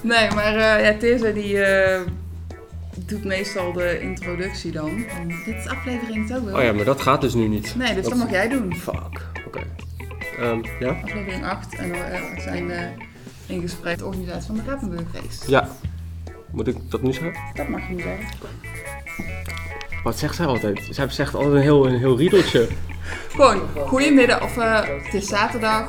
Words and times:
Nee, 0.00 0.30
maar 0.30 0.56
eh 0.56 0.84
ja, 0.84 0.94
Tessa 0.98 1.30
die 1.30 1.62
eh, 1.62 2.00
doet 2.96 3.24
meestal 3.24 3.72
de 3.72 4.00
introductie 4.00 4.72
dan. 4.72 5.04
En 5.06 5.28
dit 5.44 5.56
is 5.56 5.68
aflevering 5.68 6.28
zo 6.28 6.44
wel. 6.44 6.56
Oh 6.56 6.62
ja, 6.62 6.72
maar 6.72 6.84
dat 6.84 7.00
gaat 7.00 7.20
dus 7.20 7.34
nu 7.34 7.48
niet. 7.48 7.74
Nee, 7.76 7.94
dus 7.94 8.02
Dat- 8.02 8.12
dat 8.12 8.22
mag 8.22 8.30
jij 8.30 8.48
doen. 8.48 8.74
Fuck. 8.76 9.20
Oké. 9.46 9.60
Ehm, 10.38 10.60
ja? 10.80 10.88
Aflevering 11.04 11.44
8. 11.44 11.74
En 11.74 11.90
we 11.90 11.96
eh, 11.96 12.38
zijn 12.38 12.70
in 13.46 13.60
gesprek 13.60 13.84
met 13.84 13.98
de 13.98 14.06
organisatie 14.06 14.46
van 14.46 14.54
de 14.56 14.62
Rapenburg 14.66 15.02
Race. 15.12 15.50
Ja. 15.50 15.68
Moet 16.50 16.66
ik 16.68 16.76
dat 16.90 17.02
nu 17.02 17.12
zeggen? 17.12 17.34
Dat 17.54 17.68
mag 17.68 17.88
je 17.88 17.94
niet 17.94 18.02
zeggen. 18.04 18.26
Wat 20.04 20.18
zegt 20.18 20.34
zij 20.34 20.46
altijd? 20.46 20.88
Zij 20.90 21.08
zegt 21.08 21.34
altijd 21.34 21.54
een 21.54 21.60
heel, 21.60 21.86
een 21.86 21.98
heel 21.98 22.16
riedeltje. 22.16 22.68
Gewoon, 23.30 23.60
goedemiddag. 23.86 24.42
Of 24.42 24.54
het 25.04 25.14
is 25.14 25.26
zaterdag. 25.28 25.88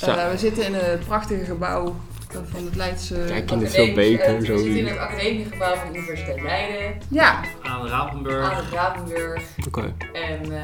We 0.00 0.34
zitten 0.36 0.64
in 0.66 0.74
het 0.74 1.06
prachtige 1.06 1.44
gebouw 1.44 1.96
van 2.32 2.64
het 2.64 2.76
Leidse... 2.76 3.24
Kijk, 3.26 3.46
kan 3.46 3.58
dit 3.58 3.70
veel 3.70 3.94
beter. 3.94 4.24
eh, 4.36 4.44
Zo. 4.44 4.56
Zitten 4.56 4.76
in 4.76 4.86
het 4.86 4.98
academiegebouw 4.98 5.74
van 5.74 5.92
de 5.92 5.98
Universiteit 5.98 6.42
Leiden, 6.42 6.98
Ja, 7.08 7.40
aan 7.62 7.86
Rapenburg. 7.86 8.50
aan 8.50 8.56
het 8.64 8.72
Rapenburg. 8.72 9.42
Oké. 9.66 9.94
En 10.12 10.52
eh, 10.52 10.62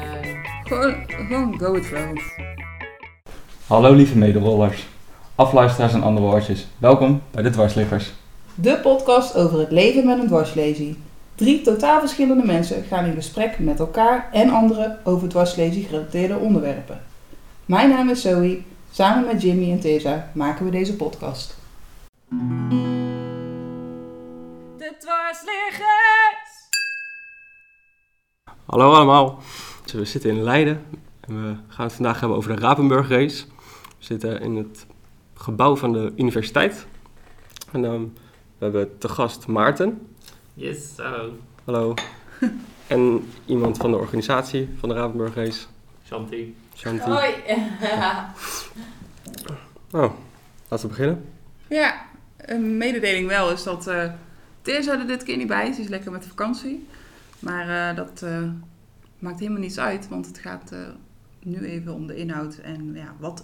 gewoon, 0.63 0.95
gewoon 1.07 1.59
go 1.59 1.71
with 1.71 1.85
flow. 1.85 2.17
Hallo 3.67 3.93
lieve 3.93 4.17
medewollers, 4.17 4.85
afluisteraars 5.35 5.93
en 5.93 6.03
andere 6.03 6.25
woordjes. 6.27 6.67
Welkom 6.77 7.21
bij 7.31 7.43
de 7.43 7.49
Dwarsliggers. 7.49 8.13
De 8.55 8.79
podcast 8.83 9.35
over 9.35 9.59
het 9.59 9.71
leven 9.71 10.05
met 10.05 10.19
een 10.19 10.27
dwarslesie. 10.27 10.97
Drie 11.35 11.61
totaal 11.61 11.99
verschillende 11.99 12.45
mensen 12.45 12.83
gaan 12.83 13.05
in 13.05 13.13
gesprek 13.13 13.59
met 13.59 13.79
elkaar 13.79 14.29
en 14.31 14.49
anderen 14.49 14.97
over 15.03 15.27
dwarslesie 15.27 15.83
gerelateerde 15.85 16.37
onderwerpen. 16.37 17.01
Mijn 17.65 17.89
naam 17.89 18.09
is 18.09 18.21
Zoe. 18.21 18.61
Samen 18.95 19.25
met 19.25 19.41
Jimmy 19.41 19.71
en 19.71 19.79
Tessa 19.79 20.31
maken 20.33 20.65
we 20.65 20.71
deze 20.71 20.95
podcast. 20.95 21.57
de 24.77 24.95
dwarsliggers! 24.99 26.69
Hallo 28.65 28.93
allemaal. 28.93 29.39
We 29.91 30.05
zitten 30.05 30.29
in 30.29 30.43
Leiden 30.43 30.85
en 31.19 31.41
we 31.41 31.55
gaan 31.67 31.85
het 31.85 31.93
vandaag 31.93 32.19
hebben 32.19 32.37
over 32.37 32.55
de 32.55 32.61
Rapenburg 32.61 33.09
Race. 33.09 33.45
We 33.87 34.05
zitten 34.05 34.41
in 34.41 34.55
het 34.55 34.85
gebouw 35.33 35.75
van 35.75 35.93
de 35.93 36.13
universiteit. 36.15 36.85
En 37.71 37.85
ehm, 37.85 38.01
we 38.57 38.63
hebben 38.65 38.97
te 38.97 39.09
gast 39.09 39.47
Maarten. 39.47 40.07
Yes, 40.53 40.93
hallo. 40.97 41.33
Hallo. 41.63 41.93
en 42.87 43.29
iemand 43.45 43.77
van 43.77 43.91
de 43.91 43.97
organisatie 43.97 44.69
van 44.79 44.89
de 44.89 44.95
Rapenburg 44.95 45.35
Race, 45.35 45.65
Shanti. 46.05 46.55
Shanti. 46.75 47.09
Hoi! 47.09 47.33
Nou, 49.91 50.11
laten 50.69 50.87
we 50.89 50.95
beginnen. 50.95 51.25
Ja, 51.67 52.05
een 52.37 52.77
mededeling 52.77 53.27
wel 53.27 53.51
is 53.51 53.63
dat 53.63 53.87
eh 53.87 54.11
Tessa 54.61 54.99
er 54.99 55.07
dit 55.07 55.23
keer 55.23 55.37
niet 55.37 55.47
bij 55.47 55.67
is. 55.69 55.75
Ze 55.75 55.81
is 55.81 55.87
lekker 55.87 56.11
met 56.11 56.25
vakantie. 56.25 56.87
Maar 57.39 57.89
eh, 57.89 57.95
dat 57.95 58.21
eh, 58.21 58.43
maakt 59.19 59.39
helemaal 59.39 59.61
niets 59.61 59.79
uit, 59.79 60.07
want 60.07 60.25
het 60.25 60.37
gaat 60.37 60.71
eh, 60.71 60.79
nu 61.43 61.65
even 61.65 61.93
om 61.93 62.07
de 62.07 62.15
inhoud. 62.15 62.55
En 62.55 62.91
ja, 62.93 63.15
wat 63.19 63.43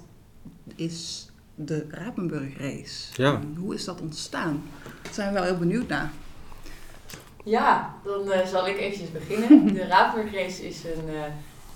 is 0.76 1.30
de 1.56 1.86
Rapenburg 1.90 2.58
Race? 2.58 3.22
Ja. 3.22 3.34
En 3.34 3.56
hoe 3.60 3.74
is 3.74 3.86
dat 3.86 4.02
ontstaan? 4.02 4.64
Daar 5.02 5.14
zijn 5.14 5.28
we 5.28 5.34
wel 5.34 5.44
heel 5.44 5.58
benieuwd 5.58 5.88
naar. 5.88 6.12
Ja, 7.44 7.96
dan 8.04 8.32
eh, 8.32 8.46
zal 8.46 8.68
ik 8.68 8.78
eventjes 8.78 9.12
beginnen. 9.12 9.74
De 9.74 9.88
Rapenburg 9.88 10.34
Race 10.34 10.68
is 10.68 10.84
een 10.84 11.10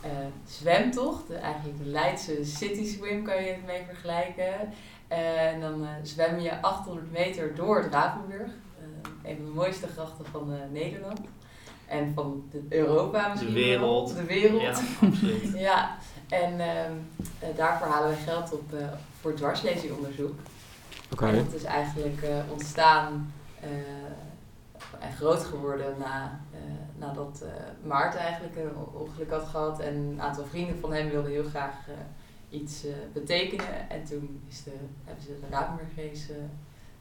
eh, 0.05 0.11
eh, 0.11 0.25
zwemtocht. 0.47 1.27
De, 1.27 1.35
eigenlijk 1.35 1.77
de 1.77 1.89
Leidse 1.89 2.45
City 2.45 2.85
Swim 2.85 3.23
kan 3.23 3.43
je 3.43 3.49
het 3.49 3.65
mee 3.65 3.81
vergelijken. 3.87 4.53
Eh, 5.07 5.53
en 5.53 5.59
dan 5.61 5.83
eh, 5.83 5.89
zwem 6.03 6.39
je 6.39 6.61
800 6.61 7.11
meter 7.11 7.55
door. 7.55 7.89
Eh, 7.91 9.29
een 9.31 9.35
van 9.35 9.45
de 9.45 9.51
mooiste 9.53 9.87
grachten 9.87 10.25
van 10.31 10.53
eh, 10.53 10.59
Nederland. 10.71 11.19
En 11.87 12.11
van 12.15 12.43
de 12.51 12.61
Europa 12.69 13.27
misschien 13.27 13.53
De 13.53 13.59
wel. 13.59 13.69
wereld. 13.69 14.15
De 14.15 14.23
wereld. 14.23 14.61
Ja, 14.61 14.69
absoluut. 15.07 15.51
Ja, 15.69 15.97
en 16.29 16.59
ehm, 16.59 16.91
eh, 17.39 17.47
daarvoor 17.55 17.87
halen 17.87 18.09
we 18.09 18.15
geld 18.15 18.53
op 18.53 18.73
eh, 18.73 18.85
voor 19.21 19.33
dwarslezieonderzoek. 19.33 20.39
Oké. 21.11 21.25
En 21.27 21.35
dat 21.35 21.53
is 21.53 21.63
eigenlijk 21.63 22.21
eh, 22.21 22.29
ontstaan 22.51 23.33
eh, 23.59 23.69
en 24.99 25.13
groot 25.13 25.43
geworden 25.43 25.95
na, 25.99 26.39
eh, 26.53 26.59
nadat 26.99 27.43
eh, 27.45 27.87
Maarten 27.87 28.19
eigenlijk 28.19 28.55
een 28.55 28.75
on- 28.75 29.01
ongeluk 29.01 29.31
had 29.31 29.47
gehad. 29.47 29.79
En 29.79 29.95
een 29.95 30.21
aantal 30.21 30.45
vrienden 30.45 30.77
van 30.79 30.93
hem 30.93 31.09
wilden 31.09 31.31
heel 31.31 31.43
graag 31.49 31.73
eh, 31.87 32.59
iets 32.59 32.85
eh, 32.85 32.91
betekenen. 33.13 33.89
En 33.89 34.03
toen 34.03 34.41
is 34.49 34.63
de, 34.63 34.71
hebben 35.03 35.23
ze 35.23 35.39
de 35.39 35.47
Rapenburg 35.49 35.87
Race 35.97 36.33
eh, 36.33 36.39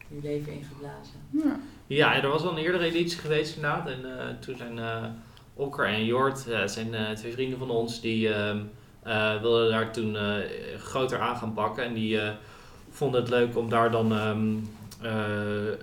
nieuw 0.09 0.21
leven 0.21 0.53
ingeblazen. 0.53 1.21
Ja. 1.31 1.57
Ja, 1.87 2.23
er 2.23 2.29
was 2.29 2.43
al 2.43 2.51
een 2.51 2.65
eerdere 2.65 2.85
editie 2.85 3.19
geweest 3.19 3.57
inderdaad. 3.57 3.87
En 3.89 4.19
eh, 4.19 4.27
toen 4.41 4.57
zijn 4.57 4.79
eh 4.79 5.05
Okker 5.57 5.87
en 5.87 6.05
Jort, 6.05 6.49
eh, 6.49 6.67
zijn 6.67 6.95
eh, 6.95 7.11
twee 7.11 7.33
vrienden 7.33 7.59
van 7.59 7.71
ons, 7.71 8.01
die 8.01 8.35
ehm, 8.35 8.59
eh, 9.03 9.41
wilden 9.41 9.71
daar 9.71 9.93
toen 9.93 10.17
eh, 10.17 10.35
groter 10.79 11.19
aan 11.21 11.37
gaan 11.37 11.53
pakken. 11.53 11.85
En 11.85 11.95
die 11.95 12.21
eh, 12.21 12.31
vonden 12.91 13.21
het 13.21 13.31
leuk 13.31 13.57
om 13.57 13.69
daar 13.69 13.91
dan 13.91 14.13
ehm, 14.13 14.57
eh, 14.57 14.63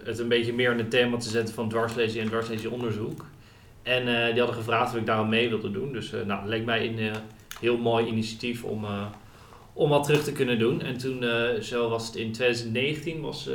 het 0.04 0.20
een 0.20 0.28
beetje 0.28 0.54
meer 0.54 0.72
in 0.72 0.78
het 0.78 0.90
thema 0.90 1.18
te 1.18 1.30
zetten 1.30 1.54
van 1.54 1.70
dwarslesie 1.70 2.22
en 2.22 2.28
dwarslezieonderzoek. 2.28 3.26
En 3.84 4.08
eh, 4.08 4.30
die 4.30 4.38
hadden 4.38 4.56
gevraagd 4.56 4.94
of 4.94 5.00
ik 5.00 5.06
daarom 5.06 5.30
mee 5.30 5.50
wilde 5.50 5.72
doen. 5.72 5.94
Dus 5.94 6.14
eh, 6.14 6.26
nou, 6.26 6.40
het 6.40 6.50
leek 6.50 6.66
mij 6.66 6.88
een 6.88 7.00
eh, 7.00 7.12
heel 7.60 7.78
mooi 7.78 8.06
initiatief 8.06 8.64
om, 8.64 8.84
eh, 8.84 9.06
om 9.74 9.90
wat 9.90 10.04
terug 10.04 10.24
te 10.24 10.32
kunnen 10.32 10.60
doen. 10.60 10.82
En 10.82 10.98
toen, 10.98 11.24
eh, 11.24 11.62
zo 11.62 11.90
was 11.90 12.08
het 12.08 12.16
in 12.16 12.32
2019, 12.32 13.22
was 13.22 13.48
eh, 13.48 13.54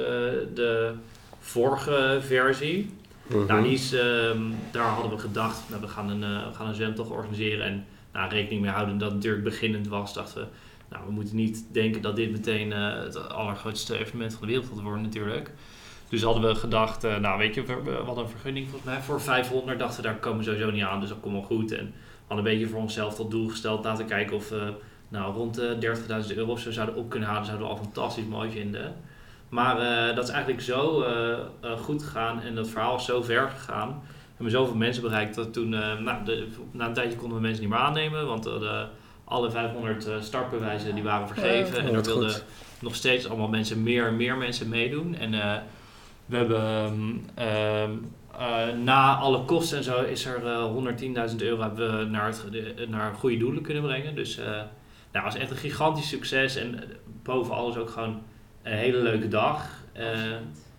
de 0.55 0.93
vorige 1.39 2.19
versie. 2.21 2.91
Mhm. 3.27 3.47
Nou, 3.47 3.63
die 3.63 3.73
is, 3.73 3.93
ehm, 3.93 4.41
daar 4.71 4.89
hadden 4.89 5.11
we 5.11 5.19
gedacht, 5.19 5.63
nou, 5.69 5.81
we, 5.81 5.89
gaan 5.89 6.11
een, 6.11 6.23
eh, 6.23 6.49
we 6.49 6.55
gaan 6.55 6.69
een 6.69 6.75
zwemtocht 6.75 7.11
organiseren. 7.11 7.65
En 7.67 7.85
nou, 8.13 8.31
rekening 8.31 8.61
mee 8.63 8.71
houden 8.71 8.99
dat 8.99 9.07
het 9.09 9.17
natuurlijk 9.17 9.45
beginnend 9.45 9.89
was, 9.89 10.15
dachten 10.15 10.41
we, 10.41 10.47
nou, 10.89 11.05
we 11.07 11.13
moeten 11.13 11.37
niet 11.37 11.67
denken 11.73 12.03
dat 12.03 12.17
dit 12.17 12.31
meteen 12.31 12.73
eh, 12.73 12.99
het 12.99 13.29
allergrootste 13.29 13.99
evenement 13.99 14.33
van 14.33 14.41
de 14.41 14.47
wereld 14.47 14.69
gaat 14.69 14.81
worden 14.81 15.03
natuurlijk. 15.03 15.51
Dus 16.09 16.23
hadden 16.23 16.43
we 16.43 16.55
gedacht, 16.55 17.05
eh, 17.05 17.17
nou 17.17 17.39
weet 17.39 17.55
je, 17.55 17.63
we, 17.63 18.03
hadden 18.05 18.25
een 18.25 18.31
vergunning 18.31 18.69
volgens 18.69 18.91
mij 18.91 19.03
voor 19.03 19.21
500, 19.21 19.79
dachten 19.79 20.03
daar 20.03 20.17
komen 20.17 20.39
we 20.39 20.45
sowieso 20.45 20.71
niet 20.71 20.83
aan, 20.83 21.01
dus 21.01 21.09
dat 21.09 21.21
komt 21.21 21.35
wel 21.35 21.43
goed. 21.43 21.73
En 21.73 21.85
we 21.85 22.35
hadden 22.35 22.47
een 22.47 22.53
beetje 22.53 22.69
voor 22.69 22.81
onszelf 22.81 23.15
tot 23.15 23.31
doel 23.31 23.49
gesteld, 23.49 23.85
laten 23.85 24.07
kijken 24.07 24.37
of 24.37 24.49
we 24.49 24.73
nou, 25.09 25.35
rond 25.35 25.55
de 25.55 25.77
30.000 26.31 26.37
euro 26.37 26.51
of 26.51 26.61
zo 26.61 26.71
zouden 26.71 26.95
op 26.95 27.11
kunnen 27.11 27.29
halen, 27.29 27.45
zouden 27.45 27.67
we 27.67 27.73
al 27.73 27.79
fantastisch 27.79 28.25
mooi 28.25 28.51
vinden. 28.51 28.95
Maar 29.49 29.79
eh, 29.79 30.17
dat 30.17 30.25
is 30.25 30.31
eigenlijk 30.31 30.63
zo 30.63 31.05
goed 31.79 32.03
gegaan 32.03 32.41
en 32.41 32.55
dat 32.55 32.69
verhaal 32.69 32.97
is 32.97 33.05
zo 33.05 33.23
ver 33.23 33.49
gegaan. 33.49 33.89
We 33.89 34.45
hebben 34.45 34.51
zoveel 34.51 34.77
mensen 34.77 35.03
bereikt 35.03 35.35
dat 35.35 35.53
toen, 35.53 35.69
nou, 35.69 36.03
na 36.71 36.87
een 36.87 36.93
tijdje 36.93 37.17
konden 37.19 37.37
we 37.37 37.43
mensen 37.43 37.63
niet 37.63 37.71
meer 37.71 37.81
aannemen, 37.81 38.27
want 38.27 38.49
alle 39.29 39.51
500 39.51 40.07
eh, 40.07 40.15
startbewijzen 40.21 40.95
die 40.95 41.03
waren 41.05 41.29
vergeven. 41.29 41.79
En 41.81 41.87
er 41.87 41.95
wat 41.95 42.07
wilden 42.07 42.31
goed. 42.31 42.45
nog 42.81 42.95
steeds 42.95 43.29
allemaal 43.29 43.49
mensen, 43.49 43.83
meer 43.83 44.07
en 44.07 44.17
meer 44.17 44.37
mensen 44.37 44.69
meedoen. 44.69 45.15
En 45.15 45.35
eh, 45.35 45.57
we 46.27 46.37
hebben 46.37 46.61
ehm, 46.61 47.49
ehm, 47.49 47.91
eh, 48.39 48.75
na 48.85 49.15
alle 49.17 49.45
kosten 49.45 49.79
en 49.79 49.85
zo 49.85 50.03
is 50.03 50.25
er 50.25 50.47
eh 50.47 51.29
110.000 51.31 51.37
euro 51.43 51.63
hebben 51.63 51.99
we 51.99 52.05
naar, 52.05 52.27
het, 52.27 52.45
de- 52.51 52.87
naar 52.89 53.15
goede 53.15 53.37
doelen 53.37 53.63
kunnen 53.63 53.83
brengen. 53.83 54.15
Dus 54.15 54.39
eh 54.39 54.45
nou, 55.13 55.25
het 55.25 55.35
was 55.35 55.37
echt 55.43 55.51
een 55.51 55.57
gigantisch 55.71 56.09
succes 56.09 56.57
en 56.57 56.83
boven 57.23 57.55
alles 57.55 57.77
ook 57.77 57.91
gewoon 57.91 58.23
een 58.63 58.73
hele 58.73 58.99
leuke 59.03 59.29
dag. 59.29 59.71
Eh, 59.93 60.07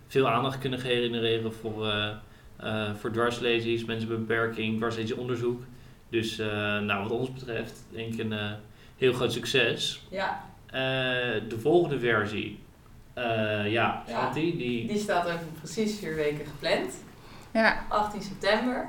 veel 0.06 0.28
aandacht 0.28 0.58
kunnen 0.58 0.78
genereren 0.78 1.52
voor, 1.54 1.86
eh 1.88 2.08
eh 2.56 2.94
voor 3.00 3.10
dwarslesies, 3.12 3.84
mensen 3.84 4.08
met 4.08 4.18
beperking, 4.26 4.76
dwarslesieonderzoek. 4.76 5.62
Dus 6.08 6.38
eh, 6.38 6.46
nou, 6.78 7.02
wat 7.02 7.10
ons 7.10 7.32
betreft 7.32 7.84
denk 7.90 8.12
ik 8.12 8.18
een 8.18 8.32
eh, 8.32 8.50
heel 8.96 9.12
groot 9.12 9.32
succes. 9.32 10.06
Ja, 10.10 10.46
Eh, 10.66 10.74
de 11.48 11.58
volgende 11.60 11.98
versie, 12.00 12.60
eh, 13.14 13.70
ja, 13.72 14.02
Ja. 14.06 14.30
Die... 14.32 14.86
die 14.86 14.98
staat 14.98 15.24
over 15.26 15.38
precies 15.58 15.98
vier 15.98 16.14
weken 16.14 16.46
gepland. 16.46 16.94
Ja, 17.52 17.84
18 17.88 18.22
september. 18.22 18.88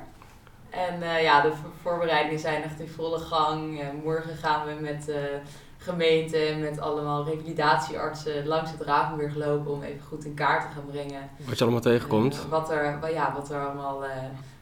En 0.70 1.02
eh, 1.02 1.22
ja, 1.22 1.40
de 1.40 1.48
voor- 1.52 1.70
voorbereidingen 1.82 2.38
zijn 2.38 2.62
echt 2.62 2.80
in 2.80 2.88
volle 2.88 3.18
gang. 3.18 3.80
En 3.80 3.96
morgen 4.04 4.36
gaan 4.36 4.66
we 4.66 4.80
met 4.80 5.04
de 5.04 5.38
gemeente 5.78 6.36
en 6.36 6.60
met 6.60 6.80
allemaal 6.80 7.24
revalidatieartsen 7.24 8.46
langs 8.46 8.70
het 8.70 8.80
Ravenburg 8.80 9.34
lopen 9.34 9.72
om 9.72 9.82
even 9.82 10.02
goed 10.02 10.24
in 10.24 10.34
kaart 10.34 10.62
te 10.62 10.74
gaan 10.74 10.86
brengen. 10.90 11.30
Wat 11.46 11.58
je 11.58 11.62
allemaal 11.64 11.80
tegenkomt. 11.82 12.46
Wat, 12.48 12.70
er, 12.70 13.12
ja, 13.12 13.32
wat, 13.34 13.50
er 13.50 13.64
allemaal, 13.66 14.04
eh, 14.04 14.10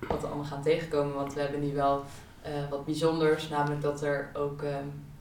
wat 0.08 0.20
we 0.20 0.26
allemaal 0.26 0.44
gaan 0.44 0.62
tegenkomen. 0.62 1.14
Want 1.14 1.34
we 1.34 1.40
hebben 1.40 1.60
nu 1.60 1.74
wel 1.74 2.04
eh, 2.48 2.70
wat 2.70 2.84
bijzonders. 2.84 3.48
Namelijk 3.48 3.82
dat 3.82 4.02
er 4.02 4.30
ook 4.32 4.62
eh, 4.62 4.70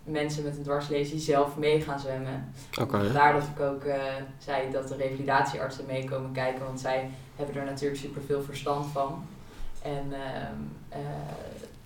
mensen 0.04 0.44
met 0.44 0.58
een 0.58 0.64
dwarslesie 0.64 1.20
zelf 1.20 1.58
mee 1.58 1.82
gaan 1.82 2.00
zwemmen. 2.00 2.54
Oké. 2.82 3.04
Vandaar 3.04 3.34
dat 3.34 3.44
ik 3.56 3.60
ook 3.62 3.84
eh, 3.84 4.02
zei 4.38 4.72
dat 4.72 4.88
de 4.88 4.96
revalidatieartsen 4.96 5.86
meekomen 5.86 6.32
kijken, 6.32 6.66
want 6.66 6.80
zij 6.80 7.10
hebben 7.36 7.56
er 7.56 7.66
natuurlijk 7.66 8.02
super 8.02 8.22
veel 8.22 8.42
verstand 8.42 8.86
van. 8.92 9.26
En 9.82 10.14
ehm, 10.14 10.56
eh, 10.90 11.00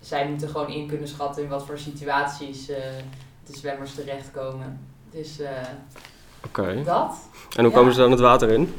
zij 0.00 0.28
moeten 0.28 0.48
gewoon 0.48 0.68
in 0.68 0.86
kunnen 0.88 1.08
schatten 1.08 1.42
in 1.42 1.48
wat 1.48 1.66
voor 1.66 1.78
situaties 1.78 2.66
de 3.46 3.56
zwemmers 3.56 3.94
terechtkomen. 3.94 4.86
Dus 5.10 5.36
dat. 6.84 7.18
En 7.56 7.64
hoe 7.64 7.70
Ja. 7.72 7.78
komen 7.78 7.92
ze 7.92 8.00
dan 8.00 8.10
het 8.10 8.20
water 8.20 8.50
in? 8.50 8.74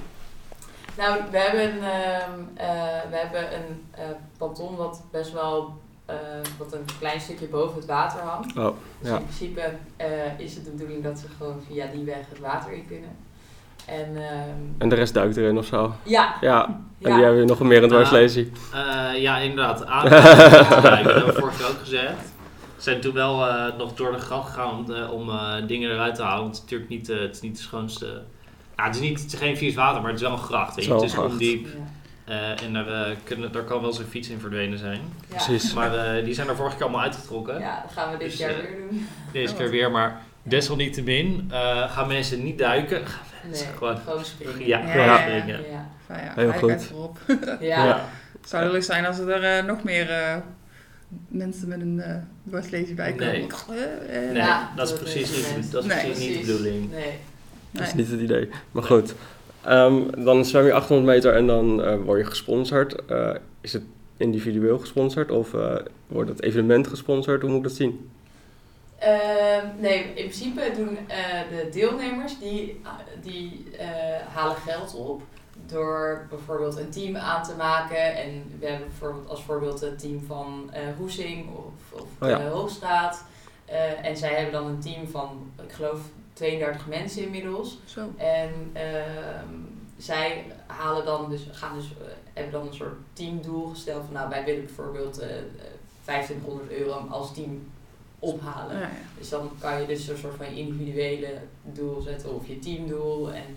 Nou, 0.98 1.22
we 1.32 1.38
hebben, 1.38 1.84
ehm, 1.84 2.40
eh, 2.54 3.10
we 3.10 3.16
hebben 3.16 3.56
een 3.56 3.84
eh 3.92 4.04
panton 4.38 4.76
wat 4.76 5.02
best 5.12 5.32
wel 5.32 5.82
eh, 6.06 6.16
wat 6.58 6.74
een 6.74 6.86
klein 7.00 7.22
stukje 7.22 7.48
boven 7.48 7.76
het 7.76 7.86
water 7.86 8.20
hangt. 8.22 8.58
Oh, 8.58 8.76
Dus 9.00 9.10
ja. 9.10 9.18
in 9.18 9.24
principe 9.24 9.62
eh, 9.96 10.08
is 10.40 10.56
het 10.56 10.66
de 10.66 10.72
bedoeling 10.72 11.04
dat 11.04 11.20
ze 11.20 11.26
gewoon 11.38 11.62
via 11.68 11.86
die 11.94 12.04
weg 12.04 12.18
het 12.30 12.40
water 12.40 12.72
in 12.74 12.88
kunnen. 12.88 13.10
En 13.86 14.16
ehm, 14.16 14.50
En 14.78 14.90
de 14.90 14.96
rest 14.96 15.14
duikt 15.14 15.38
erin 15.38 15.58
of 15.58 15.66
zo. 15.66 15.94
ja, 16.04 16.36
Ja, 16.42 16.66
en 16.66 17.10
ja. 17.10 17.16
die 17.16 17.24
hebben 17.24 17.42
we 17.42 17.48
nog 17.48 17.60
meer 17.60 17.76
in 17.78 17.82
het 17.84 17.92
Ja. 17.92 17.98
dwarslesie. 17.98 18.52
Eh, 18.74 19.22
ja, 19.22 19.38
inderdaad. 19.38 19.80
Dat 19.88 20.84
hebben 20.84 21.26
we 21.26 21.34
vorige 21.40 21.58
keer 21.58 21.68
ook 21.70 21.80
gezegd. 21.80 22.32
We 22.76 22.82
zijn 22.90 23.02
toen 23.02 23.14
wel 23.14 23.48
eh, 23.48 23.78
nog 23.78 23.94
door 23.94 24.12
de 24.12 24.18
gracht 24.18 24.50
gegaan 24.50 24.78
om, 24.78 24.92
eh, 24.94 25.12
om 25.12 25.30
eh, 25.30 25.54
dingen 25.68 25.92
eruit 25.92 26.16
te 26.16 26.22
halen. 26.24 26.44
Want 26.44 26.56
het 26.56 26.66
is 26.66 26.72
natuurlijk 26.72 26.90
niet, 26.90 27.10
eh, 27.10 27.20
het 27.20 27.36
is 27.36 27.42
niet 27.42 27.56
de 27.58 27.62
schoonste... 27.64 28.22
Ja, 28.78 28.84
het 28.86 28.96
is, 28.96 29.02
niet, 29.02 29.22
het 29.22 29.34
is 29.34 29.40
geen 29.40 29.58
vies 29.58 29.76
water, 29.76 30.02
maar 30.02 30.12
het 30.12 30.20
is 30.22 30.28
wel 30.28 30.36
een 30.38 30.44
gracht. 30.44 30.76
Weet 30.76 30.86
je. 30.86 30.94
Het 30.94 31.02
is 31.02 31.14
een 31.14 31.24
ondiep. 31.24 31.68
Eh, 32.26 32.62
en 32.62 32.74
daar, 32.74 32.88
eh, 32.88 33.16
kunnen, 33.24 33.52
daar 33.52 33.64
kan 33.64 33.82
wel 33.82 34.00
een 34.00 34.06
fiets 34.06 34.30
in 34.30 34.40
verdwenen 34.40 34.78
zijn. 34.78 35.00
Ja. 35.30 35.36
Precies. 35.36 35.74
Maar 35.74 36.16
eh, 36.18 36.26
die 36.26 36.34
zijn 36.34 36.48
er 36.48 36.56
vorige 36.56 36.76
keer 36.76 36.84
allemaal 36.86 37.04
uitgetrokken. 37.04 37.60
Ja, 37.60 37.82
dat 37.82 37.92
gaan 37.92 38.12
we 38.12 38.18
dit 38.18 38.30
Dus, 38.30 38.40
jaar 38.40 38.54
weer 38.56 38.78
doen. 38.90 39.08
Deze 39.32 39.56
keer 39.56 39.70
weer, 39.70 39.92
maar 39.92 40.22
desalniettemin 40.44 41.50
eh, 41.52 41.92
gaan 41.92 42.08
mensen 42.08 42.44
niet 42.44 42.58
duiken. 42.58 43.08
Gaan 43.08 43.22
Nee, 43.42 43.52
mensen 43.52 43.74
gewoon... 43.78 43.98
gewoon 43.98 44.26
springen. 44.26 44.68
Ja, 44.68 44.80
Ja, 44.80 44.92
gewoon 44.92 45.06
ja, 45.06 45.18
springen. 45.18 45.62
Ja. 45.72 45.90
Ja, 46.10 46.34
Heel 46.36 46.52
goed. 46.54 46.84
voorop. 46.84 47.18
Ja. 47.60 47.86
Ja. 47.86 48.10
Het 48.42 48.50
zou 48.50 48.72
leuk 48.72 48.84
zijn 48.84 49.06
als 49.06 49.20
er 49.20 49.66
nog 49.66 49.84
meer 49.84 50.10
eh, 50.10 50.36
mensen 51.28 51.68
met 51.68 51.82
een 51.82 51.98
uh, 51.98 52.16
dwarslesie 52.50 52.96
bij 52.96 53.12
komen. 53.14 53.28
Nee. 53.34 53.48
Nee, 54.26 54.34
Ja, 54.34 54.72
dat 54.76 54.92
is 54.92 55.00
precies 55.00 55.36
niet, 55.36 55.56
het. 55.56 55.72
dat 55.72 55.84
is 55.84 55.90
Nee, 55.94 56.06
precies 56.06 56.28
niet 56.28 56.46
de 56.46 56.52
bedoeling. 56.52 56.92
Nee. 56.92 57.12
Dat 57.72 57.82
is 57.82 57.94
nee. 57.94 58.04
niet 58.04 58.12
het 58.12 58.22
idee. 58.22 58.50
Maar 58.72 58.84
goed. 58.84 59.14
Ehm, 59.64 60.24
dan 60.24 60.46
zwem 60.46 60.66
je 60.66 60.74
800 60.74 61.08
meter 61.08 61.36
en 61.36 61.48
dan 61.48 61.84
eh, 61.84 61.96
word 61.96 62.20
je 62.20 62.26
gesponsord. 62.26 63.06
Eh, 63.06 63.36
is 63.62 63.74
het 63.74 63.84
individueel 64.18 64.80
gesponsord 64.80 65.32
of 65.32 65.54
eh, 65.54 65.76
wordt 66.08 66.30
het 66.30 66.42
evenement 66.42 66.88
gesponsord? 66.88 67.42
Hoe 67.42 67.50
moet 67.50 67.60
ik 67.60 67.64
dat 67.64 67.78
zien? 67.78 68.12
Ehm, 68.98 69.66
nee, 69.80 70.04
in 70.04 70.14
principe 70.14 70.72
doen 70.76 70.98
de 71.50 71.70
deelnemers 71.72 72.40
die, 72.40 72.82
die 73.22 73.66
halen 74.34 74.56
geld 74.56 74.96
op 74.96 75.22
door 75.66 76.28
bijvoorbeeld 76.30 76.78
een 76.78 76.90
team 76.90 77.16
aan 77.16 77.44
te 77.44 77.56
maken. 77.58 78.16
En 78.16 78.44
we 78.60 78.66
hebben 78.68 78.88
bijvoorbeeld 78.88 79.30
als 79.30 79.44
voorbeeld 79.44 79.82
het 79.82 80.00
team 80.00 80.24
van 80.28 80.72
Hoesing 80.98 81.50
of, 81.50 82.02
of 82.02 82.08
Oh 82.20 82.30
ja. 82.30 82.48
Hoogstraat. 82.48 83.24
En 84.02 84.18
zij 84.18 84.34
hebben 84.34 84.52
dan 84.52 84.68
een 84.68 84.80
team 84.80 85.08
van, 85.08 85.52
ik 85.68 85.72
geloof, 85.72 86.00
32 86.34 86.88
mensen 86.88 87.24
inmiddels. 87.24 87.80
Zo. 87.86 88.14
En 88.18 88.52
ehm, 88.74 89.48
zij 89.98 90.46
halen 90.66 91.06
dan 91.06 91.30
dus, 91.30 91.48
gaan 91.52 91.78
dus, 91.78 91.86
eh, 91.86 92.08
hebben 92.34 92.54
dan 92.54 92.68
een 92.68 92.74
soort 92.74 92.98
teamdoel 93.14 93.66
gesteld 93.70 94.04
van 94.06 94.14
nou 94.14 94.30
wij 94.30 94.46
willen 94.46 94.66
bijvoorbeeld 94.66 95.20
eh, 95.20 95.38
eh, 95.38 95.44
2500 96.04 96.72
euro 96.72 97.08
als 97.10 97.34
team 97.34 97.72
ophalen. 98.20 98.76
Ja, 98.76 98.82
ja. 98.82 98.90
Dus 99.18 99.30
dan 99.30 99.52
kan 99.60 99.82
je 99.82 99.88
dus 99.88 100.08
een 100.08 100.18
soort 100.18 100.36
van 100.36 100.46
individuele 100.46 101.38
doel 101.62 102.02
zetten 102.02 102.36
of 102.36 102.48
je 102.48 102.60
teamdoel 102.60 103.34
en 103.34 103.56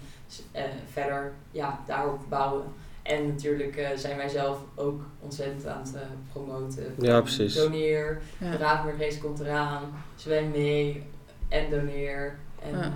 eh, 0.53 0.63
verder 0.93 1.33
ja, 1.51 1.81
daarop 1.87 2.21
bouwen. 2.29 2.65
En 3.03 3.27
natuurlijk 3.27 3.77
eh, 3.77 3.89
zijn 3.97 4.17
wij 4.17 4.29
zelf 4.29 4.59
ook 4.75 5.01
ontzettend 5.21 5.67
aan 5.67 5.83
het 5.83 6.33
promoten. 6.33 6.95
Ja, 6.99 7.21
precies. 7.21 7.55
Doneer, 7.55 8.21
de 8.39 8.45
Ja. 8.45 8.57
Raadmeerrace 8.57 9.19
komt 9.21 9.41
eraan, 9.41 9.83
zwem 10.17 10.51
mee 10.51 11.03
en 11.49 11.71
doneer. 11.71 12.39
En, 12.73 12.93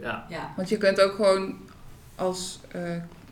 Ja. 0.00 0.26
ja. 0.28 0.52
Want 0.56 0.68
je 0.68 0.76
kunt 0.76 1.00
ook 1.00 1.14
gewoon 1.14 1.54
als 2.14 2.60
eh, 2.68 2.80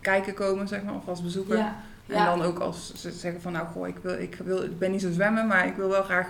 kijker 0.00 0.34
komen, 0.34 0.68
zeg 0.68 0.82
maar, 0.82 0.94
of 0.94 1.08
als 1.08 1.22
bezoeker. 1.22 1.56
Ja. 1.56 1.76
En 2.06 2.14
Ja. 2.14 2.24
dan 2.36 2.42
ook 2.42 2.58
als 2.58 2.92
ze 2.94 3.10
zeggen 3.12 3.40
van 3.40 3.52
nou 3.52 3.66
goh, 3.66 3.88
ik, 3.88 3.96
wil, 4.02 4.18
ik, 4.18 4.38
wil, 4.44 4.62
ik 4.62 4.78
ben 4.78 4.90
niet 4.90 5.00
zo 5.00 5.10
zwemmen, 5.12 5.46
maar 5.46 5.66
ik 5.66 5.76
wil 5.76 5.88
wel 5.88 6.02
graag 6.02 6.28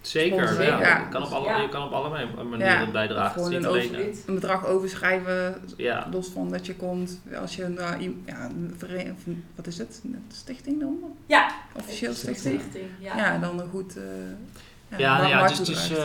Zeker. 0.00 0.62
Je, 0.62 1.06
kan 1.10 1.22
op 1.22 1.30
alle, 1.32 1.46
Ja. 1.48 1.60
je 1.60 1.68
kan 1.68 1.82
op 1.82 1.92
allerlei 1.92 2.26
manieren 2.48 2.80
Ja, 2.86 2.90
bijdragen. 2.90 3.32
gewoon 3.42 3.52
een 3.52 3.64
eh, 3.94 4.06
een 4.26 4.34
bedrag 4.34 4.66
overschrijven, 4.66 5.54
Ja, 5.76 6.08
los 6.10 6.28
van 6.28 6.50
dat 6.50 6.66
je 6.66 6.74
komt. 6.76 7.20
Als 7.40 7.56
je 7.56 7.64
een, 7.64 7.78
eh, 7.78 8.00
ja, 8.26 8.44
een 8.44 8.74
wat 9.54 9.66
is 9.66 9.78
het, 9.78 10.00
een 10.04 10.24
stichting 10.32 10.80
dan? 10.80 10.98
Ja. 11.26 11.50
Officieel 11.76 12.12
stichting? 12.14 12.60
stichting, 12.60 12.88
Ja. 12.98 13.16
Ja, 13.16 13.38
dan 13.38 13.60
een 13.60 13.68
goed... 13.68 13.96
eh 13.96 14.02
ja, 14.98 15.16
nou 15.18 15.28
ja 15.28 15.46
dus, 15.46 15.58
dus, 15.58 15.90
eh, 15.90 16.04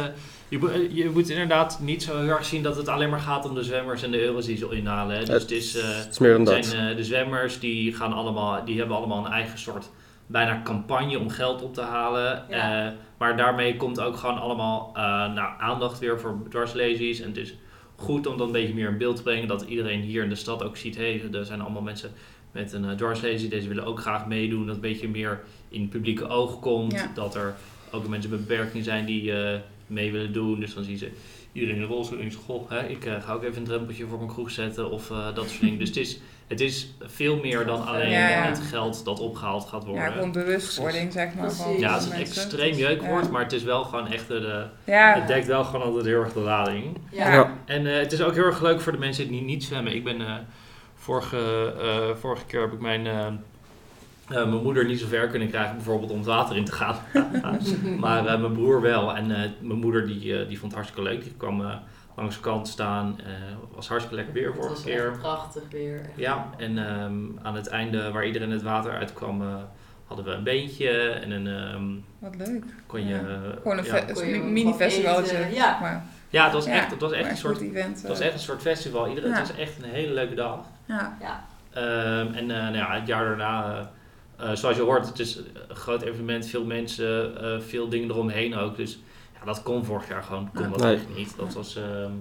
je, 0.49 0.57
moet- 0.57 0.71
je 0.91 1.09
moet 1.13 1.29
inderdaad 1.29 1.79
niet 1.81 2.03
zo 2.03 2.17
heel 2.19 2.27
erg 2.29 2.45
zien 2.45 2.63
dat 2.63 2.75
het 2.75 2.87
alleen 2.87 3.09
maar 3.09 3.19
gaat 3.19 3.45
om 3.49 3.55
de 3.55 3.63
zwemmers 3.63 4.03
en 4.03 4.11
de 4.11 4.21
euro's 4.23 4.45
die 4.45 4.57
ze 4.57 4.67
inhalen. 4.71 5.17
Hè. 5.17 5.25
Dus 5.25 5.41
het 5.41 5.51
is, 5.51 5.75
eh, 5.75 5.83
het 5.97 6.07
is 6.11 6.19
meer 6.19 6.31
dan 6.33 6.43
dat. 6.43 6.65
zijn, 6.65 6.89
eh, 6.89 6.95
de 6.95 7.03
zwemmers 7.03 7.59
die, 7.59 7.93
gaan 7.95 8.13
allemaal, 8.13 8.65
die 8.65 8.77
hebben 8.79 8.97
allemaal 8.97 9.25
een 9.25 9.31
eigen 9.31 9.59
soort 9.59 9.89
bijna 10.27 10.61
campagne 10.63 11.19
om 11.19 11.29
geld 11.29 11.61
op 11.61 11.73
te 11.73 11.81
halen. 11.81 12.43
Ja. 12.49 12.85
Eh, 12.87 12.91
maar 13.17 13.37
daarmee 13.37 13.75
komt 13.77 13.99
ook 13.99 14.17
gewoon 14.17 14.39
allemaal 14.39 14.91
eh, 14.95 15.01
nou, 15.33 15.49
aandacht 15.59 15.99
weer 15.99 16.19
voor 16.19 16.37
dwarslesies. 16.49 17.19
En 17.19 17.27
het 17.27 17.37
is 17.37 17.53
goed 17.95 18.27
om 18.27 18.37
dan 18.37 18.45
een 18.47 18.53
beetje 18.53 18.73
meer 18.73 18.89
in 18.89 18.97
beeld 18.97 19.15
te 19.15 19.21
brengen 19.23 19.47
dat 19.47 19.61
iedereen 19.61 20.01
hier 20.01 20.23
in 20.23 20.29
de 20.29 20.35
stad 20.35 20.63
ook 20.63 20.77
ziet, 20.77 20.95
hé, 20.97 21.21
er 21.33 21.45
zijn 21.45 21.61
allemaal 21.61 21.81
mensen 21.81 22.11
met 22.51 22.73
een 22.73 22.83
uh, 22.83 22.91
dwarslesie, 22.91 23.49
deze 23.49 23.67
willen 23.67 23.85
ook 23.85 23.99
graag 23.99 24.25
meedoen. 24.25 24.65
Dat 24.65 24.75
een 24.75 24.81
beetje 24.81 25.07
meer 25.09 25.41
in 25.69 25.81
het 25.81 25.89
publieke 25.89 26.27
oog 26.27 26.59
komt. 26.59 26.91
Ja. 26.91 27.11
Dat 27.15 27.35
er 27.35 27.55
ook 27.91 28.07
mensen 28.07 28.29
met 28.31 28.47
beperking 28.47 28.83
zijn 28.83 29.05
die 29.05 29.33
eh, 29.33 29.59
mee 29.87 30.11
willen 30.11 30.33
doen. 30.33 30.59
Dus 30.59 30.73
dan 30.73 30.83
zien 30.83 30.97
ze 30.97 31.11
iedereen 31.51 31.75
in 31.75 31.81
de 31.81 31.87
rolstoel 31.87 32.19
en 32.19 32.31
goh, 32.33 32.69
hè, 32.69 32.87
ik 32.87 33.05
eh, 33.05 33.23
ga 33.23 33.33
ook 33.33 33.43
even 33.43 33.57
een 33.57 33.63
drempeltje 33.63 34.05
voor 34.07 34.17
mijn 34.17 34.29
kroeg 34.29 34.51
zetten 34.51 34.91
of 34.91 35.11
eh, 35.11 35.35
dat 35.35 35.49
soort 35.49 35.61
dingen. 35.61 35.79
Dus 35.79 35.87
het 35.87 35.97
is, 35.97 36.19
het 36.47 36.59
is 36.61 36.93
veel 36.99 37.35
meer 37.39 37.65
dan 37.65 37.85
alleen 37.85 38.09
Ja, 38.11 38.29
ja. 38.29 38.43
het 38.43 38.59
geld 38.59 39.05
dat 39.05 39.19
opgehaald 39.19 39.65
gaat 39.67 39.83
worden. 39.85 40.03
ja, 40.03 40.11
gewoon 40.11 40.31
bewustwording, 40.31 41.11
zeg 41.11 41.33
maar. 41.33 41.51
Van. 41.51 41.79
Ja, 41.79 41.93
het 41.93 42.01
is 42.01 42.09
een 42.09 42.17
mensen. 42.17 42.41
extreem 42.43 42.75
jeukwoord, 42.75 43.25
Ja. 43.25 43.31
maar 43.31 43.43
het 43.43 43.51
is 43.51 43.63
wel 43.63 43.83
gewoon 43.83 44.07
echt 44.07 44.27
de, 44.27 44.65
Ja, 44.83 45.13
het 45.13 45.27
dekt 45.27 45.47
wel 45.47 45.63
gewoon 45.63 45.85
altijd 45.85 46.05
heel 46.05 46.21
erg 46.21 46.33
de 46.33 46.39
lading. 46.39 46.97
Ja. 47.11 47.33
Ja. 47.33 47.57
En 47.65 47.87
eh, 47.87 47.97
het 47.99 48.11
is 48.11 48.21
ook 48.21 48.33
heel 48.33 48.43
erg 48.43 48.61
leuk 48.61 48.81
voor 48.81 48.91
de 48.91 48.97
mensen 48.97 49.27
die 49.27 49.41
niet 49.41 49.63
zwemmen. 49.63 49.95
Ik 49.95 50.03
ben 50.03 50.21
eh, 50.21 50.33
vorige, 50.95 51.73
eh, 51.81 52.15
vorige 52.19 52.45
keer 52.45 52.61
heb 52.61 52.73
ik 52.73 52.79
mijn, 52.79 53.05
eh, 54.31 54.47
mijn 54.49 54.63
moeder 54.63 54.85
niet 54.85 54.99
zo 54.99 55.07
ver 55.07 55.27
kunnen 55.27 55.47
krijgen, 55.49 55.75
bijvoorbeeld 55.75 56.11
om 56.11 56.17
het 56.17 56.25
water 56.27 56.55
in 56.55 56.65
te 56.65 56.71
gaan. 56.71 56.95
maar 57.99 58.25
eh, 58.25 58.39
mijn 58.39 58.53
broer 58.53 58.81
wel. 58.81 59.15
En 59.15 59.31
eh, 59.43 59.49
mijn 59.59 59.79
moeder 59.79 60.07
die, 60.07 60.39
eh, 60.39 60.47
die 60.47 60.59
vond 60.59 60.71
het 60.71 60.81
hartstikke 60.81 61.09
leuk. 61.09 61.23
Die 61.23 61.33
kwam 61.37 61.63
langs 62.15 62.35
de 62.35 62.41
kant 62.41 62.67
staan. 62.67 63.19
eh 63.19 63.25
was 63.75 63.87
hartstikke 63.87 64.15
lekker 64.23 64.33
weer 64.33 64.45
Het 64.47 64.55
vorige 64.55 64.73
was 64.73 64.83
keer. 64.83 65.09
echt 65.09 65.19
prachtig 65.19 65.63
weer. 65.71 65.99
Echt. 65.99 66.09
Ja, 66.15 66.49
en 66.57 66.77
ehm, 66.87 67.15
aan 67.41 67.55
het 67.55 67.67
einde 67.67 68.11
waar 68.11 68.25
iedereen 68.25 68.51
het 68.51 68.61
water 68.61 68.91
uitkwam, 68.91 69.41
hadden 70.05 70.25
we 70.25 70.31
een 70.31 70.43
beentje 70.43 71.09
en 71.09 71.31
een 71.31 71.47
ehm, 71.47 71.85
wat 72.19 72.47
leuk. 72.47 72.63
kon 72.85 73.07
je... 73.07 73.13
Ja. 73.13 73.19
Gewoon 73.61 73.77
een 73.77 73.83
ja. 73.83 73.95
fe- 73.95 74.13
Kon 74.13 74.25
je 74.27 74.33
een 74.35 74.43
zeg 75.25 75.53
ja. 75.53 75.77
maar. 75.81 76.03
ja, 76.29 76.43
het 76.43 76.53
was 76.53 76.65
Ja, 76.65 76.71
echt, 76.71 76.91
het 76.91 77.01
was 77.01 77.11
echt 77.11 77.29
een 77.29 77.37
soort, 77.37 77.61
event. 77.61 77.97
het 77.99 78.07
was 78.07 78.19
echt 78.19 78.33
een 78.33 78.39
soort 78.39 78.61
festival. 78.61 79.07
Iedereen, 79.07 79.29
Ja. 79.29 79.37
Het 79.37 79.47
was 79.47 79.57
echt 79.57 79.77
een 79.83 79.89
hele 79.89 80.13
leuke 80.13 80.35
dag. 80.35 80.59
Ja, 80.85 81.17
Ehm, 81.73 82.33
en 82.33 82.51
eh, 82.51 82.57
nou 82.61 82.75
ja, 82.75 82.93
het 82.99 83.07
jaar 83.07 83.23
daarna, 83.25 83.89
eh, 84.41 84.55
zoals 84.55 84.75
je 84.75 84.81
hoort, 84.81 85.07
het 85.07 85.19
is 85.19 85.35
een 85.67 85.75
groot 85.75 86.01
evenement, 86.01 86.45
veel 86.45 86.63
mensen, 86.65 87.41
eh, 87.41 87.59
veel 87.59 87.89
dingen 87.89 88.09
eromheen 88.09 88.55
ook. 88.55 88.75
Dus 88.75 88.99
ja, 89.39 89.45
dat 89.45 89.63
kon 89.63 89.85
vorig 89.85 90.07
jaar 90.07 90.23
gewoon, 90.23 90.49
kon 90.53 90.63
Ja. 90.63 90.69
dat 90.69 90.79
Nee. 90.81 90.95
echt 90.95 91.15
niet. 91.15 91.37
Dat 91.37 91.53
was, 91.53 91.75
ehm, 91.75 92.11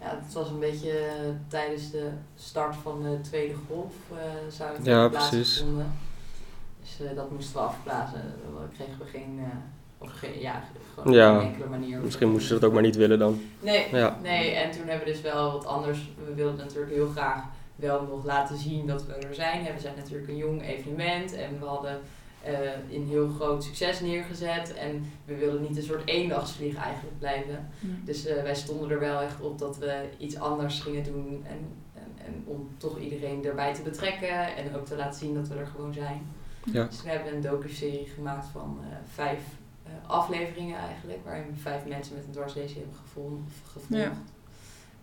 Ja, 0.00 0.18
het 0.24 0.32
was 0.34 0.48
een 0.48 0.58
beetje 0.58 0.90
eh, 0.98 1.28
tijdens 1.48 1.90
de 1.90 2.08
start 2.36 2.74
van 2.82 3.02
de 3.02 3.20
tweede 3.20 3.54
golf 3.68 3.92
eh 4.12 4.16
zou 4.48 4.76
het 4.76 4.86
Ja, 4.86 5.08
precies. 5.08 5.64
Dus 6.80 7.06
eh, 7.08 7.16
dat 7.16 7.30
moesten 7.30 7.54
we 7.54 7.60
afblazen. 7.60 8.34
Dan 8.54 8.68
kregen 8.74 8.98
we 8.98 9.04
geen, 9.04 9.38
eh, 9.38 9.46
of 9.98 10.10
geen, 10.18 10.40
ja, 10.40 10.62
gewoon 10.94 11.12
Ja, 11.12 11.34
op 11.34 11.40
geen 11.40 11.48
enkele 11.52 11.68
manier. 11.68 12.00
Misschien 12.00 12.30
moesten 12.30 12.48
ze 12.48 12.54
dat 12.54 12.64
ook 12.64 12.72
maar 12.72 12.82
niet 12.82 12.96
willen 12.96 13.18
dan. 13.18 13.40
Nee, 13.60 13.86
Ja. 13.92 14.18
nee, 14.22 14.50
en 14.50 14.70
toen 14.70 14.86
hebben 14.88 15.06
we 15.06 15.12
dus 15.12 15.20
wel 15.20 15.52
wat 15.52 15.66
anders. 15.66 15.98
We 16.26 16.34
wilden 16.34 16.56
natuurlijk 16.56 16.92
heel 16.92 17.08
graag 17.08 17.42
wel 17.76 18.02
nog 18.02 18.24
laten 18.24 18.56
zien 18.56 18.86
dat 18.86 19.06
we 19.06 19.12
er 19.12 19.34
zijn. 19.34 19.64
We 19.74 19.80
zijn 19.80 19.96
natuurlijk 19.96 20.28
een 20.28 20.36
jong 20.36 20.62
evenement 20.62 21.32
en 21.32 21.58
we 21.58 21.64
hadden 21.64 22.00
eh, 22.42 22.92
een 22.92 23.06
heel 23.08 23.28
groot 23.28 23.64
succes 23.64 24.00
neergezet. 24.00 24.74
En 24.74 25.12
we 25.24 25.36
wilden 25.36 25.62
niet 25.62 25.76
een 25.76 25.82
soort 25.82 26.06
eendagsvlieg 26.06 26.76
eigenlijk 26.76 27.18
blijven. 27.18 27.68
Dus 28.04 28.26
eh, 28.26 28.42
wij 28.42 28.54
stonden 28.54 28.90
er 28.90 29.00
wel 29.00 29.20
echt 29.20 29.40
op 29.40 29.58
dat 29.58 29.78
we 29.78 30.08
iets 30.18 30.38
anders 30.38 30.80
gingen 30.80 31.04
doen. 31.04 31.44
En, 31.48 31.58
en, 31.94 32.26
en 32.26 32.42
om 32.44 32.68
toch 32.76 32.98
iedereen 32.98 33.44
erbij 33.44 33.74
te 33.74 33.82
betrekken 33.82 34.56
en 34.56 34.76
ook 34.76 34.86
te 34.86 34.96
laten 34.96 35.18
zien 35.18 35.34
dat 35.34 35.48
we 35.48 35.54
er 35.54 35.66
gewoon 35.66 35.92
zijn. 35.92 36.26
Ja. 36.64 36.84
Dus 36.84 37.02
we 37.02 37.08
hebben 37.08 37.34
een 37.34 37.40
docu-serie 37.40 38.06
gemaakt 38.06 38.46
van 38.46 38.78
eh, 38.82 38.96
vijf 39.14 39.40
afleveringen 40.06 40.78
eigenlijk. 40.78 41.18
Waarin 41.24 41.46
we 41.46 41.60
vijf 41.60 41.84
mensen 41.86 42.14
met 42.14 42.24
een 42.24 42.32
dwarslesie 42.32 42.78
hebben 42.78 42.96
gevolgd. 42.96 43.52
gevolgd. 43.72 44.02
Ja. 44.02 44.12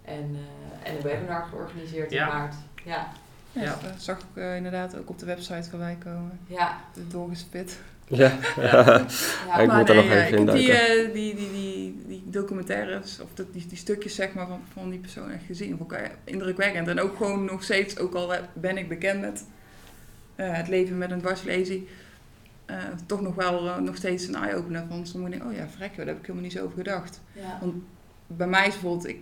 En, 0.09 0.35
eh, 0.83 0.89
en 0.89 0.95
een 0.95 1.01
webinar 1.01 1.45
georganiseerd 1.49 2.11
Ja. 2.11 2.27
in 2.27 2.33
maart. 2.37 2.55
Ja, 2.85 3.07
ja, 3.51 3.61
Ja. 3.61 3.77
dat 3.83 3.93
zag 4.01 4.17
ik 4.19 4.25
eh, 4.33 4.55
inderdaad 4.55 4.97
ook 4.97 5.09
op 5.09 5.19
de 5.19 5.25
website 5.25 5.69
voorbij 5.69 5.97
komen. 6.03 6.39
ja, 6.47 6.77
De 6.93 7.07
doorgespit. 7.07 7.79
Ja. 8.07 8.37
ja. 8.57 8.99
Ik 8.99 9.67
maar 9.67 9.77
moet 9.77 9.87
daar 9.87 9.95
nog 9.95 10.05
even 10.05 10.17
ik 10.17 10.21
heb 10.21 10.29
die, 10.29 10.37
induiken. 10.39 11.05
eh, 11.07 11.13
die, 11.13 11.35
die, 11.35 11.51
die, 11.51 12.03
die 12.07 12.23
documentaires, 12.25 13.19
of 13.19 13.29
dat, 13.33 13.53
die, 13.53 13.67
die 13.67 13.77
stukjes 13.77 14.15
zeg 14.15 14.33
maar, 14.33 14.47
van, 14.47 14.61
van 14.73 14.89
die 14.89 14.99
persoon 14.99 15.31
echt 15.31 15.43
gezien. 15.45 15.77
Vond 15.77 15.91
ik 15.91 16.11
indrukwekkend. 16.23 16.87
En 16.87 16.99
ook 16.99 17.17
gewoon 17.17 17.45
nog 17.45 17.63
steeds, 17.63 17.97
ook 17.99 18.13
al 18.13 18.33
ben 18.53 18.77
ik 18.77 18.89
bekend 18.89 19.21
met 19.21 19.45
eh, 20.35 20.53
het 20.53 20.67
leven 20.67 20.97
met 20.97 21.11
een 21.11 21.19
dwarslesie 21.19 21.87
eh, 22.65 22.77
toch 23.05 23.21
nog 23.21 23.35
wel 23.35 23.81
nog 23.81 23.95
steeds 23.95 24.27
een 24.27 24.35
eye-opener. 24.35 24.83
Van 24.89 25.07
sommige 25.07 25.31
dingen, 25.31 25.47
oh 25.47 25.53
ja, 25.55 25.67
vrek, 25.67 25.95
daar 25.97 26.05
heb 26.05 26.15
ik 26.17 26.21
helemaal 26.21 26.43
niet 26.43 26.51
zo 26.53 26.63
over 26.63 26.77
gedacht. 26.77 27.21
Ja. 27.33 27.59
Bij 28.27 28.47
mij 28.47 28.67
is 28.67 28.73
bijvoorbeeld, 28.73 29.07
ik, 29.07 29.21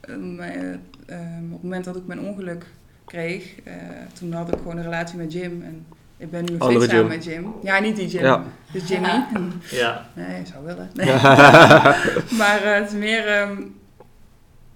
ehm, 0.00 0.40
eh, 0.40 0.68
ehm, 1.06 1.44
op 1.44 1.52
het 1.52 1.62
moment 1.62 1.84
dat 1.84 1.96
ik 1.96 2.06
mijn 2.06 2.20
ongeluk 2.20 2.66
kreeg, 3.04 3.54
eh, 3.64 3.74
toen 4.18 4.32
had 4.32 4.48
ik 4.48 4.54
gewoon 4.58 4.76
een 4.76 4.82
relatie 4.82 5.18
met 5.18 5.32
Jim. 5.32 5.62
En 5.62 5.86
ik 6.16 6.30
ben 6.30 6.44
nu 6.44 6.56
nog 6.56 6.70
steeds 6.70 6.86
samen 6.86 7.06
met 7.06 7.24
Jim. 7.24 7.54
Ja, 7.62 7.78
niet 7.78 7.96
die 7.96 8.08
Jim, 8.08 8.22
Ja. 8.22 8.44
dus 8.72 8.88
Jimmy. 8.88 9.06
Ja. 9.08 9.26
Ja, 9.70 10.06
Nee, 10.14 10.46
zou 10.46 10.64
willen. 10.64 10.90
Nee. 10.94 11.06
maar 12.40 12.62
eh, 12.62 12.74
het 12.74 12.86
is 12.86 12.98
meer... 12.98 13.26
ehm, 13.26 13.62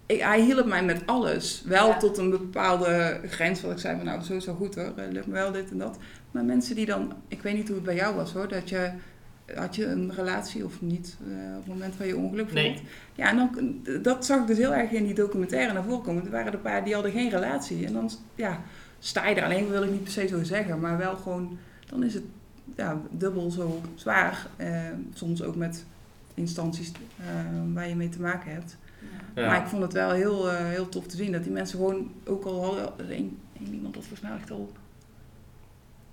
ik, 0.06 0.20
hij 0.20 0.40
hielp 0.40 0.66
mij 0.66 0.84
met 0.84 1.02
alles. 1.06 1.62
Wel 1.66 1.88
Ja. 1.88 1.96
tot 1.96 2.18
een 2.18 2.30
bepaalde 2.30 3.20
grens. 3.28 3.60
Wat 3.60 3.70
ik 3.70 3.78
zei 3.78 3.96
van 3.96 4.04
nou, 4.04 4.20
wel 4.44 4.54
goed 4.54 4.74
hoor. 4.74 4.92
eh, 4.96 5.04
lukt 5.10 5.26
me 5.26 5.32
wel 5.32 5.52
dit 5.52 5.70
en 5.70 5.78
dat. 5.78 5.98
Maar 6.30 6.44
mensen 6.44 6.74
die 6.74 6.86
dan... 6.86 7.12
Ik 7.28 7.42
weet 7.42 7.54
niet 7.54 7.66
hoe 7.66 7.76
het 7.76 7.84
bij 7.84 7.94
jou 7.94 8.14
was 8.14 8.32
hoor. 8.32 8.48
Dat 8.48 8.68
je... 8.68 8.90
Had 9.54 9.76
je 9.76 9.86
een 9.86 10.12
relatie 10.14 10.64
of 10.64 10.80
niet 10.80 11.16
eh, 11.26 11.56
op 11.56 11.64
het 11.64 11.66
moment 11.66 11.94
van 11.94 12.06
je 12.06 12.16
ongeluk 12.16 12.52
Nee. 12.52 12.64
bijvoorbeeld? 12.64 12.92
Ja, 13.14 13.28
en 13.28 13.36
dan, 13.36 14.02
dat 14.02 14.26
zag 14.26 14.40
ik 14.40 14.46
dus 14.46 14.58
heel 14.58 14.74
erg 14.74 14.90
in 14.90 15.04
die 15.04 15.14
documentaire 15.14 15.72
naar 15.72 15.84
voren 15.84 16.02
komen. 16.02 16.24
Er 16.24 16.30
waren 16.30 16.46
er 16.46 16.54
een 16.54 16.60
paar 16.60 16.84
die 16.84 16.94
hadden 16.94 17.12
geen 17.12 17.30
relatie. 17.30 17.86
En 17.86 17.92
dan 17.92 18.10
ja, 18.34 18.60
sta 18.98 19.28
je 19.28 19.34
er 19.34 19.44
alleen, 19.44 19.68
wil 19.68 19.82
ik 19.82 19.90
niet 19.90 20.02
per 20.02 20.12
se 20.12 20.26
zo 20.26 20.42
zeggen. 20.42 20.80
Maar 20.80 20.98
wel 20.98 21.16
gewoon, 21.16 21.58
dan 21.86 22.04
is 22.04 22.14
het 22.14 22.24
ja, 22.76 23.00
dubbel 23.10 23.50
zo 23.50 23.80
zwaar. 23.94 24.46
Eh, 24.56 24.80
soms 25.14 25.42
ook 25.42 25.56
met 25.56 25.84
instanties 26.34 26.92
eh, 27.18 27.26
waar 27.74 27.88
je 27.88 27.96
mee 27.96 28.08
te 28.08 28.20
maken 28.20 28.52
hebt. 28.52 28.76
Ja. 29.34 29.46
Maar 29.46 29.60
ik 29.62 29.66
vond 29.66 29.82
het 29.82 29.92
wel 29.92 30.10
heel, 30.10 30.50
eh, 30.50 30.66
heel 30.66 30.88
tof 30.88 31.06
te 31.06 31.16
zien 31.16 31.32
dat 31.32 31.42
die 31.42 31.52
mensen 31.52 31.78
gewoon 31.78 32.10
ook 32.24 32.44
al 32.44 32.64
hadden. 32.64 33.06
er 33.06 33.12
een 33.16 33.38
iemand 33.72 33.94
dat 33.94 34.02
volgens 34.02 34.20
mij 34.20 34.38
echt 34.38 34.50
al 34.50 34.72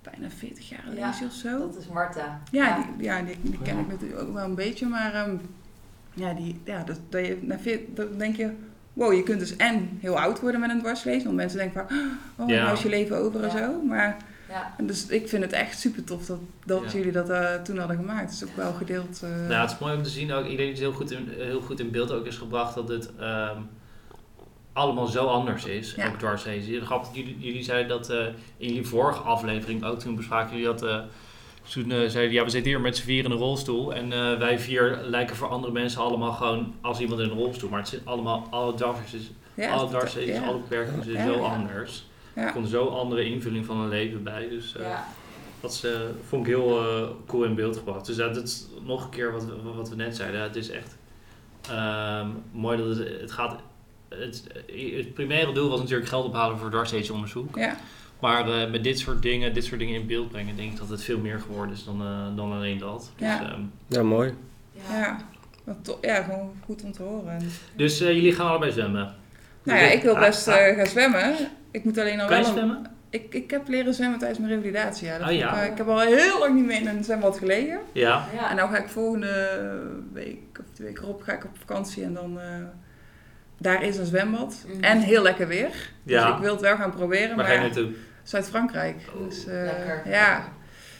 bijna 0.02 0.30
40 0.36 0.68
jaar 0.68 0.94
Ja, 0.94 1.06
leest 1.06 1.24
of 1.24 1.32
zo. 1.32 1.58
Dat 1.58 1.76
is 1.76 1.86
Marta. 1.86 2.40
Ja, 2.50 2.76
die, 2.96 3.04
ja, 3.04 3.22
die, 3.22 3.36
die 3.42 3.58
ken 3.62 3.78
ik 3.78 3.88
natuurlijk 3.88 4.20
ook 4.20 4.32
wel 4.34 4.44
een 4.44 4.54
beetje, 4.54 4.86
maar 4.86 5.14
ehm, 5.14 5.36
ja, 6.14 6.32
die, 6.34 6.60
ja 6.64 6.82
dat, 6.84 7.00
dat 7.08 7.26
je, 7.26 7.38
na 7.42 7.58
veer- 7.58 7.80
dan 7.94 8.06
denk 8.18 8.36
je, 8.36 8.50
wow, 8.92 9.12
je 9.14 9.22
kunt 9.22 9.40
dus 9.40 9.56
en 9.56 9.88
heel 10.00 10.18
oud 10.20 10.40
worden 10.40 10.60
met 10.60 10.70
een 10.70 10.78
dwarslees, 10.78 11.24
want 11.24 11.36
mensen 11.36 11.58
denken 11.58 11.86
van, 11.88 11.96
oh, 12.44 12.48
Ja. 12.48 12.62
nou 12.62 12.72
is 12.76 12.82
je 12.82 12.88
leven 12.88 13.16
over 13.16 13.42
en 13.44 13.56
Ja. 13.56 13.56
zo, 13.70 13.82
maar 13.82 14.16
Ja. 14.48 14.74
en 14.78 14.86
dus 14.86 15.06
ik 15.06 15.28
vind 15.28 15.42
het 15.42 15.52
echt 15.52 15.78
super 15.78 16.04
tof 16.04 16.26
dat, 16.26 16.38
dat 16.64 16.82
Ja. 16.92 16.98
jullie 16.98 17.12
dat 17.12 17.30
eh, 17.30 17.54
toen 17.54 17.78
hadden 17.78 17.96
gemaakt. 17.96 18.20
Het 18.20 18.30
is 18.42 18.44
ook 18.44 18.56
wel 18.56 18.72
gedeeld. 18.72 19.22
eh, 19.22 19.48
Nou, 19.48 19.60
het 19.62 19.70
is 19.70 19.78
mooi 19.78 19.96
om 19.96 20.02
te 20.02 20.08
zien 20.08 20.32
ook. 20.32 20.44
Ik 20.46 20.56
denk 20.56 20.58
dat 20.58 20.68
het 20.68 20.78
heel 20.78 20.92
goed 20.92 21.10
in, 21.10 21.28
heel 21.36 21.60
goed 21.60 21.80
in 21.80 21.90
beeld 21.90 22.10
ook 22.12 22.26
is 22.26 22.36
gebracht 22.36 22.74
dat 22.74 22.88
het 22.88 23.10
ehm, 23.16 23.56
allemaal 24.72 25.06
zo 25.06 25.24
anders 25.26 25.64
is. 25.64 25.94
Ja. 25.94 26.08
Ook 26.08 26.18
dwarslezen. 26.18 26.82
Grappig, 26.86 27.08
jullie, 27.14 27.36
jullie 27.38 27.62
zeiden 27.62 27.88
dat 27.88 28.10
eh, 28.10 28.18
in 28.56 28.68
jullie 28.68 28.86
vorige 28.86 29.20
aflevering 29.20 29.84
ook 29.84 29.98
toen 29.98 30.16
bespraken 30.16 30.50
jullie 30.58 30.66
dat. 30.74 30.82
eh, 30.82 30.98
toen 31.72 31.90
eh, 31.90 32.08
zeiden 32.08 32.32
ja, 32.32 32.44
we 32.44 32.50
zitten 32.50 32.70
hier 32.70 32.80
met 32.80 32.96
z'n 32.96 33.02
vier 33.04 33.24
in 33.24 33.30
een 33.30 33.36
rolstoel. 33.36 33.94
En 33.94 34.12
eh, 34.12 34.38
wij 34.38 34.58
vier 34.58 34.98
lijken 35.04 35.36
voor 35.36 35.48
andere 35.48 35.72
mensen 35.72 36.00
allemaal 36.00 36.32
gewoon 36.32 36.74
als 36.80 37.00
iemand 37.00 37.20
in 37.20 37.30
een 37.30 37.36
rolstoel. 37.36 37.70
Maar 37.70 37.78
het 37.78 37.88
zit 37.88 38.00
allemaal, 38.06 38.46
alle 38.50 38.74
dwarslezen, 38.74 39.34
ja, 39.54 39.70
alle 39.70 39.88
ja. 40.26 40.42
alle 40.46 40.58
beperkingen 40.58 41.04
zijn 41.04 41.16
Ja. 41.16 41.24
zo 41.24 41.32
Ja. 41.40 41.46
anders. 41.54 42.04
Ja. 42.34 42.46
Er 42.46 42.52
komt 42.52 42.68
zo'n 42.68 42.90
andere 42.98 43.24
invulling 43.24 43.66
van 43.66 43.76
een 43.80 43.88
leven 43.88 44.22
bij. 44.22 44.48
Dus 44.48 44.76
eh, 44.76 44.82
Ja. 44.82 45.06
dat 45.60 45.70
is, 45.72 45.84
vond 46.28 46.46
ik 46.46 46.52
heel 46.52 46.80
eh, 46.80 47.08
cool 47.26 47.44
in 47.44 47.54
beeld 47.54 47.76
gebracht. 47.76 48.06
Dus 48.06 48.16
dat 48.16 48.36
is 48.36 48.66
nog 48.84 49.04
een 49.04 49.10
keer 49.10 49.32
wat 49.32 49.44
we, 49.44 49.52
wat 49.76 49.88
we 49.88 49.96
net 49.96 50.16
zeiden. 50.16 50.40
Het 50.42 50.56
is 50.56 50.70
echt 50.70 50.96
ehm, 51.68 52.26
mooi 52.52 52.76
dat 52.78 52.96
het, 52.96 53.20
het 53.20 53.32
gaat. 53.32 53.60
Het, 54.10 54.44
het 54.96 55.14
primaire 55.14 55.52
doel 55.52 55.70
was 55.70 55.80
natuurlijk 55.80 56.08
geld 56.08 56.24
ophalen 56.26 56.58
voor 56.58 56.70
dwarslezen 56.70 57.14
onderzoek. 57.14 57.56
Ja, 57.56 57.76
Maar 58.20 58.48
eh, 58.62 58.70
met 58.70 58.84
dit 58.84 58.98
soort 58.98 59.22
dingen, 59.22 59.54
dit 59.54 59.64
soort 59.64 59.80
dingen 59.80 60.00
in 60.00 60.06
beeld 60.06 60.30
brengen, 60.30 60.56
denk 60.56 60.72
ik 60.72 60.78
dat 60.78 60.88
het 60.88 61.02
veel 61.04 61.18
meer 61.18 61.40
geworden 61.40 61.74
is 61.74 61.84
dan, 61.84 62.00
eh, 62.00 62.36
dan 62.36 62.52
alleen 62.52 62.78
dat. 62.78 63.12
Ja. 63.16 63.38
Dus, 63.38 63.48
ehm, 63.48 63.60
Ja, 63.86 64.02
mooi. 64.02 64.34
Ja. 64.72 64.96
ja. 64.96 65.16
Wat 65.64 65.98
ja, 66.00 66.22
gewoon 66.22 66.52
goed 66.64 66.82
om 66.84 66.92
te 66.92 67.02
horen. 67.02 67.32
En- 67.32 67.48
dus 67.76 68.00
eh, 68.00 68.12
jullie 68.14 68.32
gaan 68.32 68.46
allebei 68.48 68.72
zwemmen. 68.72 69.14
nou 69.62 69.78
ja, 69.78 69.86
ik 69.90 70.02
wil 70.02 70.14
Ah, 70.14 70.20
best 70.20 70.48
ah. 70.48 70.68
eh, 70.68 70.76
gaan 70.76 70.86
zwemmen. 70.86 71.34
Ik 71.70 71.84
moet 71.84 71.98
alleen 71.98 72.20
al 72.20 72.26
Kan 72.28 72.36
je 72.36 72.42
wel 72.42 72.52
een- 72.52 72.58
zwemmen? 72.58 72.90
Ik, 73.10 73.34
ik 73.34 73.50
heb 73.50 73.68
leren 73.68 73.94
zwemmen 73.94 74.18
tijdens 74.18 74.40
mijn 74.40 74.52
revalidatie. 74.52 75.06
Ja. 75.06 75.12
Dat 75.12 75.20
Oh, 75.20 75.26
vond 75.28 75.38
ja. 75.40 75.62
ik, 75.62 75.70
ik 75.70 75.78
heb 75.78 75.88
al 75.88 75.98
heel 76.00 76.38
lang 76.38 76.54
niet 76.54 76.64
meer 76.66 76.80
in 76.80 76.86
een 76.88 77.04
zwembad 77.04 77.38
gelegen. 77.38 77.78
Ja. 77.92 78.26
Ja. 78.34 78.50
En 78.50 78.56
nou 78.56 78.70
ga 78.70 78.76
ik 78.78 78.88
volgende 78.88 79.58
week 80.12 80.38
of 80.60 80.76
de 80.76 80.82
week 80.82 80.98
erop 80.98 81.22
ga 81.22 81.32
ik 81.32 81.44
op 81.44 81.58
vakantie 81.58 82.02
en 82.04 82.14
dan 82.14 82.40
eh, 82.40 82.46
daar 83.62 83.82
is 83.82 83.96
een 83.96 84.06
zwembad. 84.06 84.54
Mhm. 84.66 84.84
En 84.84 84.98
heel 85.00 85.22
lekker 85.22 85.46
weer. 85.48 85.68
Ja. 86.02 86.26
Dus 86.26 86.34
ik 86.36 86.40
wil 86.42 86.52
het 86.52 86.60
wel 86.60 86.76
gaan 86.76 86.90
proberen. 86.94 87.36
Waar 87.36 87.44
ga 87.46 87.52
je 87.52 87.58
Maar 87.58 87.66
naartoe? 87.66 87.90
Zuid-Frankrijk. 88.22 88.96
Oh, 89.14 89.28
Dus, 89.28 89.46
eh, 89.46 89.52
lekker. 89.64 90.02
Ja, 90.06 90.48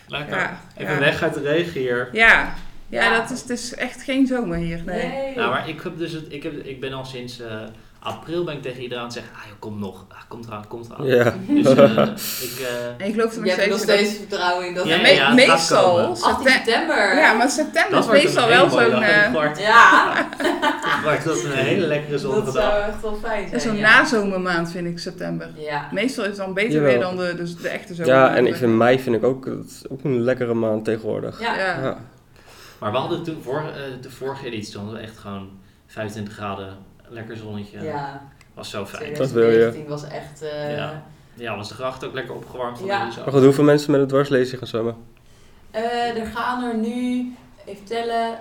Lekker. 0.06 0.36
Ja, 0.36 0.60
Even 0.76 0.92
ja. 0.94 0.98
weg 0.98 1.22
uit 1.22 1.34
de 1.34 1.40
regen 1.40 1.80
hier. 1.80 2.08
ja. 2.12 2.54
Ja, 2.88 3.02
Ja. 3.02 3.20
dat 3.20 3.30
is, 3.30 3.40
het 3.40 3.50
is 3.50 3.74
echt 3.74 4.02
geen 4.02 4.26
zomer 4.26 4.56
hier. 4.56 4.82
Nee. 4.84 5.06
Nee. 5.06 5.36
Nou, 5.36 5.50
maar 5.50 5.68
ik, 5.68 5.80
heb 5.82 5.98
dus 5.98 6.12
het, 6.12 6.24
ik, 6.28 6.42
heb, 6.42 6.52
ik 6.52 6.80
ben 6.80 6.92
al 6.92 7.04
sinds 7.04 7.40
eh, 7.40 7.60
april 7.98 8.44
ben 8.44 8.54
ik 8.54 8.62
tegen 8.62 8.82
iedereen 8.82 8.98
aan 9.04 9.08
het 9.10 9.14
zeggen, 9.18 9.32
ah 9.34 9.46
joh, 9.48 9.58
kom 9.58 9.78
nog, 9.78 10.04
ah, 10.08 10.16
komt 10.28 10.46
eraan, 10.46 10.66
komt 10.68 10.88
eraan. 10.90 11.06
Ja. 11.06 11.34
Dus 11.48 11.66
eh, 11.66 11.96
ik, 12.48 12.66
eh, 12.66 12.86
En 12.98 13.06
ik 13.06 13.14
geloof 13.14 13.34
er 13.34 13.40
nog 13.42 13.56
hebt 13.56 13.68
nog 13.70 13.78
steeds... 13.78 14.08
steeds 14.08 14.16
vertrouwen 14.18 14.66
in 14.66 14.74
dat 14.74 14.86
Ja, 14.86 14.96
Me- 14.96 15.08
het 15.08 15.16
ja, 15.16 15.32
meestal. 15.34 15.94
komen. 15.94 16.08
18 16.08 16.24
septem- 16.26 16.52
september. 16.52 17.16
ja, 17.16 17.32
maar 17.32 17.50
september 17.50 17.90
dat 17.90 18.04
is 18.14 18.22
meestal 18.22 18.42
een 18.42 18.48
wel 18.48 18.70
zo'n... 18.70 19.02
eh. 19.02 19.56
Ja, 19.58 20.28
Maar 21.04 21.22
dat 21.24 21.36
is 21.36 21.44
een 21.44 21.50
hele 21.72 21.86
lekkere 21.86 22.18
zonnige 22.18 22.44
dat 22.44 22.54
dag. 22.54 22.62
zou 22.72 22.82
echt 22.84 23.02
wel 23.02 23.14
fijn 23.14 23.48
zijn. 23.48 23.60
Zo'n 23.60 23.76
ja. 23.76 23.98
nazomermaand 23.98 24.70
vind 24.70 24.86
ik 24.86 24.98
september. 24.98 25.48
Ja. 25.56 25.88
Meestal 25.92 26.22
is 26.24 26.28
het 26.30 26.38
dan 26.38 26.54
beter 26.54 26.72
Jawel. 26.72 26.88
weer 26.90 27.00
dan 27.00 27.16
de, 27.16 27.34
dus 27.36 27.56
de 27.56 27.68
echte 27.68 27.94
zomer. 27.94 28.12
Ja, 28.14 28.36
en 28.36 28.46
ik 28.46 28.54
vind 28.56 28.72
mei 28.76 28.98
vind 29.00 29.16
ik 29.16 29.24
ook, 29.24 29.44
dat 29.46 29.64
is 29.66 29.82
ook 29.88 30.04
een 30.04 30.20
lekkere 30.20 30.54
maand 30.54 30.84
tegenwoordig. 30.84 31.40
Ja. 31.40 31.56
Ja. 31.58 31.82
Ja. 31.82 31.98
Maar 32.78 32.92
we 32.92 32.98
hadden 32.98 33.22
toen, 33.22 33.38
voor, 33.42 33.58
eh, 33.58 33.82
de 34.02 34.10
vorige 34.10 34.46
editie, 34.46 34.72
toen 34.72 34.82
hadden 34.82 35.00
we 35.00 35.06
echt 35.06 35.18
gewoon 35.18 35.50
25 35.86 36.34
graden, 36.34 36.76
lekker 37.08 37.36
zonnetje. 37.36 37.82
Ja, 37.82 38.22
Was 38.54 38.70
zo 38.70 38.86
fijn. 38.86 39.14
Dat 39.14 39.30
wil 39.30 39.42
je. 39.50 39.50
2019 39.70 39.88
was 39.88 40.04
echt... 40.04 40.42
eh, 40.42 40.76
Ja. 40.76 41.02
Ja, 41.34 41.56
was 41.56 41.68
de 41.68 41.74
gracht 41.74 42.04
ook 42.04 42.14
lekker 42.14 42.34
opgewarmd 42.34 42.78
van 42.78 42.86
Ja. 42.86 42.98
Maar 43.24 43.32
goed, 43.32 43.42
hoeveel 43.44 43.64
mensen 43.64 43.90
met 43.90 44.00
het 44.00 44.08
dwarslezen 44.08 44.58
gaan 44.58 44.66
zwemmen? 44.66 44.96
eh, 45.70 46.16
er 46.20 46.26
gaan 46.26 46.64
er 46.64 46.76
nu, 46.76 47.32
even 47.64 47.84
tellen, 47.84 48.38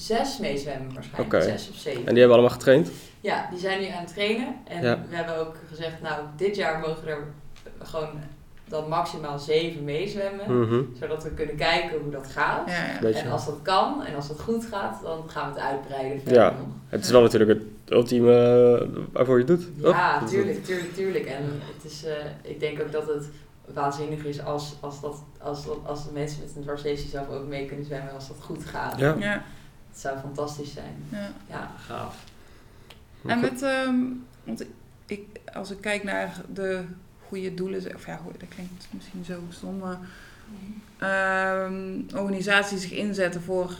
zes 0.00 0.38
meezwemmen 0.38 0.94
waarschijnlijk. 0.94 1.42
Zes 1.42 1.70
of 1.70 1.76
zeven. 1.76 2.00
En 2.06 2.08
die 2.14 2.18
hebben 2.18 2.32
allemaal 2.38 2.56
getraind? 2.56 2.90
Ja, 3.20 3.46
die 3.50 3.58
zijn 3.58 3.80
nu 3.80 3.86
aan 3.86 4.04
het 4.04 4.14
trainen. 4.14 4.54
En 4.64 4.82
Ja. 4.82 4.98
we 5.10 5.16
hebben 5.16 5.36
ook 5.38 5.54
gezegd, 5.68 6.00
nou, 6.02 6.22
dit 6.36 6.56
jaar 6.56 6.78
mogen 6.78 7.08
er 7.08 7.18
gewoon 7.82 8.08
dan 8.68 8.88
maximaal 8.88 9.38
zeven 9.38 9.84
meezwemmen. 9.84 10.60
Mhm. 10.60 10.80
Zodat 11.00 11.22
we 11.22 11.30
kunnen 11.30 11.56
kijken 11.56 11.98
hoe 12.00 12.10
dat 12.10 12.26
gaat. 12.26 12.68
Ja, 12.68 12.74
ja. 12.86 12.98
Beetje. 13.00 13.20
En 13.22 13.30
als 13.30 13.46
dat 13.46 13.58
kan 13.62 14.04
en 14.04 14.14
als 14.14 14.28
het 14.28 14.40
goed 14.40 14.64
gaat, 14.64 15.02
dan 15.02 15.22
gaan 15.26 15.52
we 15.52 15.60
het 15.60 15.68
uitbreiden 15.68 16.20
verder 16.22 16.42
Ja. 16.42 16.50
nog. 16.50 16.66
Het 16.88 17.04
is 17.04 17.10
wel 17.10 17.22
natuurlijk 17.22 17.50
het 17.50 17.62
ultieme 17.92 18.32
eh, 18.80 19.02
waarvoor 19.12 19.38
je 19.38 19.44
het 19.44 19.58
doet. 19.60 19.68
Ja, 19.76 20.20
Dat 20.20 20.28
tuurlijk, 20.28 20.64
tuurlijk, 20.64 20.94
tuurlijk. 20.94 21.24
En 21.26 21.42
het 21.74 21.92
is, 21.92 22.04
eh, 22.04 22.12
ik 22.42 22.60
denk 22.60 22.80
ook 22.80 22.92
dat 22.92 23.06
het 23.06 23.28
waanzinnig 23.74 24.24
is 24.24 24.42
als, 24.44 24.74
als, 24.80 25.00
dat, 25.00 25.22
als, 25.38 25.66
dat, 25.66 25.76
als 25.86 26.04
de 26.06 26.12
mensen 26.12 26.40
met 26.46 26.52
een 26.56 26.62
dwarslesie 26.62 27.08
zelf 27.08 27.28
ook 27.28 27.46
mee 27.46 27.66
kunnen 27.66 27.84
zwemmen 27.84 28.12
als 28.14 28.28
dat 28.28 28.36
goed 28.40 28.64
gaat. 28.64 28.98
Ja. 28.98 29.42
Het 30.02 30.10
zou 30.10 30.18
fantastisch 30.20 30.72
zijn. 30.72 30.94
ja. 31.10 31.30
Ja. 31.48 31.70
Gaaf. 31.86 32.24
En 33.26 33.40
met, 33.40 33.62
ehm, 33.62 33.98
want 34.44 34.64
ik, 35.06 35.20
als 35.54 35.70
ik 35.70 35.80
kijk 35.80 36.04
naar 36.04 36.40
de 36.52 36.82
goede 37.28 37.54
doelen, 37.54 37.94
of 37.94 38.06
ja, 38.06 38.20
dat 38.38 38.48
klinkt 38.48 38.88
misschien 38.90 39.24
zo 39.24 39.40
stom, 39.48 39.78
maar 39.78 39.98
ehm, 40.98 42.00
organisaties 42.14 42.80
zich 42.80 42.92
inzetten 42.92 43.42
voor 43.42 43.74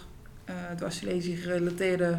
uh, 0.48 0.54
dwarslesie 0.76 1.36
gerelateerde 1.36 2.18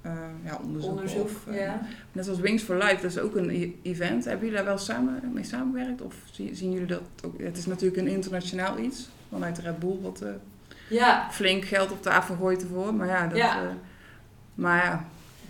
eh, 0.00 0.12
ja, 0.44 0.58
onderzoek. 0.64 0.90
Onderzoek, 0.90 1.22
Of, 1.24 1.46
eh, 1.46 1.56
ja. 1.60 1.80
Net 2.12 2.28
als 2.28 2.38
Wings 2.38 2.62
for 2.62 2.76
Life, 2.76 3.02
dat 3.02 3.10
is 3.10 3.18
ook 3.18 3.36
een 3.36 3.50
e- 3.50 3.72
event. 3.82 4.24
Hebben 4.24 4.42
jullie 4.44 4.56
daar 4.56 4.66
wel 4.66 4.78
samen 4.78 5.32
mee 5.32 5.44
samengewerkt? 5.44 6.02
Of 6.02 6.14
zie- 6.32 6.54
zien 6.54 6.72
jullie 6.72 6.86
dat 6.86 7.00
ook? 7.24 7.40
Het 7.40 7.56
is 7.56 7.66
natuurlijk 7.66 7.96
een 8.00 8.08
internationaal 8.08 8.78
iets 8.78 9.08
vanuit 9.28 9.58
Red 9.58 9.78
Bull, 9.78 10.00
wat 10.00 10.20
eh, 10.20 10.28
Ja, 10.92 11.26
flink 11.30 11.64
geld 11.64 11.90
op 11.90 12.02
tafel 12.02 12.36
gooit 12.36 12.62
ervoor. 12.62 12.94
Maar 12.94 13.06
ja, 13.06 13.26
dat, 13.26 13.38
Ja. 13.38 13.56
eh, 13.62 13.68
maar 14.54 14.84
ja, 14.84 15.04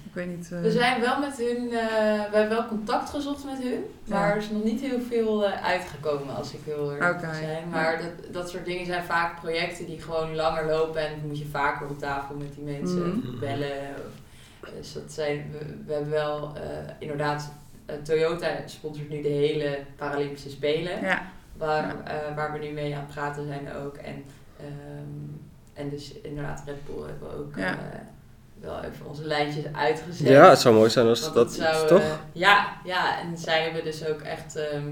ik 0.05 0.15
weet 0.15 0.27
niet. 0.37 0.53
eh, 0.53 0.61
we 0.61 0.71
zijn 0.71 1.01
wel 1.01 1.19
met 1.21 1.37
hun, 1.37 1.65
eh, 1.71 2.31
we 2.31 2.37
hebben 2.37 2.49
wel 2.57 2.67
contact 2.67 3.11
gezocht 3.11 3.45
met 3.45 3.59
hun, 3.63 3.85
maar 4.05 4.27
Ja. 4.27 4.31
er 4.33 4.37
is 4.37 4.51
nog 4.51 4.65
niet 4.65 4.81
heel 4.81 5.01
veel 5.01 5.47
eh, 5.47 5.65
uitgekomen 5.65 6.37
als 6.37 6.53
ik 6.53 6.61
heel 6.65 6.93
eerlijk 6.93 7.21
zijn. 7.21 7.43
ja. 7.61 7.67
Maar 7.71 7.99
dat, 8.03 8.33
dat 8.33 8.51
soort 8.51 8.65
dingen 8.65 8.87
zijn 8.87 9.05
vaak 9.05 9.41
projecten 9.41 9.87
die 9.87 10.01
gewoon 10.01 10.35
langer 10.35 10.67
lopen 10.67 11.01
en 11.07 11.11
dan 11.19 11.29
moet 11.29 11.39
je 11.39 11.47
vaker 11.47 11.87
op 11.89 11.99
tafel 11.99 12.35
met 12.37 12.55
die 12.55 12.65
mensen 12.65 13.09
Mhm. 13.09 13.39
bellen. 13.41 13.95
Dus 14.77 14.93
dat 14.93 15.13
zijn, 15.13 15.51
we, 15.53 15.59
we 15.87 15.93
hebben 15.93 16.11
wel 16.11 16.53
eh, 16.57 16.63
inderdaad, 16.99 17.53
Toyota 18.03 18.49
sponsort 18.67 19.09
nu 19.09 19.23
de 19.23 19.29
hele 19.29 19.79
Paralympische 19.97 20.51
Spelen. 20.51 21.01
ja, 21.03 21.23
Waar, 21.57 21.95
eh, 22.05 22.37
waar 22.37 22.53
we 22.53 22.59
nu 22.59 22.71
mee 22.73 22.95
aan 22.95 23.01
het 23.01 23.15
praten 23.15 23.47
zijn 23.47 23.75
ook. 23.75 23.97
En, 23.97 24.25
ehm, 24.63 25.31
en 25.73 25.89
dus 25.89 26.13
inderdaad, 26.21 26.63
Red 26.67 26.85
Bull 26.87 27.07
hebben 27.07 27.29
we 27.29 27.35
ook 27.37 27.57
Ja. 27.57 27.73
eh, 27.79 27.99
wel 28.61 28.83
even 28.83 29.07
onze 29.07 29.25
lijntjes 29.27 29.65
uitgezet. 29.73 30.29
Ja, 30.29 30.49
het 30.51 30.59
zou 30.59 30.75
mooi 30.75 30.91
zijn 30.91 31.07
als 31.07 31.33
dat, 31.33 31.53
zou, 31.53 31.87
toch? 31.89 32.01
eh, 32.01 32.15
ja, 32.33 32.77
ja, 32.85 33.21
en 33.21 33.39
zij 33.39 33.63
hebben 33.63 33.85
dus 33.85 34.07
ook 34.07 34.21
echt 34.21 34.57
ehm, 34.57 34.89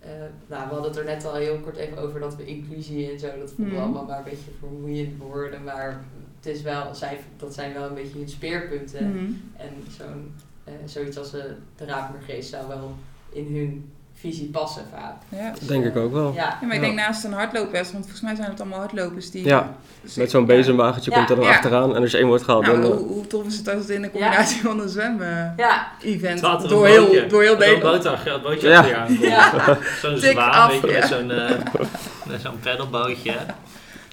eh, 0.00 0.10
nou, 0.46 0.68
we 0.68 0.72
hadden 0.74 0.82
het 0.90 0.96
er 0.96 1.04
net 1.04 1.24
al 1.24 1.34
heel 1.34 1.58
kort 1.60 1.76
even 1.76 1.98
over 1.98 2.20
dat 2.20 2.36
we 2.36 2.44
inclusie 2.46 3.10
en 3.10 3.18
zo, 3.18 3.26
dat 3.38 3.50
vonden 3.50 3.66
we 3.74 3.80
Mhm. 3.80 3.82
allemaal 3.82 4.04
maar 4.04 4.18
een 4.18 4.24
beetje 4.24 4.50
vermoeiend 4.58 5.18
woorden. 5.18 5.64
Maar 5.64 6.04
het 6.36 6.46
is 6.46 6.62
wel, 6.62 6.94
zij, 6.94 7.20
dat 7.36 7.54
zijn 7.54 7.72
wel 7.72 7.88
een 7.88 7.94
beetje 7.94 8.18
hun 8.18 8.28
speerpunten. 8.28 9.10
Mhm. 9.10 9.32
En 9.56 9.70
zo'n, 9.98 10.34
eh, 10.64 10.72
zoiets 10.84 11.18
als 11.18 11.34
eh, 11.34 11.42
de 11.76 11.84
Raadmergeest 11.84 12.48
zou 12.50 12.68
wel 12.68 12.94
in 13.32 13.56
hun 13.56 13.90
visie 14.20 14.48
passen 14.50 14.82
vaak. 14.92 15.14
Ja. 15.28 15.50
Dus, 15.58 15.68
Denk 15.68 15.82
eh, 15.84 15.88
ik 15.90 15.96
ook 15.96 16.12
wel. 16.12 16.32
Ja, 16.34 16.42
Ja, 16.60 16.66
maar 16.66 16.76
ik 16.76 16.80
Ja. 16.82 16.86
denk 16.86 16.94
naast 16.98 17.24
een 17.24 17.32
hardloopwedstrijd, 17.32 17.92
want 17.92 18.04
volgens 18.04 18.22
mij 18.22 18.34
zijn 18.34 18.50
het 18.50 18.60
allemaal 18.60 18.78
hardlopers 18.78 19.30
die... 19.30 19.44
Ja, 19.44 19.74
Dus 20.02 20.14
Met 20.14 20.30
zo'n 20.30 20.46
bezemwagentje 20.46 21.10
Ja. 21.10 21.16
komt 21.16 21.30
er 21.30 21.36
dan 21.36 21.44
Ja. 21.44 21.50
achteraan 21.50 21.94
en 21.96 22.02
als 22.02 22.10
je 22.10 22.16
één 22.18 22.26
wordt 22.26 22.42
gehaald, 22.44 22.66
Nou, 22.66 22.80
dan... 22.80 22.90
hoe, 22.92 23.06
hoe 23.06 23.26
tof 23.26 23.46
is 23.46 23.56
het 23.56 23.68
als 23.68 23.78
het 23.78 23.88
in 23.88 24.02
de 24.02 24.10
combinatie 24.10 24.60
van 24.62 24.80
een 24.80 24.88
zwem-event 24.88 26.40
door, 26.68 26.84
een 26.86 26.90
heel, 26.90 27.28
door 27.28 27.42
heel 27.42 27.50
Zo'n 27.50 27.58
Nederland. 27.58 28.06
achter- 28.06 28.40
bootje 28.40 28.68
Ja. 28.68 28.78
achter 28.78 28.90
je 28.94 29.00
aankomt. 29.00 29.20
Ja. 29.20 29.78
Zo'n 30.02 30.18
zwaan, 30.18 30.50
af, 30.50 30.80
weet 30.80 30.90
je, 30.96 31.06
zo'n, 31.06 31.30
eh, 31.30 32.38
zo'n 32.44 32.58
pedalbootje. 32.60 33.32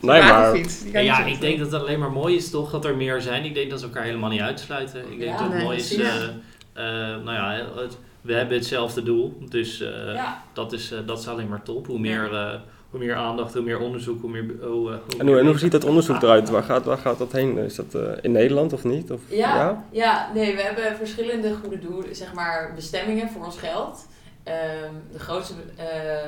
nee, 0.02 0.22
maar... 0.22 0.58
Ja, 1.04 1.26
ik 1.26 1.42
denk 1.42 1.60
dat 1.60 1.72
het 1.72 1.82
alleen 1.82 2.00
maar 2.00 2.12
mooi 2.12 2.36
is 2.36 2.50
toch 2.50 2.72
dat 2.72 2.86
er 2.86 2.96
meer 2.96 3.22
zijn. 3.22 3.46
Ik 3.46 3.54
denk 3.54 3.70
dat 3.70 3.80
ze 3.80 3.86
elkaar 3.86 4.04
helemaal 4.04 4.30
niet 4.30 4.42
uitsluiten. 4.42 5.00
Ik 5.12 5.20
denk 5.20 5.32
Ja, 5.32 5.38
dat 5.38 5.40
het 5.48 5.54
nee, 5.56 5.64
mooi 5.64 5.78
is. 5.78 5.96
eh, 5.96 6.24
eh, 6.24 7.24
nou 7.24 7.32
ja, 7.34 7.52
het- 7.76 7.98
we 8.24 8.34
hebben 8.34 8.58
hetzelfde 8.58 9.04
doel. 9.04 9.38
Dus 9.50 9.82
eh, 9.82 10.14
ja. 10.14 10.44
dat, 10.54 10.74
is, 10.74 10.92
eh, 10.92 11.00
dat 11.06 11.20
is 11.20 11.28
alleen 11.28 11.48
maar 11.50 11.64
top. 11.64 11.86
Hoe 11.88 12.00
meer, 12.00 12.34
eh, 12.34 12.54
hoe 12.90 13.00
meer 13.00 13.16
aandacht, 13.16 13.54
hoe 13.54 13.64
meer 13.64 13.80
onderzoek, 13.80 14.22
hoe 14.22 14.30
meer... 14.30 14.46
Hoe, 14.62 14.92
eh, 14.92 14.98
En 15.20 15.28
hoe, 15.28 15.40
en 15.40 15.46
hoe 15.46 15.58
ziet 15.58 15.72
dat 15.72 15.84
onderzoek 15.84 16.16
Ah. 16.16 16.22
eruit? 16.24 16.50
Waar 16.50 16.64
gaat, 16.64 16.86
waar 16.86 16.98
gaat 16.98 17.18
dat 17.18 17.32
heen? 17.32 17.58
Is 17.58 17.76
dat 17.76 17.96
eh, 17.96 18.02
in 18.22 18.32
Nederland 18.32 18.74
of 18.74 18.84
niet? 18.84 19.12
Of, 19.12 19.22
Ja, 19.30 19.86
ja? 19.92 20.30
nee, 20.34 20.56
we 20.56 20.62
hebben 20.62 20.96
verschillende 20.98 21.54
goede 21.62 21.80
doelen, 21.80 22.16
zeg 22.16 22.34
maar 22.34 22.72
bestemmingen 22.76 23.30
voor 23.30 23.46
ons 23.46 23.58
geld. 23.58 24.08
Ehm, 24.44 24.94
de 25.12 25.20
grootste, 25.20 25.54
eh, 25.76 25.86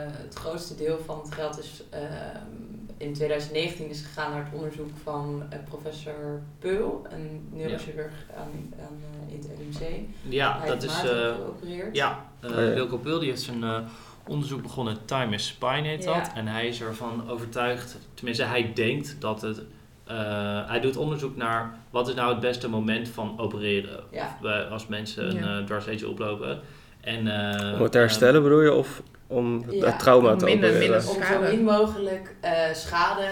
het 0.08 0.34
grootste 0.36 0.76
deel 0.76 0.98
van 1.06 1.20
het 1.24 1.34
geld 1.34 1.60
is 1.60 1.84
ehm, 1.90 2.04
in 2.98 3.14
2019 3.14 3.90
is 3.90 4.02
gegaan 4.02 4.32
naar 4.32 4.44
het 4.46 4.54
onderzoek 4.54 4.90
van 5.04 5.44
eh, 5.50 5.60
professor 5.70 6.42
Peul, 6.60 7.06
een 7.10 7.48
neurochirurg 7.52 8.14
aan, 8.38 8.74
aan, 8.80 8.98
eh, 9.28 9.34
in 9.34 9.40
het 9.40 9.80
LUMC. 9.80 10.00
Ja, 10.22 10.58
Hij 10.60 10.68
dat 10.68 10.82
heeft 10.82 10.94
is... 11.04 11.10
eh, 11.10 11.34
geopereerd. 11.36 11.96
ja, 11.96 12.26
eh 12.40 12.50
Oh, 12.50 12.56
ja. 12.56 12.74
Wilco 12.74 12.98
Pul 12.98 13.20
die 13.20 13.30
heeft 13.30 13.42
zijn 13.42 13.64
eh, 13.64 13.78
onderzoek 14.28 14.62
begonnen. 14.62 14.98
Time 15.06 15.34
is 15.34 15.48
Spine 15.48 15.88
heet 15.88 16.04
Ja. 16.04 16.20
dat. 16.20 16.32
En 16.36 16.48
hij 16.48 16.68
is 16.68 16.82
ervan 16.82 17.30
overtuigd, 17.30 17.98
tenminste 18.14 18.44
hij 18.44 18.72
denkt 18.74 19.16
dat 19.20 19.42
het... 19.42 19.62
eh, 20.08 20.68
hij 20.70 20.80
doet 20.80 20.98
onderzoek 20.98 21.36
naar 21.36 21.78
wat 21.90 22.08
is 22.08 22.14
nou 22.16 22.32
het 22.32 22.40
beste 22.40 22.70
moment 22.70 23.08
van 23.10 23.40
opereren. 23.40 24.04
Ja. 24.12 24.38
Als 24.72 24.88
mensen 24.88 25.30
een 25.30 25.66
Ja. 25.68 26.02
uh, 26.02 26.10
oplopen. 26.10 26.60
En, 27.02 27.28
eh, 27.28 27.74
Om 27.74 27.82
het 27.82 27.92
te 27.92 27.98
herstellen 27.98 28.44
bedoel 28.44 28.62
je? 28.62 28.74
Of 28.74 29.02
om 29.28 29.62
het, 29.64 29.74
Ja, 29.74 29.86
het 29.86 30.00
trauma 30.00 30.32
om 30.32 30.38
te 30.38 30.46
minder- 30.46 31.10
Om 31.10 31.24
zo 31.24 31.42
min 31.42 31.64
mogelijk 31.64 32.36
eh, 32.40 32.74
schade, 32.74 33.28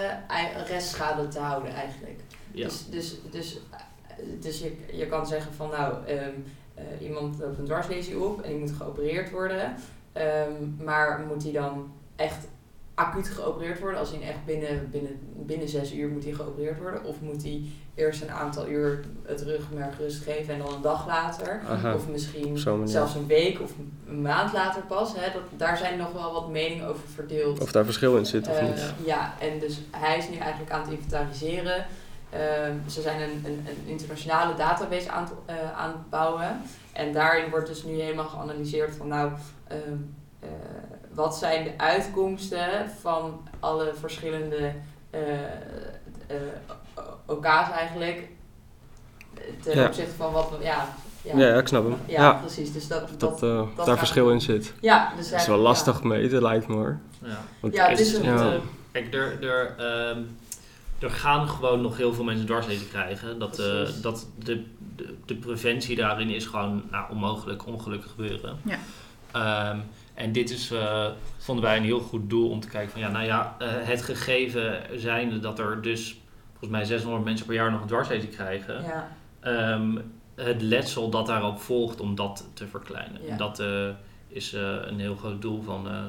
restschade 0.66 1.28
te 1.28 1.38
houden 1.38 1.72
eigenlijk. 1.74 2.20
ja. 2.52 2.64
Dus, 2.64 2.86
dus, 2.90 3.16
dus, 3.30 3.58
eh, 3.70 4.16
dus 4.40 4.58
je, 4.60 4.76
je 4.92 5.06
kan 5.06 5.26
zeggen 5.26 5.52
van 5.54 5.70
nou, 5.70 5.94
ehm, 6.06 6.30
eh, 6.74 6.84
iemand 7.00 7.38
loopt 7.38 7.58
een 7.58 7.64
dwarslesie 7.64 8.18
op 8.18 8.42
en 8.42 8.50
die 8.50 8.58
moet 8.58 8.72
geopereerd 8.72 9.30
worden. 9.30 9.74
Ehm, 10.12 10.84
maar 10.84 11.24
moet 11.28 11.40
die 11.42 11.52
dan 11.52 11.92
echt 12.16 12.46
acuut 12.94 13.28
geopereerd 13.28 13.80
worden? 13.80 13.98
Als 13.98 14.12
in 14.12 14.22
echt 14.22 14.44
binnen, 14.44 14.90
binnen, 14.90 15.18
binnen 15.36 15.68
zes 15.68 15.92
uur 15.92 16.08
moet 16.08 16.24
hij 16.24 16.32
geopereerd 16.32 16.78
worden? 16.78 17.04
Of 17.04 17.20
moet 17.20 17.42
hij 17.42 17.62
eerst 17.94 18.22
een 18.22 18.30
aantal 18.30 18.68
uur 18.68 19.04
het 19.22 19.40
rugmerg 19.42 19.98
rust 19.98 20.22
geven 20.22 20.54
en 20.54 20.60
dan 20.60 20.74
een 20.74 20.82
dag 20.82 21.06
later? 21.06 21.60
Aha. 21.68 21.94
Of 21.94 22.08
misschien 22.08 22.58
zelfs 22.84 23.14
een 23.14 23.26
week 23.26 23.60
of 23.60 23.72
een 24.08 24.22
maand 24.22 24.52
later 24.52 24.82
pas. 24.82 25.12
Hè? 25.16 25.32
Dat, 25.32 25.42
daar 25.56 25.76
zijn 25.76 25.98
nog 25.98 26.12
wel 26.12 26.32
wat 26.32 26.48
meningen 26.48 26.86
over 26.86 27.08
verdeeld. 27.14 27.60
Of 27.60 27.72
daar 27.72 27.84
verschil 27.84 28.16
in 28.16 28.26
zit 28.26 28.48
of 28.48 28.56
Eh, 28.56 28.66
niet? 28.66 28.94
Ja, 29.04 29.34
en 29.40 29.58
dus 29.58 29.80
hij 29.90 30.18
is 30.18 30.28
nu 30.28 30.36
eigenlijk 30.36 30.72
aan 30.72 30.80
het 30.80 30.90
inventariseren. 30.90 31.86
Ehm, 32.30 32.74
ze 32.88 33.02
zijn 33.02 33.20
een, 33.20 33.42
een, 33.44 33.66
een 33.68 33.86
internationale 33.86 34.54
database 34.54 35.10
aan, 35.10 35.22
het, 35.24 35.32
eh, 35.46 35.72
aan 35.78 35.90
het 35.90 36.10
bouwen. 36.10 36.60
En 36.92 37.12
daarin 37.12 37.50
wordt 37.50 37.66
dus 37.66 37.84
nu 37.84 38.00
helemaal 38.00 38.24
geanalyseerd 38.28 38.96
van 38.96 39.08
nou, 39.08 39.32
ehm, 39.66 39.80
eh, 40.40 40.48
wat 41.14 41.36
zijn 41.36 41.64
de 41.64 41.72
uitkomsten 41.76 42.90
van 43.00 43.48
alle 43.60 43.92
verschillende 44.00 44.72
eh 45.10 45.20
eh, 46.26 46.36
OK's 47.26 47.70
eigenlijk. 47.76 48.28
Ten 49.62 49.76
Ja. 49.78 49.86
opzichte 49.86 50.14
van 50.16 50.32
wat 50.32 50.50
we, 50.50 50.64
ja, 50.64 50.88
ja, 51.22 51.36
Ja, 51.38 51.46
ja, 51.46 51.58
ik 51.58 51.66
snap 51.68 51.82
hem. 51.84 51.96
ja, 52.06 52.22
Ja, 52.22 52.32
precies. 52.32 52.72
Dus 52.72 52.88
dat, 52.88 53.08
dat, 53.08 53.20
dat, 53.20 53.42
eh, 53.42 53.62
dat 53.76 53.86
daar 53.86 53.98
verschil 53.98 54.30
in 54.30 54.40
zit. 54.40 54.72
ja, 54.80 55.12
dus 55.16 55.30
Dat 55.30 55.40
is 55.40 55.46
wel 55.46 55.58
lastig 55.58 56.02
meten, 56.02 56.42
lijkt 56.42 56.68
me 56.68 56.74
hoor. 56.74 56.98
Ja. 57.22 57.38
Want 57.60 57.74
Ja, 57.74 57.88
het 57.88 58.00
is 58.00 58.12
het, 58.12 58.22
een- 58.22 58.28
eh, 58.38 58.52
Ja. 58.52 58.58
kijk, 58.92 59.14
er, 59.14 59.42
er, 59.48 59.74
ehm, 59.78 60.18
er 60.98 61.10
gaan 61.10 61.48
gewoon 61.48 61.80
nog 61.80 61.96
heel 61.96 62.14
veel 62.14 62.24
mensen 62.24 62.46
dwarslezen 62.46 62.88
krijgen. 62.88 63.38
Dat, 63.38 63.58
eh, 63.58 63.88
dat 64.02 64.26
de, 64.38 64.64
de, 64.96 65.14
de 65.26 65.34
preventie 65.34 65.96
daarin 65.96 66.30
is 66.30 66.46
gewoon 66.46 66.82
nou, 66.90 67.10
onmogelijk 67.10 67.66
ongelukken 67.66 68.10
gebeuren. 68.10 68.58
Ja. 68.62 68.78
Ehm, 69.32 69.78
en 70.14 70.32
dit 70.32 70.50
is, 70.50 70.70
eh, 70.70 71.06
vonden 71.38 71.64
wij 71.64 71.76
een 71.76 71.82
heel 71.84 72.00
goed 72.00 72.30
doel 72.30 72.50
om 72.50 72.60
te 72.60 72.68
kijken 72.68 72.90
van 72.92 73.00
ja, 73.00 73.10
nou 73.10 73.24
ja, 73.24 73.54
eh, 73.58 73.68
het 73.70 74.02
gegeven 74.02 74.80
zijnde 75.00 75.38
dat 75.38 75.58
er 75.58 75.82
dus 75.82 76.20
volgens 76.50 76.70
mij 76.70 76.84
600 76.84 77.24
mensen 77.24 77.46
per 77.46 77.54
jaar 77.54 77.70
nog 77.70 77.80
een 77.80 77.86
dwarslesie 77.86 78.28
krijgen. 78.28 78.82
ja. 78.82 79.08
Ehm, 79.40 79.96
het 80.34 80.62
letsel 80.62 81.10
dat 81.10 81.26
daarop 81.26 81.60
volgt 81.60 82.00
om 82.00 82.14
dat 82.14 82.46
te 82.54 82.66
verkleinen. 82.66 83.22
Ja. 83.24 83.28
En 83.30 83.36
dat 83.36 83.58
eh, 83.60 83.88
is 84.28 84.52
eh, 84.52 84.76
een 84.82 84.98
heel 85.00 85.16
groot 85.16 85.42
doel 85.42 85.62
van 85.62 85.88
eh 85.88 86.04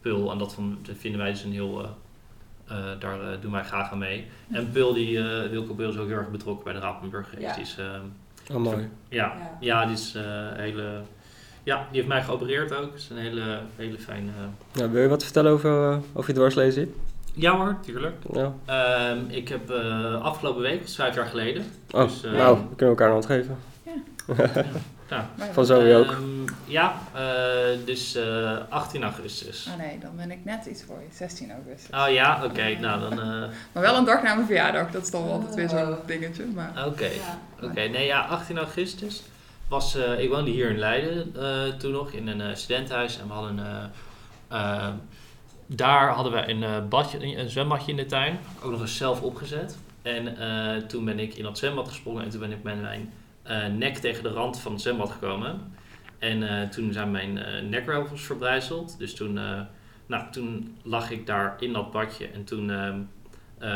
Pul. 0.00 0.30
En 0.30 0.38
dat, 0.38 0.54
van, 0.54 0.78
dat 0.82 0.96
vinden 0.98 1.20
wij 1.20 1.30
dus 1.30 1.42
een 1.42 1.52
heel... 1.52 1.82
eh, 1.82 2.78
eh, 2.78 3.00
daar 3.00 3.40
doen 3.40 3.52
wij 3.52 3.64
graag 3.64 3.90
aan 3.92 3.98
mee. 3.98 4.26
En 4.50 4.70
Pul, 4.70 4.92
die, 4.92 5.18
eh 5.18 5.50
Wilco 5.50 5.74
Pul 5.74 5.88
is 5.90 5.96
ook 5.96 6.08
heel 6.08 6.16
erg 6.16 6.30
betrokken 6.30 6.64
bij 6.72 6.72
de 6.80 7.08
Burgergeest. 7.10 7.42
Ja. 7.42 7.52
Die 7.54 7.62
is, 7.62 7.76
ehm, 7.78 8.04
Oh, 8.52 8.56
mooi. 8.62 8.88
ja, 9.08 9.24
Ja. 9.26 9.56
ja, 9.60 9.84
die 9.84 9.94
is 9.94 10.14
eh, 10.14 10.22
hele... 10.52 11.00
Ja, 11.62 11.76
die 11.76 11.96
heeft 11.96 12.06
mij 12.08 12.22
geopereerd 12.22 12.72
ook. 12.74 12.90
Dat 12.90 12.94
is 13.00 13.08
een 13.10 13.16
hele, 13.18 13.60
hele 13.76 13.98
fijne... 13.98 14.30
Ja, 14.72 14.90
wil 14.90 15.02
je 15.02 15.08
wat 15.08 15.22
vertellen 15.24 15.52
over, 15.52 15.90
eh, 15.92 15.96
over 16.12 16.30
je 16.30 16.36
dwarslezing? 16.36 16.88
Ja 17.34 17.56
hoor, 17.56 17.76
tuurlijk. 17.80 18.14
Ja. 18.32 18.52
Ehm, 18.64 19.18
ik 19.28 19.48
heb 19.48 19.70
eh, 19.70 20.20
afgelopen 20.22 20.62
week, 20.62 20.78
dat 20.78 20.88
is 20.88 20.94
vijf 20.94 21.14
jaar 21.14 21.26
geleden... 21.26 21.64
Oh, 21.90 22.02
Dus, 22.02 22.24
eh, 22.24 22.32
nou, 22.32 22.56
we 22.58 22.76
kunnen 22.76 22.88
elkaar 22.96 23.06
een 23.06 23.12
hand 23.12 23.26
geven. 23.26 23.58
ja, 25.08 25.28
Maar- 25.38 25.48
Van 25.52 25.66
zo 25.66 25.94
ook. 25.98 26.10
Ehm, 26.10 26.22
ja, 26.64 26.94
eh, 27.14 27.22
dus 27.84 28.14
eh, 28.14 28.56
18 28.68 29.02
augustus. 29.02 29.68
Oh 29.72 29.78
nee, 29.78 29.98
dan 29.98 30.10
ben 30.16 30.30
ik 30.30 30.44
net 30.44 30.66
iets 30.66 30.82
voor 30.82 30.98
je. 31.00 31.16
16 31.16 31.50
augustus. 31.50 31.96
Oh 31.98 32.12
ja, 32.12 32.44
oké. 32.44 32.78
nou 32.80 33.00
dan. 33.00 33.12
eh, 33.20 33.26
Maar 33.72 33.82
wel 33.82 33.96
een 33.96 34.04
dag 34.04 34.22
na 34.22 34.34
mijn 34.34 34.46
verjaardag. 34.46 34.90
Dat 34.90 35.02
is 35.02 35.10
dan 35.10 35.24
wel 35.24 35.32
altijd 35.32 35.54
weer 35.54 35.68
zo'n 35.68 35.96
dingetje. 36.06 36.44
Maar 36.54 36.84
Oké. 36.86 37.04
Ja. 37.04 37.38
Oké, 37.62 37.80
nee 37.88 38.06
ja, 38.06 38.20
18 38.20 38.58
augustus 38.58 39.22
was. 39.70 39.94
eh, 39.94 40.20
ik 40.20 40.28
woonde 40.28 40.50
hier 40.50 40.70
in 40.70 40.78
Leiden 40.78 41.34
eh, 41.36 41.68
toen 41.68 41.92
nog 41.92 42.12
in 42.12 42.28
een 42.28 42.40
eh, 42.40 42.54
studentenhuis 42.54 43.18
en 43.18 43.26
we 43.26 43.32
hadden. 43.32 43.92
daar 45.66 46.08
hadden 46.08 46.32
we 46.32 46.48
een, 46.48 46.88
badje, 46.88 47.36
een 47.38 47.48
zwembadje 47.48 47.90
in 47.90 47.96
de 47.96 48.06
tuin, 48.06 48.38
ook 48.62 48.70
nog 48.70 48.80
eens 48.80 48.96
zelf 48.96 49.22
opgezet. 49.22 49.78
En 50.02 50.36
toen 50.88 51.04
ben 51.04 51.18
ik 51.18 51.34
in 51.34 51.42
dat 51.42 51.58
zwembad 51.58 51.88
gesprongen 51.88 52.24
en 52.24 52.30
toen 52.30 52.40
ben 52.40 52.52
ik 52.52 52.62
met 52.62 52.80
mijn 52.80 53.78
nek 53.78 53.96
tegen 53.96 54.22
de 54.22 54.28
rand 54.28 54.60
van 54.60 54.72
het 54.72 54.80
zwembad 54.80 55.10
gekomen. 55.10 55.72
En 56.18 56.70
toen 56.70 56.92
zijn 56.92 57.10
mijn 57.10 57.40
nekwervels 57.68 58.22
verbrijzeld. 58.22 58.98
Dus 58.98 59.14
toen, 59.14 59.32
nou, 60.06 60.30
toen 60.30 60.76
lag 60.82 61.10
ik 61.10 61.26
daar 61.26 61.56
in 61.58 61.72
dat 61.72 61.90
badje 61.90 62.26
en 62.26 62.44
toen. 62.44 62.70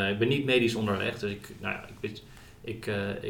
ik 0.09 0.19
ben 0.19 0.27
niet 0.27 0.45
medisch 0.45 0.75
onderlegd, 0.75 1.19
dus 1.19 1.31
ik, 1.31 1.53
nou 1.59 1.73
ja, 1.73 1.85
ik, 1.99 2.21
ik, 2.65 2.87
eh, 2.87 3.23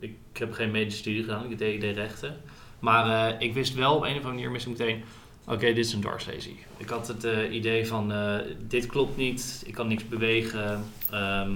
ik, 0.00 0.14
ik 0.32 0.38
heb 0.38 0.52
geen 0.52 0.70
medische 0.70 0.98
studie 0.98 1.22
gedaan, 1.22 1.50
ik 1.50 1.58
deed, 1.58 1.74
ik 1.74 1.80
deed 1.80 1.96
rechten. 1.96 2.36
Maar 2.78 3.32
eh, 3.32 3.40
ik 3.40 3.54
wist 3.54 3.74
wel 3.74 3.96
op 3.96 4.02
een 4.02 4.16
of 4.18 4.24
andere 4.24 4.48
manier, 4.48 4.60
ik 4.60 4.66
meteen, 4.66 5.02
oké, 5.46 5.66
dit 5.66 5.78
is 5.78 5.92
een 5.92 6.00
dwarslesie. 6.00 6.58
Ik 6.76 6.88
had 6.88 7.08
het 7.08 7.24
eh, 7.24 7.54
idee 7.54 7.86
van, 7.86 8.12
eh, 8.12 8.38
dit 8.68 8.86
klopt 8.86 9.16
niet, 9.16 9.62
ik 9.66 9.74
kan 9.74 9.88
niks 9.88 10.08
bewegen. 10.08 10.84
Ehm, 11.10 11.54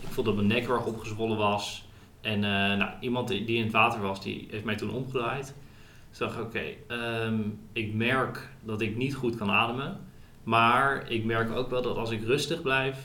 ik 0.00 0.08
voelde 0.08 0.34
dat 0.34 0.44
mijn 0.44 0.60
nek 0.60 0.68
erg 0.68 0.84
opgezwollen 0.84 1.36
was. 1.36 1.84
En 2.20 2.40
nou, 2.40 2.90
iemand 3.00 3.28
die 3.28 3.46
in 3.46 3.62
het 3.62 3.72
water 3.72 4.00
was, 4.00 4.22
die 4.22 4.46
heeft 4.50 4.64
mij 4.64 4.76
toen 4.76 4.90
omgedraaid. 4.90 5.54
Dus 6.10 6.18
dacht 6.18 6.36
ik, 6.36 6.42
oké, 6.42 6.62
ehm, 6.86 7.40
ik 7.72 7.94
merk 7.94 8.48
dat 8.62 8.80
ik 8.80 8.96
niet 8.96 9.14
goed 9.14 9.36
kan 9.36 9.50
ademen. 9.50 10.00
Maar 10.42 11.10
ik 11.10 11.24
merk 11.24 11.56
ook 11.56 11.70
wel 11.70 11.82
dat 11.82 11.96
als 11.96 12.10
ik 12.10 12.24
rustig 12.24 12.62
blijf, 12.62 12.96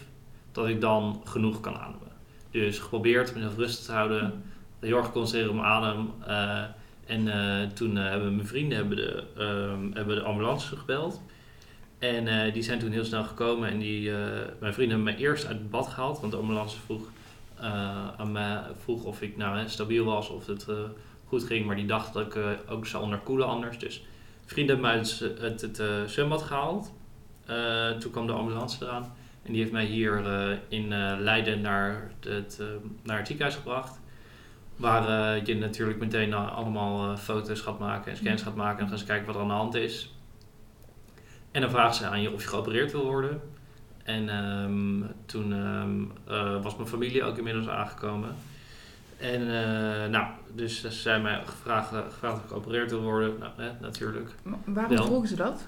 dat 0.52 0.68
ik 0.68 0.82
dan 0.82 1.22
genoeg 1.24 1.60
kan 1.60 1.78
ademen. 1.78 2.12
Dus 2.52 2.80
geprobeerd 2.80 3.34
mezelf 3.34 3.56
rustig 3.56 3.86
te 3.86 3.92
houden, 3.92 4.44
heel 4.80 4.98
erg 4.98 5.12
concentreren 5.12 5.58
op 5.58 5.64
adem. 5.64 6.14
eh, 6.28 6.64
en 7.06 7.28
eh, 7.28 7.68
toen 7.68 7.98
eh, 7.98 8.10
hebben 8.10 8.36
mijn 8.36 8.48
vrienden 8.48 8.78
hebben 8.78 8.98
de, 8.98 9.24
ehm, 9.38 9.92
hebben 9.94 10.16
de 10.16 10.22
ambulance 10.22 10.76
gebeld. 10.76 11.22
En 12.00 12.54
die 12.54 12.64
zijn 12.64 12.80
toen 12.80 12.92
heel 12.92 13.06
snel 13.06 13.24
gekomen 13.24 13.70
en 13.70 13.80
die, 13.80 14.12
mijn 14.60 14.74
vrienden 14.74 14.98
hebben 14.98 15.14
me 15.14 15.20
eerst 15.20 15.46
uit 15.46 15.58
het 15.58 15.70
bad 15.70 15.88
gehaald, 15.88 16.20
want 16.20 16.32
de 16.32 16.38
ambulance 16.38 16.78
vroeg, 16.86 17.10
aan 18.18 18.32
mij, 18.32 18.62
vroeg 18.78 19.04
of 19.04 19.22
ik 19.22 19.38
nou 19.38 19.70
stabiel 19.70 20.06
was, 20.06 20.30
of 20.30 20.46
het 20.48 20.68
goed 21.26 21.44
ging, 21.44 21.66
maar 21.66 21.76
die 21.76 21.86
dacht 21.86 22.14
dat 22.14 22.26
ik 22.26 22.58
ook 22.70 22.86
zou 22.86 23.04
onderkoelen 23.04 23.48
anders. 23.48 23.80
Dus 23.80 24.06
vrienden 24.46 24.76
hebben 24.76 24.92
me 24.94 25.00
uit 25.42 25.62
het, 25.62 25.78
het, 25.78 26.12
zwembad 26.12 26.42
gehaald. 26.42 26.94
Eh, 27.46 27.90
toen 27.90 28.12
kwam 28.12 28.28
de 28.28 28.34
ambulance 28.34 28.86
eraan. 28.86 29.14
En 29.44 29.52
die 29.52 29.62
heeft 29.62 29.74
mij 29.74 29.86
hier 29.86 30.22
in 30.68 30.88
Leiden 31.20 31.62
naar 31.62 32.12
het, 32.20 32.62
naar 33.04 33.18
het 33.18 33.28
ziekenhuis 33.28 33.58
gebracht. 33.58 34.00
Waar 34.78 35.36
eh, 35.36 35.46
je 35.46 35.56
natuurlijk 35.56 36.00
meteen 36.00 36.34
eh, 36.34 36.56
allemaal 36.56 37.12
eh, 37.12 37.18
foto's 37.18 37.62
gaat 37.62 37.80
maken 37.80 38.12
en 38.12 38.18
scans 38.18 38.42
gaat 38.42 38.56
maken. 38.56 38.74
En 38.74 38.80
dan 38.80 38.90
gaan 38.90 38.98
ze 38.98 39.06
kijken 39.06 39.26
wat 39.26 39.36
er 39.36 39.42
aan 39.42 39.48
de 39.48 39.54
hand 39.54 39.76
is. 39.76 40.12
En 41.52 41.62
dan 41.62 41.70
vragen 41.70 41.96
ze 41.96 42.06
aan 42.06 42.22
je 42.22 42.34
of 42.34 42.42
je 42.42 42.48
geopereerd 42.48 42.92
wil 42.92 43.04
worden. 43.06 43.42
En 44.04 44.30
ehm, 44.30 45.12
toen 45.26 45.54
ehm, 45.54 46.02
eh, 46.34 46.64
was 46.64 46.76
mijn 46.76 46.88
familie 46.88 47.24
ook 47.24 47.38
inmiddels 47.38 47.68
aangekomen. 47.68 48.36
En 49.18 49.42
eh, 49.42 50.10
nou, 50.10 50.28
dus 50.56 50.82
ze 50.82 50.92
zijn 50.92 51.22
mij 51.22 51.42
gevraagd, 51.46 51.88
gevraagd 51.88 52.36
of 52.36 52.44
ik 52.44 52.48
geopereerd 52.50 52.90
wil 52.92 53.02
worden. 53.02 53.36
Nou, 53.40 53.52
hè, 53.56 53.70
natuurlijk. 53.80 54.30
Maar 54.44 54.58
waarom 54.66 54.96
Wel. 54.96 55.06
vroegen 55.06 55.28
ze 55.28 55.36
dat? 55.36 55.68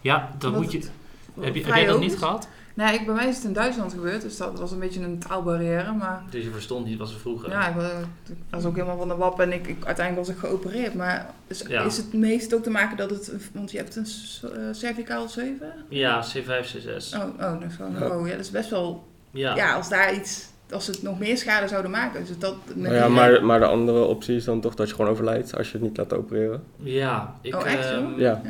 Ja, 0.00 0.30
dan 0.38 0.48
Omdat 0.50 0.62
moet 0.62 0.72
je. 0.72 0.78
het 0.78 0.92
Heb, 1.40 1.54
je, 1.54 1.60
heb 1.60 1.68
vrij 1.70 1.82
jij 1.82 1.90
dat 1.90 2.00
niet 2.00 2.12
is? 2.12 2.18
gehad? 2.18 2.48
Nee, 2.74 2.94
ik, 2.98 3.06
bij 3.06 3.14
mij 3.14 3.28
is 3.28 3.36
het 3.36 3.44
in 3.44 3.52
Duitsland 3.52 3.92
gebeurd, 3.92 4.22
dus 4.22 4.36
dat 4.36 4.58
was 4.58 4.72
een 4.72 4.78
beetje 4.78 5.00
een 5.00 5.18
taalbarrière. 5.18 5.92
Maar 5.92 6.22
Dus 6.30 6.44
je 6.44 6.50
verstond 6.50 6.86
niet 6.86 6.98
wat 6.98 7.08
ze 7.08 7.18
vroegen. 7.18 7.50
ja, 7.50 7.68
ik, 7.68 7.74
wa- 7.74 8.00
ik 8.28 8.36
was 8.50 8.64
ook 8.64 8.74
helemaal 8.74 8.96
van 8.98 9.08
de 9.08 9.14
wap 9.16 9.40
en 9.40 9.52
ik, 9.52 9.66
ik, 9.66 9.84
uiteindelijk 9.84 10.26
was 10.26 10.36
ik 10.36 10.40
geopereerd. 10.42 10.94
Maar 10.94 11.30
is, 11.46 11.64
Ja. 11.68 11.82
is 11.82 11.96
het 11.96 12.12
meest 12.12 12.54
ook 12.54 12.62
te 12.62 12.70
maken 12.70 12.96
dat 12.96 13.10
het, 13.10 13.32
want 13.52 13.70
je 13.70 13.76
hebt 13.78 13.96
een 13.96 14.06
eh, 14.42 14.60
cervicaal 14.72 15.28
7? 15.28 15.72
Ja, 15.88 16.24
C5, 16.24 16.74
C6. 16.76 17.16
Oh, 17.16 17.24
oh, 17.24 17.38
dat 17.60 17.62
is 17.68 17.74
gewoon, 17.76 17.92
Ja. 17.98 18.16
oh 18.18 18.26
ja, 18.26 18.32
dat 18.32 18.40
is 18.44 18.50
best 18.50 18.70
wel, 18.70 19.06
Ja. 19.30 19.56
ja, 19.56 19.74
als 19.74 19.88
daar 19.88 20.14
iets, 20.14 20.48
als 20.72 20.84
ze 20.84 20.90
het 20.90 21.02
nog 21.02 21.18
meer 21.18 21.36
schade 21.38 21.68
zouden 21.68 21.90
maken. 21.90 22.24
Dus 22.26 22.38
dat, 22.38 22.54
met 22.66 22.76
Nou 22.76 22.94
ja, 22.94 23.08
maar, 23.08 23.44
maar 23.44 23.58
de 23.60 23.66
andere 23.66 24.04
optie 24.04 24.36
is 24.36 24.44
dan 24.44 24.60
toch 24.60 24.74
dat 24.74 24.88
je 24.88 24.94
gewoon 24.94 25.10
overlijdt 25.10 25.56
als 25.56 25.66
je 25.66 25.72
het 25.78 25.82
niet 25.82 25.96
laat 25.96 26.12
opereren. 26.12 26.62
Ja, 26.76 27.34
ik, 27.40 27.54
Oh, 27.54 27.66
echt, 27.66 27.88
joh? 27.90 28.18
Ja. 28.18 28.42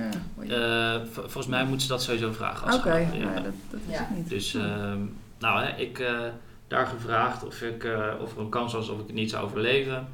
Eh, 0.49 1.01
volgens 1.13 1.47
mij 1.47 1.63
moeten 1.65 1.81
ze 1.81 1.89
dat 1.89 2.03
sowieso 2.03 2.33
vragen. 2.33 2.67
als 2.67 2.75
ze 2.75 2.81
Oké, 2.81 2.97
ja. 2.97 3.35
Dat, 3.35 3.43
dat 3.71 3.81
is 3.89 3.95
Ja. 3.95 3.99
het 4.09 4.17
niet. 4.17 4.29
Dus, 4.29 4.53
Hm. 4.53 4.59
ehm, 4.59 4.99
nou, 5.39 5.65
hè, 5.65 5.77
ik 5.77 5.99
eh, 5.99 6.19
daar 6.69 6.87
gevraagd 6.87 7.47
of, 7.47 7.63
ik, 7.63 7.85
eh, 7.85 8.07
of 8.23 8.35
er 8.35 8.41
een 8.41 8.49
kans 8.49 8.73
was 8.73 8.89
of 8.89 9.01
ik 9.01 9.07
het 9.07 9.15
niet 9.17 9.31
zou 9.31 9.45
overleven. 9.45 10.09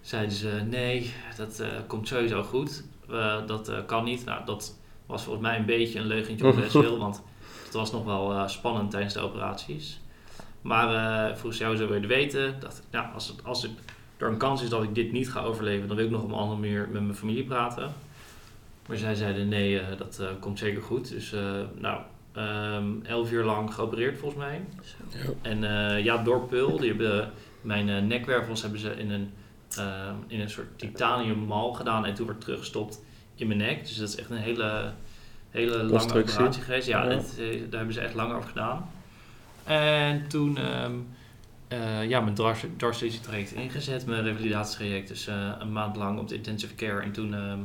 Zeiden 0.00 0.32
ze 0.36 0.48
nee, 0.70 1.12
dat 1.36 1.58
eh, 1.60 1.68
komt 1.86 2.08
sowieso 2.08 2.42
goed. 2.42 2.82
Eh, 3.10 3.36
dat 3.46 3.68
eh, 3.68 3.76
kan 3.86 4.04
niet. 4.04 4.24
Nou, 4.24 4.44
dat 4.44 4.74
was 5.06 5.22
volgens 5.22 5.44
mij 5.46 5.58
een 5.58 5.64
beetje 5.64 5.98
een 5.98 6.06
leugentje 6.06 6.46
op 6.46 6.56
best 6.56 6.70
veel, 6.82 6.98
want 6.98 7.22
het 7.64 7.72
was 7.74 7.92
nog 7.92 8.04
wel 8.04 8.32
eh, 8.32 8.48
spannend 8.48 8.90
tijdens 8.90 9.14
de 9.14 9.20
operaties. 9.20 10.00
Maar 10.66 10.94
eh 11.30 11.36
vroeg 11.36 11.54
ze 11.54 11.62
jou 11.62 11.76
zo 11.76 11.88
willen 11.88 12.08
weten. 12.08 12.54
Dacht 12.60 12.78
ik, 12.78 12.84
nou, 12.90 13.06
als, 13.14 13.28
het, 13.28 13.44
als 13.44 13.62
het, 13.62 13.70
er 14.16 14.28
een 14.28 14.36
kans 14.36 14.62
is 14.62 14.68
dat 14.68 14.82
ik 14.82 14.94
dit 14.94 15.12
niet 15.12 15.30
ga 15.30 15.40
overleven, 15.40 15.88
dan 15.88 15.96
wil 15.96 16.04
ik 16.06 16.10
nog 16.10 16.22
op 16.22 16.28
een 16.28 16.34
andere 16.34 16.60
manier 16.60 16.88
met 16.92 17.02
mijn 17.02 17.14
familie 17.14 17.44
praten. 17.44 17.92
Maar 18.88 18.96
zij 18.96 19.14
zeiden 19.14 19.48
nee, 19.48 19.80
eh, 19.80 19.98
dat 19.98 20.18
eh, 20.20 20.26
komt 20.40 20.58
zeker 20.58 20.82
goed. 20.82 21.08
Dus 21.10 21.32
eh, 21.32 21.60
nou, 21.78 22.00
ehm, 22.32 22.84
elf 23.02 23.32
uur 23.32 23.44
lang 23.44 23.74
geopereerd 23.74 24.18
volgens 24.18 24.40
mij. 24.44 24.64
En 25.42 25.64
eh, 25.64 26.04
ja, 26.04 26.22
door 26.22 26.40
Pul, 26.46 26.76
die 26.78 26.88
hebben 26.88 27.30
mijn 27.60 27.88
eh, 27.88 28.02
nekwervels 28.02 28.62
hebben 28.62 28.80
ze 28.80 28.90
in 28.90 29.10
een, 29.10 29.30
ehm, 29.76 30.14
in 30.26 30.40
een 30.40 30.50
soort 30.50 30.78
titanium 30.78 31.38
mal 31.38 31.72
gedaan 31.72 32.06
en 32.06 32.14
toen 32.14 32.26
wordt 32.26 32.40
teruggestopt 32.40 33.02
in 33.34 33.46
mijn 33.46 33.58
nek. 33.58 33.86
Dus 33.86 33.96
dat 33.96 34.08
is 34.08 34.16
echt 34.16 34.30
een 34.30 34.36
hele, 34.36 34.92
hele 35.50 35.82
lange 35.84 36.14
operatie 36.14 36.62
geweest. 36.62 36.88
Ja, 36.88 37.04
Ja. 37.04 37.10
het, 37.10 37.34
daar 37.38 37.78
hebben 37.78 37.92
ze 37.94 38.00
echt 38.00 38.14
lang 38.14 38.32
over 38.32 38.48
gedaan. 38.48 38.90
En 39.66 40.28
toen 40.28 40.56
ehm 40.56 40.92
eh, 41.68 42.08
ja, 42.08 42.20
mijn 42.20 42.34
dwars, 42.34 42.64
dwarslesie-traject 42.76 43.52
ingezet, 43.52 44.06
mijn 44.06 44.22
revalidatietraject. 44.22 45.08
Dus 45.08 45.26
eh, 45.26 45.52
een 45.58 45.72
maand 45.72 45.96
lang 45.96 46.18
op 46.18 46.28
de 46.28 46.34
intensive 46.34 46.74
care 46.74 47.00
en 47.00 47.12
toen 47.12 47.34
ehm, 47.34 47.58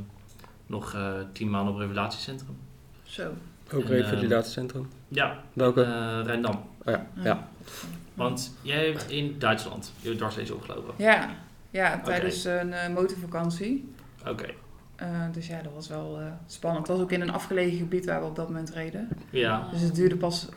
nog 0.65 0.93
eh, 0.93 1.13
tien 1.31 1.49
maanden 1.49 1.73
op 1.73 1.79
het 1.79 1.87
revalidatiecentrum. 1.87 2.57
Zo. 3.03 3.31
Ook 3.73 3.83
En, 3.83 3.87
revalidatiecentrum. 3.87 4.89
Ja, 5.07 5.43
Welke? 5.53 5.81
eh 5.81 6.19
Rijndam. 6.25 6.63
oh 6.85 6.93
ja, 6.93 7.07
ja. 7.23 7.47
Want 8.13 8.55
jij 8.61 8.85
hebt 8.85 9.09
in 9.09 9.35
Duitsland 9.39 9.93
je 9.99 10.15
dwarslesie 10.15 10.55
opgelopen. 10.55 10.93
Ja, 10.97 11.29
ja 11.69 12.01
tijdens 12.03 12.43
een 12.43 12.73
eh, 12.73 12.93
motorvakantie. 12.93 13.93
Oké. 14.27 14.45
Eh, 14.95 15.07
dus 15.31 15.47
ja, 15.47 15.61
dat 15.61 15.73
was 15.73 15.87
wel 15.87 16.19
eh, 16.19 16.25
spannend. 16.45 16.87
Het 16.87 16.97
was 16.97 17.05
ook 17.05 17.11
in 17.11 17.21
een 17.21 17.31
afgelegen 17.31 17.77
gebied 17.77 18.05
waar 18.05 18.21
we 18.21 18.27
op 18.27 18.35
dat 18.35 18.47
moment 18.47 18.69
reden. 18.69 19.07
Ja. 19.29 19.67
Dus 19.71 19.81
het 19.81 19.95
duurde 19.95 20.17
pas, 20.17 20.47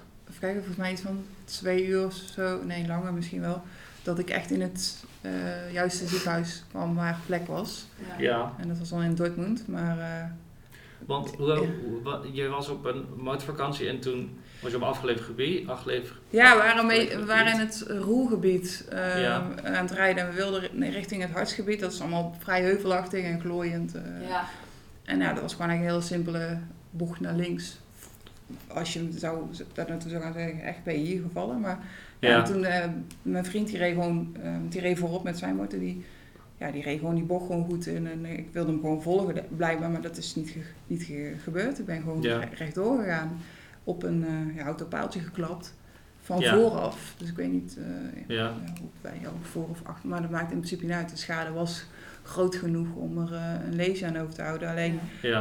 kijken, 0.45 0.65
volgens 0.65 0.77
mij 0.85 0.93
iets 0.93 1.01
van 1.03 1.25
twee 1.45 1.87
uur 1.87 2.05
of 2.07 2.13
zo, 2.15 2.63
nee 2.65 2.87
langer 2.87 3.13
misschien 3.13 3.41
wel, 3.41 3.63
dat 4.03 4.19
ik 4.19 4.31
echt 4.31 4.51
in 4.51 4.61
het 4.61 5.05
eh, 5.21 5.73
juiste 5.73 6.07
ziekenhuis 6.07 6.65
kwam 6.71 6.95
waar 6.95 7.19
plek 7.27 7.47
was. 7.47 7.87
Ja. 8.19 8.53
En 8.59 8.69
dat 8.69 8.79
was 8.79 8.89
dan 8.89 9.03
in 9.03 9.15
Dortmund, 9.15 9.69
maar 9.69 9.99
eh, 9.99 10.25
Want 11.07 11.35
hoe, 11.37 11.69
je 12.33 12.49
was 12.49 12.69
op 12.69 12.85
een 12.85 13.05
motorvakantie 13.17 13.89
en 13.89 14.01
toen 14.01 14.39
was 14.61 14.71
je 14.71 14.77
op 14.77 14.83
een 14.83 14.89
afgelegen 14.89 15.25
gebied. 15.25 15.69
Afgelegen, 15.69 16.17
ja, 16.31 16.53
we 16.53 16.59
waren, 16.63 16.87
mee, 16.87 17.17
we 17.17 17.25
waren 17.25 17.53
in 17.53 17.59
het 17.59 17.85
Roergebied 17.89 18.87
eh, 18.91 19.21
Ja. 19.23 19.47
aan 19.65 19.73
het 19.87 19.91
rijden 19.91 20.23
en 20.25 20.31
we 20.31 20.37
wilden 20.37 20.61
ri- 20.61 20.89
richting 20.91 21.23
het 21.23 21.31
hartsgebied. 21.31 21.81
Dat 21.81 21.93
is 21.93 22.01
allemaal 22.01 22.37
vrij 22.39 22.63
heuvelachtig 22.63 23.25
en 23.25 23.41
glooiend. 23.41 23.95
eh. 23.95 24.03
Ja. 24.29 24.45
En 25.05 25.19
ja, 25.21 25.33
dat 25.33 25.43
was 25.43 25.53
gewoon 25.53 25.69
eigenlijk 25.71 25.97
een 25.97 26.03
hele 26.03 26.23
simpele 26.23 26.59
bocht 26.91 27.21
naar 27.21 27.35
links. 27.35 27.79
Als 28.67 28.93
je 28.93 29.09
zou, 29.17 29.45
daar 29.73 29.89
naartoe 29.89 30.11
zou 30.11 30.23
gaan 30.23 30.33
zeggen, 30.33 30.61
echt 30.63 30.83
ben 30.85 30.95
je 30.99 31.05
hier 31.07 31.23
gevallen. 31.23 31.61
Maar 31.61 31.79
ja, 32.19 32.43
toen, 32.43 32.65
eh, 32.65 32.89
mijn 33.23 33.45
vriend 33.45 33.67
die 33.69 33.79
reed 33.79 33.95
gewoon, 33.95 34.37
eh, 34.43 34.53
die 34.69 34.81
reed 34.81 34.99
voorop 34.99 35.25
met 35.25 35.39
zijn 35.39 35.57
motor. 35.57 35.79
Die, 35.79 36.05
ja, 36.59 36.71
die 36.71 36.83
reed 36.83 36.99
gewoon 36.99 37.15
die 37.15 37.25
bocht 37.25 37.47
gewoon 37.47 37.65
goed 37.65 37.87
in. 37.87 38.07
En 38.07 38.25
ik 38.25 38.49
wilde 38.53 38.71
hem 38.71 38.81
gewoon 38.81 39.03
volgen, 39.03 39.35
blijkbaar. 39.57 39.91
Maar 39.91 40.01
dat 40.01 40.17
is 40.17 40.35
niet, 40.35 40.49
ge- 40.51 40.59
niet 40.87 41.03
ge- 41.03 41.35
gebeurd. 41.43 41.79
Ik 41.79 41.87
ben 41.87 42.01
gewoon 42.03 42.23
Ja. 42.23 42.39
re- 42.39 42.49
rechtdoor 42.55 42.99
gegaan. 42.99 43.37
Op 43.85 44.03
een 44.03 44.25
eh 44.25 44.57
ja, 44.57 44.65
autopaaltje 44.65 45.21
geklapt. 45.21 45.75
Van 46.21 46.41
Ja. 46.41 46.55
vooraf. 46.55 47.15
Dus 47.19 47.29
ik 47.29 47.37
weet 47.37 47.53
niet 47.53 47.79
eh, 47.79 48.37
Ja. 48.37 48.53
hoe 48.81 48.89
bij 49.01 49.19
jou 49.23 49.35
voor 49.43 49.69
of 49.69 49.81
achter. 49.85 50.09
Maar 50.09 50.23
dat 50.23 50.31
maakt 50.31 50.51
in 50.53 50.57
principe 50.59 50.85
niet 50.85 50.95
uit. 50.95 51.11
De 51.11 51.17
schade 51.17 51.53
was 51.53 51.85
groot 52.23 52.55
genoeg 52.57 52.95
om 52.95 53.19
er 53.19 53.33
eh, 53.35 53.67
een 53.67 53.75
leesje 53.75 54.07
aan 54.07 54.17
over 54.17 54.35
te 54.35 54.43
houden. 54.43 54.69
Alleen 54.69 54.99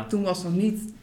toen 0.07 0.21
was 0.23 0.43
nog 0.43 0.53
niet 0.55 0.93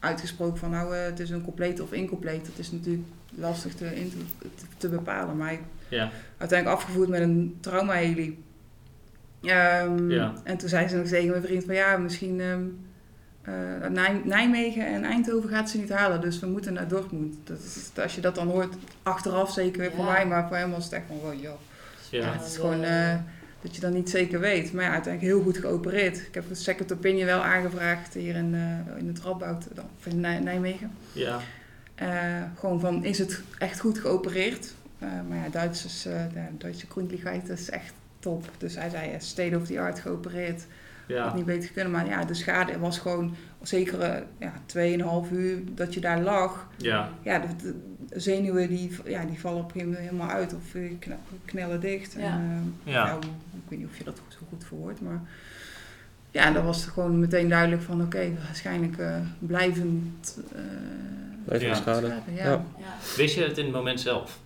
uitgesproken 0.00 0.58
van 0.58 0.70
nou 0.70 0.94
eh, 0.96 1.04
het 1.04 1.20
is 1.20 1.30
een 1.30 1.44
compleet 1.44 1.80
of 1.80 1.92
incompleet. 1.92 2.44
Dat 2.46 2.58
is 2.58 2.70
natuurlijk 2.72 3.04
lastig 3.34 3.74
te, 3.74 3.94
in 3.96 4.10
te, 4.10 4.46
te 4.76 4.88
bepalen. 4.88 5.36
Maar 5.36 5.52
ik 5.52 5.60
Ja. 5.88 6.10
uiteindelijk 6.38 6.80
afgevoerd 6.80 7.08
met 7.08 7.20
een 7.20 7.56
traumaheli. 7.60 8.42
Ehm, 9.42 10.10
Ja. 10.10 10.32
En 10.44 10.56
toen 10.56 10.68
zei 10.68 10.88
ze 10.88 10.96
nog 10.96 11.06
tegen 11.06 11.30
mijn 11.30 11.42
vriend 11.42 11.64
van 11.64 11.74
ja, 11.74 11.96
misschien 11.96 12.40
ehm, 12.40 12.62
eh, 13.42 13.88
Nij- 13.90 14.20
Nijmegen 14.24 14.86
en 14.86 15.04
Eindhoven 15.04 15.48
gaat 15.50 15.70
ze 15.70 15.78
niet 15.78 15.90
halen. 15.92 16.20
Dus 16.20 16.40
we 16.40 16.46
moeten 16.46 16.72
naar 16.72 16.88
Dortmund. 16.88 17.34
Dat 17.44 17.58
is, 17.58 18.02
als 18.02 18.14
je 18.14 18.20
dat 18.20 18.34
dan 18.34 18.48
hoort, 18.48 18.74
achteraf 19.02 19.52
zeker 19.52 19.90
voor 19.92 20.04
Ja. 20.04 20.12
mij. 20.12 20.26
Maar 20.26 20.48
voor 20.48 20.56
hem 20.56 20.70
was 20.70 20.84
het 20.84 20.92
echt 20.92 21.04
van 21.06 21.18
wow, 21.18 21.32
joh. 21.42 21.54
Ja, 22.10 22.18
Ja. 22.18 22.32
het 22.32 22.46
is 22.46 22.56
gewoon 22.56 22.82
eh, 22.82 23.14
dat 23.62 23.74
je 23.74 23.80
dan 23.80 23.92
niet 23.92 24.10
zeker 24.10 24.40
weet. 24.40 24.72
Maar 24.72 24.84
ja, 24.84 24.92
uiteindelijk 24.92 25.32
heel 25.34 25.42
goed 25.44 25.56
geopereerd. 25.58 26.16
Ik 26.26 26.34
heb 26.34 26.50
een 26.50 26.56
second 26.56 26.92
opinion 26.92 27.26
wel 27.26 27.42
aangevraagd 27.44 28.14
hier 28.14 28.34
in, 28.36 28.54
eh, 28.54 28.98
in 28.98 29.06
het 29.06 29.20
Radboud, 29.20 29.66
of 29.98 30.06
in 30.06 30.20
Nij- 30.20 30.38
Nijmegen. 30.40 30.90
Ja. 31.12 31.40
Eh, 31.94 32.42
gewoon 32.58 32.80
van, 32.80 33.04
is 33.04 33.18
het 33.18 33.40
echt 33.58 33.80
goed 33.80 33.98
geopereerd? 33.98 34.74
Eh, 34.98 35.08
maar 35.28 35.36
ja, 35.38 35.48
Duitsers, 35.50 36.06
eh 36.06 36.22
de 36.32 36.40
Duitse 36.58 36.86
Grundlichkeit 36.88 37.48
is 37.48 37.70
echt 37.70 37.92
top. 38.18 38.50
Dus 38.58 38.74
hij 38.74 38.90
zei, 38.90 39.10
eh, 39.10 39.20
state 39.20 39.56
of 39.56 39.66
the 39.66 39.80
art 39.80 39.98
geopereerd. 40.00 40.62
Had 41.16 41.30
Ja. 41.30 41.34
niet 41.36 41.44
beter 41.44 41.70
kunnen. 41.70 41.92
Maar 41.92 42.06
ja, 42.06 42.24
de 42.24 42.34
schade 42.34 42.78
was 42.78 42.98
gewoon 42.98 43.34
zeker 43.62 44.22
ja, 44.38 44.52
2,5 44.66 45.30
uur 45.32 45.58
dat 45.74 45.94
je 45.94 46.00
daar 46.00 46.20
lag. 46.20 46.66
Ja. 46.76 47.08
Ja, 47.22 47.38
de, 47.38 47.46
de 47.56 47.74
zenuwen 48.20 48.68
die, 48.68 48.90
ja, 49.04 49.24
die 49.24 49.40
vallen 49.40 49.58
op 49.58 49.64
een 49.64 49.70
gegeven 49.70 49.88
moment 49.92 50.10
helemaal 50.10 50.36
uit 50.36 50.54
of 50.54 50.74
eh, 50.74 50.82
kna- 50.98 51.18
knellen 51.44 51.80
dicht. 51.80 52.12
Ja. 52.12 52.20
En, 52.22 52.74
eh, 52.84 52.92
Ja. 52.92 53.06
nou, 53.06 53.20
ik 53.52 53.60
weet 53.68 53.78
niet 53.78 53.88
of 53.88 53.98
je 53.98 54.04
dat 54.04 54.20
zo 54.28 54.38
goed 54.48 54.64
verwoordt, 54.64 55.00
maar 55.00 55.20
ja, 56.30 56.50
dan 56.50 56.64
was 56.64 56.80
het 56.84 56.92
gewoon 56.92 57.20
meteen 57.20 57.48
duidelijk 57.48 57.82
van 57.82 58.02
oké, 58.02 58.32
waarschijnlijk 58.44 58.98
eh, 58.98 59.16
blijvend 59.38 60.38
eh, 60.54 60.60
Blijvende 61.44 61.74
Ja. 61.74 61.80
schade. 61.80 62.06
ja. 62.06 62.22
Ja. 62.34 62.44
Ja. 62.50 62.64
Wist 63.16 63.34
je 63.34 63.42
het 63.42 63.58
in 63.58 63.64
het 63.64 63.74
moment 63.74 64.00
zelf? 64.00 64.38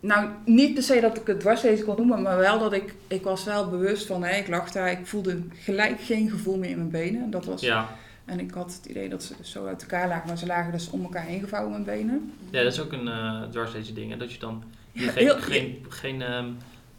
Nou, 0.00 0.28
niet 0.44 0.74
per 0.74 0.82
se 0.82 1.00
dat 1.00 1.16
ik 1.16 1.26
het 1.26 1.40
dwarslezen 1.40 1.84
kon 1.86 1.96
noemen, 1.96 2.22
maar 2.22 2.36
wel 2.38 2.58
dat 2.58 2.72
ik, 2.72 2.94
ik 3.08 3.22
was 3.22 3.44
wel 3.44 3.68
bewust 3.68 4.06
van, 4.06 4.24
hè, 4.24 4.36
ik 4.36 4.48
lag 4.48 4.70
daar, 4.72 4.90
ik 4.90 5.06
voelde 5.06 5.38
gelijk 5.54 6.00
geen 6.00 6.30
gevoel 6.30 6.58
meer 6.58 6.70
in 6.70 6.76
mijn 6.76 6.90
benen. 6.90 7.30
Dat 7.30 7.44
was, 7.44 7.60
Ja. 7.60 7.88
En 8.24 8.40
ik 8.40 8.50
had 8.50 8.72
het 8.82 8.86
idee 8.90 9.08
dat 9.08 9.22
ze 9.22 9.34
dus 9.38 9.50
zo 9.50 9.66
uit 9.66 9.82
elkaar 9.82 10.08
lagen, 10.08 10.28
maar 10.28 10.38
ze 10.38 10.46
lagen 10.46 10.72
dus 10.72 10.90
om 10.90 11.02
elkaar 11.02 11.24
heen 11.24 11.40
gevouwen, 11.40 11.70
mijn 11.70 11.84
benen. 11.84 12.32
Ja, 12.50 12.62
dat 12.62 12.72
is 12.72 12.80
ook 12.80 12.92
een 12.92 13.06
uh, 13.06 13.42
dwarslezen 13.42 13.94
ding. 13.94 14.10
Hè? 14.10 14.16
Dat 14.16 14.32
je 14.32 14.38
dan 14.38 14.62
Ja, 14.92 15.10
geen, 15.10 15.24
heel- 15.24 15.36
geen, 15.40 15.84
geen 15.88 16.22
ehm, 16.22 16.44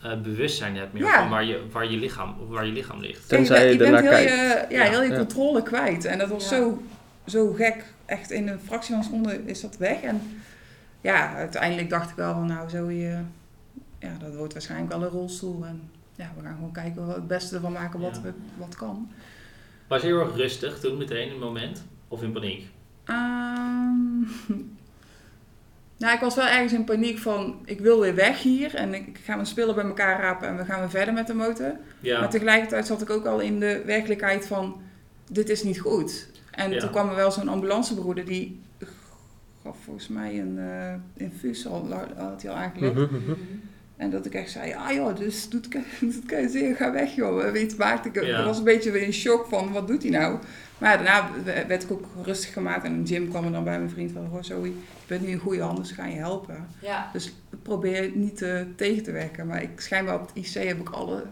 eh, 0.02 0.22
bewustzijn 0.22 0.76
hebt 0.76 0.94
meer 0.94 1.04
Ja. 1.04 1.20
van 1.22 1.30
waar 1.30 1.46
je, 1.46 1.62
waar, 1.72 1.92
je 1.92 1.98
lichaam, 1.98 2.36
waar 2.50 2.66
je 2.66 2.72
lichaam 2.72 3.00
ligt. 3.00 3.30
Tenzij 3.30 3.66
je 3.66 3.72
je, 3.72 3.78
bent 3.78 4.00
heel 4.00 4.10
kijkt. 4.10 4.30
je, 4.30 4.66
ja, 4.76 4.84
Ja. 4.84 4.90
heel 4.90 5.04
je 5.04 5.16
controle 5.16 5.64
kwijt. 5.64 6.06
En 6.06 6.18
dat 6.18 6.30
was 6.30 6.50
Ja. 6.50 6.56
zo, 6.56 6.82
zo 7.28 7.54
gek. 7.54 7.86
Echt 8.06 8.32
in 8.32 8.48
een 8.48 8.60
fractie 8.66 8.90
van 8.96 8.98
een 8.98 9.04
seconde 9.04 9.42
is 9.46 9.62
dat 9.62 9.78
weg. 9.78 10.02
En 10.02 10.22
ja, 11.02 11.36
uiteindelijk 11.36 11.90
dacht 11.90 12.10
ik 12.10 12.16
wel 12.16 12.34
van 12.34 12.46
nou, 12.48 12.70
zo 12.70 12.90
je, 12.92 13.20
ja, 14.00 14.18
dat 14.20 14.36
wordt 14.36 14.54
waarschijnlijk 14.54 14.92
wel 14.92 15.02
een 15.04 15.10
rolstoel. 15.10 15.66
En 15.66 15.90
ja, 16.16 16.32
we 16.38 16.44
gaan 16.44 16.56
gewoon 16.56 16.72
kijken 16.72 17.06
wat 17.06 17.16
het 17.16 17.28
beste 17.28 17.56
ervan 17.56 17.72
maken 17.72 18.00
wat, 18.00 18.16
Ja. 18.16 18.22
we, 18.22 18.34
wat 18.58 18.76
kan. 18.76 19.10
Was 19.88 20.02
je 20.02 20.08
heel 20.08 20.20
erg 20.20 20.36
rustig 20.36 20.80
toen 20.80 20.98
meteen 20.98 21.26
in 21.26 21.30
het 21.32 21.40
moment? 21.40 21.84
Of 22.08 22.24
in 22.24 22.32
paniek? 22.32 22.68
Ehm, 23.04 24.22
Nou, 25.98 26.14
ik 26.14 26.20
was 26.20 26.36
wel 26.36 26.48
ergens 26.48 26.74
in 26.74 26.84
paniek 26.84 27.18
van, 27.18 27.56
ik 27.66 27.80
wil 27.80 28.00
weer 28.00 28.16
weg 28.16 28.42
hier 28.42 28.76
en 28.76 28.94
ik, 28.94 29.08
ik 29.08 29.18
ga 29.24 29.34
mijn 29.36 29.48
spullen 29.48 29.76
bij 29.76 29.84
elkaar 29.84 30.22
rapen 30.22 30.48
en 30.48 30.58
we 30.58 30.66
gaan 30.66 30.80
weer 30.80 30.90
verder 30.90 31.14
met 31.14 31.28
de 31.28 31.34
motor. 31.34 31.76
Ja, 32.00 32.20
Maar 32.20 32.30
tegelijkertijd 32.30 32.88
zat 32.88 33.02
ik 33.02 33.10
ook 33.10 33.26
al 33.26 33.40
in 33.40 33.60
de 33.60 33.82
werkelijkheid 33.86 34.48
van, 34.48 34.82
dit 35.30 35.50
is 35.50 35.64
niet 35.64 35.80
goed. 35.80 36.28
En 36.52 36.72
Ja. 36.72 36.80
toen 36.80 36.90
kwam 36.90 37.10
er 37.10 37.16
wel 37.16 37.32
zo'n 37.32 37.48
ambulancebroeder 37.48 38.26
die 38.26 38.60
gaf 39.64 39.78
volgens 39.84 40.08
mij 40.08 40.40
een 40.40 40.58
eh 40.60 40.94
infuus 41.14 41.68
al, 41.68 41.88
had 42.16 42.42
hij 42.42 42.52
al 42.52 42.58
aangelegd. 42.58 42.94
Mhm, 42.94 43.16
mhm. 43.16 43.32
En 43.96 44.10
dat 44.10 44.26
ik 44.26 44.34
echt 44.34 44.52
zei, 44.52 44.74
ah 44.74 44.92
joh, 44.92 45.16
dus 45.16 45.50
doet 45.50 45.68
het 45.74 46.26
kan 46.26 46.42
je 46.42 46.50
zeer, 46.50 46.76
ga 46.76 46.92
weg 46.92 47.16
joh. 47.16 47.52
Weet, 47.52 47.78
maakte 47.78 48.10
ik, 48.10 48.24
Ja. 48.24 48.40
ik 48.40 48.46
was 48.46 48.58
een 48.58 48.64
beetje 48.64 48.92
weer 48.92 49.02
in 49.02 49.14
shock 49.14 49.46
van, 49.46 49.72
wat 49.72 49.88
doet 49.88 50.02
hij 50.02 50.12
nou? 50.12 50.40
Maar 50.78 51.04
daarna 51.04 51.30
werd 51.68 51.84
ik 51.84 51.92
ook 51.92 52.06
rustig 52.24 52.54
gemaakt 52.54 52.84
en 52.84 53.04
Jim 53.04 53.30
kwam 53.30 53.46
er 53.46 53.52
dan 53.52 53.64
bij 53.64 53.78
mijn 53.78 53.90
vriend 53.90 54.12
van, 54.12 54.26
hoor 54.26 54.44
Zoe, 54.44 54.68
je 54.68 54.74
bent 55.08 55.22
nu 55.22 55.28
in 55.28 55.38
goede 55.40 55.62
handen, 55.62 55.86
ze 55.86 55.94
gaan 55.94 56.10
je 56.10 56.16
helpen. 56.18 56.68
Ja. 56.82 57.10
Dus 57.14 57.34
probeer 57.62 58.12
niet 58.16 58.42
eh, 58.42 58.62
tegen 58.76 59.04
te 59.04 59.12
werken. 59.12 59.48
Maar 59.48 59.62
ik 59.62 59.80
schijnbaar 59.82 60.16
op 60.16 60.32
het 60.34 60.46
IC 60.46 60.64
heb 60.68 60.80
ik 60.80 60.90
alle, 60.90 61.24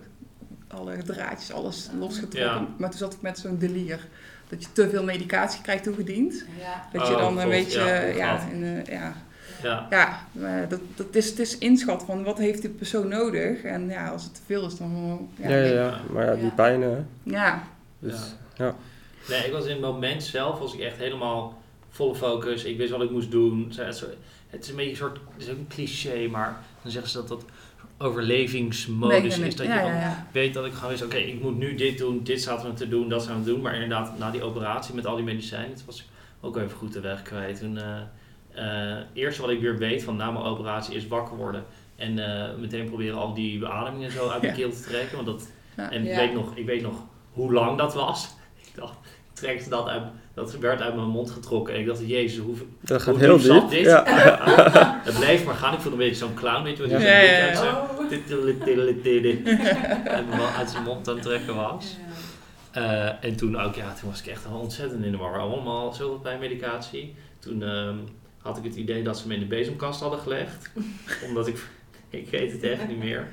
alle 0.68 1.04
draadjes, 1.04 1.52
alles 1.52 1.90
losgetrokken. 2.00 2.62
Ja. 2.62 2.68
Maar 2.78 2.90
toen 2.90 3.00
zat 3.00 3.14
ik 3.14 3.22
met 3.22 3.38
zo'n 3.38 3.58
delier. 3.58 4.08
Dat 4.50 4.62
je 4.64 4.72
te 4.72 4.90
veel 4.90 5.04
medicatie 5.04 5.62
krijgt 5.62 5.84
toegediend. 5.84 6.46
Ja. 6.60 6.88
Dat 6.94 7.08
je 7.08 7.14
Oh, 7.14 7.20
dan 7.20 7.40
een 7.40 7.50
beetje, 7.50 7.80
ja, 7.80 8.02
ja, 8.02 8.48
in, 8.52 8.64
eh, 8.64 8.86
ja, 8.86 9.14
ja. 9.64 9.88
ja, 10.34 10.66
dat, 10.66 10.80
dat 10.96 11.16
is, 11.16 11.30
het 11.30 11.40
is 11.40 11.58
inschat 11.58 12.04
van 12.06 12.24
wat 12.24 12.38
heeft 12.38 12.62
die 12.62 12.70
persoon 12.70 13.08
nodig. 13.08 13.62
En 13.62 13.90
ja, 13.90 14.08
als 14.10 14.24
het 14.24 14.36
te 14.36 14.42
veel 14.46 14.66
is, 14.66 14.78
dan... 14.78 15.28
Ja, 15.36 15.50
ja, 15.50 15.66
ja. 15.74 16.00
Maar 16.12 16.26
ja, 16.26 16.34
die 16.34 16.44
Ja. 16.44 16.50
pijn, 16.50 16.82
hè. 16.82 16.98
ja. 17.24 17.64
Dus, 18.00 18.16
Nee, 19.30 19.46
ik 19.46 19.52
was 19.52 19.64
in 19.66 19.72
het 19.72 19.82
moment 19.82 20.24
zelf 20.24 20.60
was 20.60 20.74
ik 20.74 20.80
echt 20.80 20.98
helemaal 20.98 21.62
volle 21.90 22.16
focus. 22.16 22.64
Ik 22.64 22.78
wist 22.78 22.92
wat 22.92 23.02
ik 23.02 23.10
moest 23.12 23.32
doen. 23.32 23.68
Zo- 23.74 23.84
Het 23.84 23.96
is, 23.96 24.04
het 24.50 24.64
is 24.64 24.70
een 24.70 24.76
beetje 24.76 24.92
een 24.92 24.98
soort, 24.98 25.18
het 25.34 25.44
is 25.44 25.50
ook 25.50 25.58
een 25.58 25.68
cliché, 25.68 26.28
maar 26.28 26.58
dan 26.82 26.92
zeggen 26.92 27.12
ze 27.12 27.18
dat 27.18 27.28
dat 27.28 27.44
overlevingsmodus 28.00 29.38
Nee, 29.38 29.48
is. 29.48 29.56
Dat 29.56 29.66
ja, 29.66 29.80
je 29.86 29.92
ja, 29.92 30.28
weet 30.32 30.54
dat 30.54 30.66
ik 30.66 30.74
gewoon 30.74 30.90
wist, 30.90 31.04
oké, 31.04 31.18
ik 31.18 31.42
moet 31.42 31.58
nu 31.58 31.76
dit 31.76 31.98
doen, 31.98 32.24
dit 32.24 32.42
staat 32.42 32.64
er 32.66 32.74
te 32.74 32.88
doen, 32.90 33.10
dat 33.10 33.22
staan 33.22 33.38
we 33.38 33.44
te 33.44 33.50
doen. 33.50 33.62
Maar 33.62 33.74
inderdaad, 33.74 34.18
na 34.18 34.32
die 34.32 34.44
operatie 34.44 34.96
met 34.96 35.06
al 35.06 35.16
die 35.16 35.26
medicijnen, 35.26 35.70
het 35.70 35.86
was 35.86 36.00
ik 36.00 36.06
ook 36.42 36.58
even 36.58 36.78
goed 36.78 36.94
de 36.94 37.00
weg 37.00 37.22
kwijt. 37.22 37.60
Toen, 37.60 37.78
eh 37.78 38.02
eh, 38.54 38.98
eerste 39.14 39.42
wat 39.42 39.50
ik 39.52 39.60
weer 39.62 39.78
weet 39.78 40.04
van 40.04 40.16
na 40.16 40.32
mijn 40.32 40.46
operatie 40.46 40.96
is 40.96 41.08
wakker 41.08 41.38
worden. 41.38 41.64
En 41.96 42.20
eh, 42.50 42.56
meteen 42.58 42.86
proberen 42.88 43.18
al 43.18 43.34
die 43.34 43.60
beademingen 43.60 44.12
zo 44.12 44.30
uit 44.30 44.42
mijn 44.42 44.54
Ja. 44.56 44.60
keel 44.60 44.72
te 44.72 44.82
trekken. 44.82 45.16
Want 45.16 45.28
dat, 45.28 45.52
Ja. 45.78 45.92
en 45.92 46.02
ik, 46.02 46.08
Ja. 46.08 46.18
weet 46.18 46.34
nog, 46.34 46.56
ik 46.56 46.66
weet 46.66 46.82
nog 46.82 46.96
hoe 47.32 47.54
lang 47.54 47.78
dat 47.78 47.94
was. 47.94 48.30
Ik 48.68 48.76
dacht, 48.76 48.98
dat 49.70 49.88
uit, 49.88 50.04
dat 50.34 50.58
werd 50.58 50.82
uit 50.82 50.96
mijn 50.96 51.08
mond 51.08 51.32
getrokken. 51.32 51.74
En 51.74 51.80
ik 51.80 51.86
dacht, 51.86 52.00
jezus, 52.08 52.40
hoe, 52.40 52.56
dat 52.82 53.02
gaat 53.02 53.14
hoe 53.16 53.24
heel 53.24 53.38
diep 53.38 53.46
zat 53.46 53.62
diep. 53.70 53.70
dit? 53.70 53.86
Ja. 53.86 54.04
het 55.06 55.16
bleef 55.20 55.46
maar 55.46 55.56
gaan. 55.56 55.74
Ik 55.74 55.80
voelde 55.80 55.98
een 55.98 56.10
beetje 56.10 56.26
zo'n 56.26 56.34
clown, 56.34 56.64
weet 56.64 56.78
je 56.78 56.82
wat? 56.82 56.92
Die 56.92 57.00
Ja, 57.00 57.52
Oh. 57.62 58.08
Uit 60.06 60.30
mijn- 60.30 60.42
uit 60.58 60.70
zijn 60.70 60.84
mond 60.84 61.08
aan 61.08 61.14
het 61.14 61.24
trekken 61.24 61.56
was. 61.56 61.98
Eh, 62.72 63.24
en 63.24 63.36
toen 63.36 63.60
ook, 63.60 63.76
ja, 63.76 63.94
toen 63.94 64.10
was 64.10 64.20
ik 64.22 64.28
echt 64.28 64.46
ontzettend 64.52 65.04
in 65.06 65.12
de 65.12 65.18
war. 65.18 65.40
Allemaal 65.40 65.94
zoveel 65.94 66.20
pijnmedicatie. 66.20 67.16
Toen 67.40 67.64
ehm, 67.64 67.96
had 68.42 68.58
ik 68.58 68.64
het 68.64 68.76
idee 68.76 69.04
dat 69.04 69.18
ze 69.18 69.28
me 69.28 69.34
in 69.34 69.40
de 69.40 69.46
bezemkast 69.46 70.02
hadden 70.02 70.20
gelegd. 70.20 70.72
omdat 71.28 71.48
ik, 71.48 71.64
ik 72.10 72.30
weet 72.30 72.52
het 72.52 72.64
echt 72.64 72.88
niet 72.88 72.98
meer. 73.00 73.28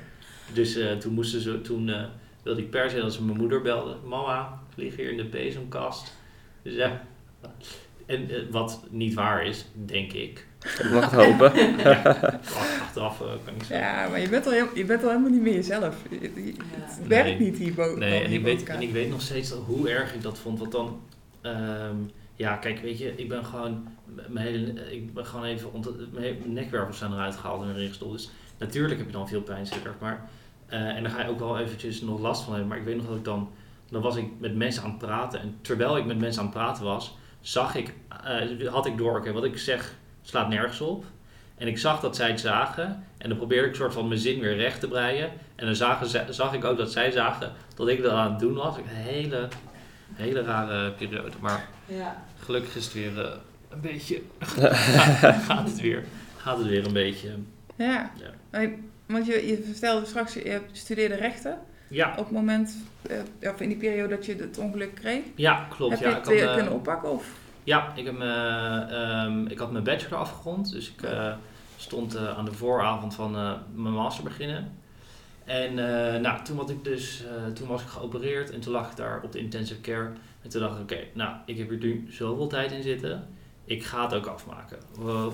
Dus 0.53 0.75
eh, 0.75 0.91
toen 0.91 1.13
moesten 1.13 1.41
ze, 1.41 1.61
toen 1.61 1.89
eh, 1.89 2.03
wilde 2.43 2.61
ik 2.61 2.69
per 2.69 2.89
se 2.89 2.99
dat 3.01 3.13
ze 3.13 3.23
mijn 3.23 3.37
moeder 3.37 3.61
belde. 3.61 3.95
Mama, 4.05 4.59
ik 4.77 4.83
lig 4.83 4.95
hier 4.95 5.11
in 5.11 5.17
de 5.17 5.25
bezemkast. 5.25 6.13
Dus 6.61 6.73
ja, 6.75 7.01
en 8.05 8.29
eh, 8.29 8.41
wat 8.51 8.83
niet 8.89 9.13
waar 9.13 9.45
is, 9.45 9.65
denk 9.85 10.13
ik. 10.13 10.45
Ik 10.79 10.89
mag 10.91 11.11
het 11.11 11.25
hopen. 11.25 11.51
Achteraf 12.81 13.21
eh, 13.21 13.27
kan 13.45 13.53
ik 13.55 13.63
zeggen. 13.63 13.77
ja, 13.77 14.07
maar 14.09 14.19
je 14.19 14.29
bent, 14.29 14.45
al 14.45 14.51
heel, 14.51 14.67
je 14.73 14.85
bent 14.85 15.03
al 15.03 15.09
helemaal 15.09 15.29
niet 15.31 15.41
meer 15.41 15.53
jezelf. 15.53 15.95
Je- 16.09 16.19
je- 16.21 16.53
Het 16.71 16.99
Nee. 16.99 17.07
werkt 17.07 17.39
niet 17.39 17.57
hierboven. 17.57 17.99
Nee, 17.99 18.23
en 18.23 18.31
ik, 18.31 18.43
weet, 18.43 18.63
en 18.63 18.81
ik 18.81 18.91
weet 18.91 19.09
nog 19.09 19.21
steeds 19.21 19.51
hoe 19.51 19.89
erg 19.89 20.13
ik 20.13 20.21
dat 20.21 20.37
vond. 20.39 20.59
Want 20.59 20.71
dan, 20.71 20.99
ehm, 21.41 21.95
ja, 22.35 22.55
kijk, 22.55 22.79
weet 22.79 22.97
je, 22.97 23.13
ik 23.15 23.29
ben 23.29 23.45
gewoon, 23.45 23.87
mijn 24.27 24.45
hele, 24.47 24.91
ik 24.91 25.13
ben 25.13 25.25
gewoon 25.25 25.45
even, 25.45 25.69
mijn 26.13 26.35
nekwervels 26.45 26.97
zijn 26.97 27.11
eruit 27.11 27.35
gehaald 27.35 27.63
en 27.63 27.69
erin 27.75 27.87
gestopt. 27.87 28.11
Dus 28.11 28.29
natuurlijk 28.57 28.97
heb 28.97 29.07
je 29.07 29.13
dan 29.13 29.27
veel 29.27 29.41
pijnstillers. 29.41 29.95
Maar, 29.99 30.29
eh, 30.65 30.79
en 30.95 31.03
daar 31.03 31.11
ga 31.11 31.21
je 31.23 31.29
ook 31.29 31.39
wel 31.39 31.59
eventjes 31.59 32.01
nog 32.01 32.19
last 32.19 32.41
van 32.43 32.51
hebben. 32.51 32.69
Maar 32.69 32.77
ik 32.79 32.85
weet 32.85 32.95
nog 32.95 33.07
dat 33.07 33.15
ik 33.17 33.23
dan, 33.23 33.49
dan 33.89 34.01
was 34.01 34.15
ik 34.15 34.25
met 34.39 34.55
mensen 34.55 34.83
aan 34.83 34.89
het 34.89 34.97
praten. 34.97 35.39
En 35.41 35.57
terwijl 35.61 35.97
ik 35.97 36.05
met 36.05 36.19
mensen 36.19 36.41
aan 36.41 36.47
het 36.47 36.55
praten 36.57 36.83
was, 36.83 37.17
zag 37.41 37.75
ik, 37.75 37.93
eh, 38.23 38.67
had 38.69 38.85
ik 38.85 38.97
door, 38.97 39.17
oké, 39.17 39.31
wat 39.31 39.43
ik 39.43 39.57
zeg 39.57 39.93
slaat 40.21 40.49
nergens 40.49 40.81
op. 40.81 41.05
En 41.57 41.67
ik 41.67 41.77
zag 41.77 41.99
dat 41.99 42.15
zij 42.15 42.27
het 42.29 42.39
zagen. 42.39 43.03
En 43.17 43.29
dan 43.29 43.37
probeerde 43.37 43.67
ik 43.67 43.75
soort 43.75 43.93
van 43.93 44.07
mijn 44.07 44.19
zin 44.19 44.39
weer 44.39 44.55
recht 44.55 44.79
te 44.79 44.87
breien. 44.87 45.29
En 45.55 45.65
dan 45.65 45.75
zagen, 45.75 46.07
ze- 46.07 46.25
zag 46.29 46.53
ik 46.53 46.63
ook 46.65 46.77
dat 46.77 46.91
zij 46.91 47.11
zagen 47.11 47.51
dat 47.75 47.87
ik 47.87 48.01
dat 48.01 48.11
aan 48.11 48.29
het 48.31 48.39
doen 48.39 48.53
was. 48.53 48.77
Een 48.77 48.83
hele, 48.87 49.47
hele 50.13 50.41
rare 50.41 50.91
periode. 50.91 51.31
Maar 51.39 51.65
Ja. 51.85 52.23
gelukkig 52.39 52.75
is 52.75 52.83
het 52.85 52.93
weer 52.93 53.19
eh, 53.25 53.31
een 53.69 53.81
beetje... 53.81 54.21
gaat, 55.47 55.67
het 55.69 55.81
weer, 55.81 56.03
gaat 56.37 56.57
het 56.57 56.67
weer 56.67 56.85
een 56.85 56.93
beetje... 56.93 57.29
Ja. 57.75 58.11
Want 59.05 59.25
je, 59.25 59.47
je 59.47 59.63
vertelde 59.71 60.05
straks, 60.05 60.33
je 60.33 60.61
studeerde 60.71 61.15
rechten 61.15 61.57
Ja, 61.87 62.09
op 62.11 62.17
het 62.17 62.31
moment, 62.31 62.77
eh, 63.41 63.51
of 63.51 63.61
in 63.61 63.69
die 63.69 63.77
periode 63.77 64.15
dat 64.15 64.25
je 64.25 64.35
het 64.35 64.57
ongeluk 64.57 64.95
kreeg. 64.95 65.23
ja 65.35 65.67
klopt. 65.69 65.91
heb 65.91 66.01
ja, 66.01 66.09
je 66.09 66.15
ik 66.15 66.25
het 66.25 66.41
had, 66.41 66.55
kunnen 66.55 66.73
oppakken? 66.73 67.11
Of? 67.11 67.33
Ja, 67.63 67.93
ik, 67.95 68.05
heb, 68.05 68.19
ehm, 68.19 69.45
ik 69.45 69.57
had 69.57 69.71
mijn 69.71 69.83
bachelor 69.83 70.19
afgerond. 70.19 70.71
Dus 70.71 70.91
ik 70.91 71.01
eh, 71.01 71.33
stond 71.77 72.15
eh, 72.15 72.37
aan 72.37 72.45
de 72.45 72.53
vooravond 72.53 73.15
van 73.15 73.31
mijn 73.75 73.93
master 73.93 74.23
beginnen. 74.23 74.71
En 75.45 75.73
nou, 76.21 76.43
toen, 76.43 76.57
was 76.57 76.69
ik 76.69 76.83
dus, 76.83 77.23
toen 77.53 77.67
was 77.67 77.81
ik 77.81 77.87
geopereerd 77.87 78.51
en 78.51 78.59
toen 78.59 78.73
lag 78.73 78.89
ik 78.89 78.95
daar 78.95 79.21
op 79.23 79.31
de 79.31 79.39
intensive 79.39 79.81
care. 79.81 80.11
En 80.41 80.49
toen 80.49 80.61
dacht 80.61 80.75
ik, 80.75 80.81
oké, 80.81 80.99
nou, 81.13 81.35
ik 81.45 81.57
heb 81.57 81.71
er 81.71 81.77
nu 81.77 82.07
zoveel 82.09 82.47
tijd 82.47 82.71
in 82.71 82.83
zitten. 82.83 83.27
Ik 83.65 83.83
ga 83.83 84.03
het 84.03 84.13
ook 84.13 84.25
afmaken. 84.25 84.77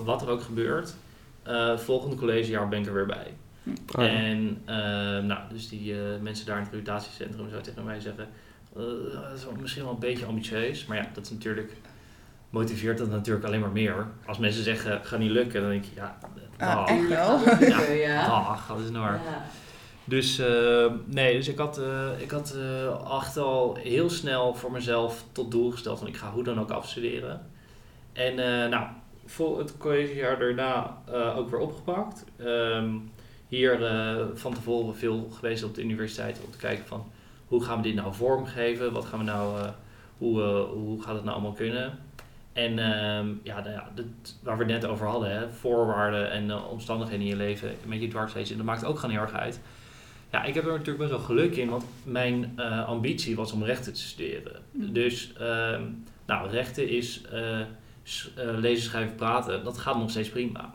Wat 0.04 0.22
er 0.22 0.28
ook 0.28 0.42
gebeurt, 0.42 0.94
eh 1.42 1.78
volgende 1.78 2.16
collegejaar 2.16 2.68
ben 2.68 2.80
ik 2.80 2.86
er 2.86 2.94
weer 2.94 3.06
bij. 3.06 3.34
Oh, 3.66 4.04
ja. 4.04 4.08
En 4.08 4.62
eh, 4.64 4.76
nou, 5.24 5.40
dus 5.52 5.68
die 5.68 5.92
eh, 5.92 6.20
mensen 6.20 6.46
daar 6.46 6.56
in 6.56 6.62
het 6.62 6.72
revalidatiecentrum 6.72 7.48
zouden 7.48 7.62
tegen 7.62 7.84
mij 7.84 8.00
zeggen, 8.00 8.28
eh, 8.76 8.82
dat 9.12 9.36
is 9.36 9.44
wel 9.44 9.54
misschien 9.60 9.82
wel 9.82 9.92
een 9.92 9.98
beetje 9.98 10.26
ambitieus, 10.26 10.86
maar 10.86 10.96
ja, 10.96 11.08
dat 11.12 11.24
is 11.24 11.30
natuurlijk, 11.30 11.72
motiveert 12.50 12.98
dat 12.98 13.10
natuurlijk 13.10 13.46
alleen 13.46 13.60
maar 13.60 13.70
meer. 13.70 14.06
Als 14.26 14.38
mensen 14.38 14.62
zeggen, 14.62 15.04
gaat 15.04 15.18
niet 15.18 15.30
lukken, 15.30 15.60
dan 15.60 15.70
denk 15.70 15.84
je, 15.84 15.90
ja, 15.94 16.18
Ah, 16.58 16.90
echt 16.90 17.08
wel? 17.08 17.40
Ja. 17.68 17.82
ja. 18.08 18.26
dag, 18.26 18.66
dat 18.66 18.80
is 18.80 18.90
nou. 18.90 19.12
Ja. 19.12 19.44
Dus 20.04 20.38
eh, 20.38 20.92
nee, 21.04 21.36
dus 21.36 21.48
ik 21.48 21.58
had, 21.58 21.78
eh, 21.78 22.08
ik 22.18 22.30
had 22.30 22.56
eh, 22.56 23.16
echt 23.18 23.36
al 23.36 23.74
heel 23.74 24.10
snel 24.10 24.54
voor 24.54 24.72
mezelf 24.72 25.24
tot 25.32 25.50
doel 25.50 25.70
gesteld 25.70 25.98
van 25.98 26.08
ik 26.08 26.16
ga 26.16 26.30
hoe 26.30 26.44
dan 26.44 26.60
ook 26.60 26.70
afstuderen. 26.70 27.46
En 28.12 28.38
eh, 28.38 28.68
nou, 28.70 28.86
vol 29.26 29.58
het 29.58 29.76
collegejaar 29.76 30.38
daarna 30.38 30.98
eh, 31.12 31.38
ook 31.38 31.50
weer 31.50 31.60
opgepakt. 31.60 32.24
Ehm, 32.36 32.94
hier 33.54 33.84
eh, 33.84 34.26
van 34.34 34.54
tevoren 34.54 34.96
veel 34.96 35.28
geweest 35.32 35.64
op 35.64 35.74
de 35.74 35.82
universiteit 35.82 36.40
om 36.44 36.50
te 36.50 36.58
kijken 36.58 36.86
van 36.86 37.10
hoe 37.46 37.64
gaan 37.64 37.76
we 37.76 37.82
dit 37.82 37.94
nou 37.94 38.14
vormgeven? 38.14 38.92
Wat 38.92 39.04
gaan 39.04 39.18
we 39.18 39.24
nou, 39.24 39.60
eh, 39.60 39.68
hoe, 40.18 40.42
eh, 40.42 40.64
hoe 40.64 41.02
gaat 41.02 41.14
het 41.14 41.24
nou 41.24 41.36
allemaal 41.36 41.52
kunnen? 41.52 41.98
En 42.52 42.78
ehm, 42.78 43.28
ja, 43.42 43.60
nou 43.60 43.70
ja 43.70 43.90
dit, 43.94 44.06
waar 44.42 44.58
we 44.58 44.64
het 44.64 44.72
net 44.72 44.86
over 44.90 45.06
hadden, 45.06 45.30
hè, 45.30 45.50
voorwaarden 45.50 46.30
en 46.30 46.64
omstandigheden 46.64 47.24
in 47.24 47.30
je 47.30 47.36
leven, 47.36 47.68
een 47.68 47.90
beetje 47.90 48.08
dwars 48.08 48.30
steeds, 48.30 48.50
en 48.50 48.56
dat 48.56 48.66
maakt 48.66 48.84
ook 48.84 48.98
gewoon 48.98 49.14
heel 49.14 49.24
erg 49.24 49.32
uit. 49.32 49.60
Ja, 50.30 50.44
ik 50.44 50.54
heb 50.54 50.64
er 50.64 50.70
natuurlijk 50.70 50.98
best 50.98 51.10
wel 51.10 51.20
geluk 51.20 51.56
in, 51.56 51.68
want 51.68 51.84
mijn 52.04 52.60
ambitie 52.86 53.36
was 53.36 53.52
om 53.52 53.64
rechten 53.64 53.92
te 53.92 54.00
studeren. 54.00 54.62
Mhm. 54.70 54.92
Dus, 54.92 55.32
ehm, 55.32 55.82
nou, 56.26 56.50
rechten 56.50 56.88
is 56.88 57.20
lezen, 58.34 58.82
schrijven, 58.82 59.14
praten, 59.14 59.64
dat 59.64 59.78
gaat 59.78 59.98
nog 59.98 60.10
steeds 60.10 60.28
prima. 60.28 60.74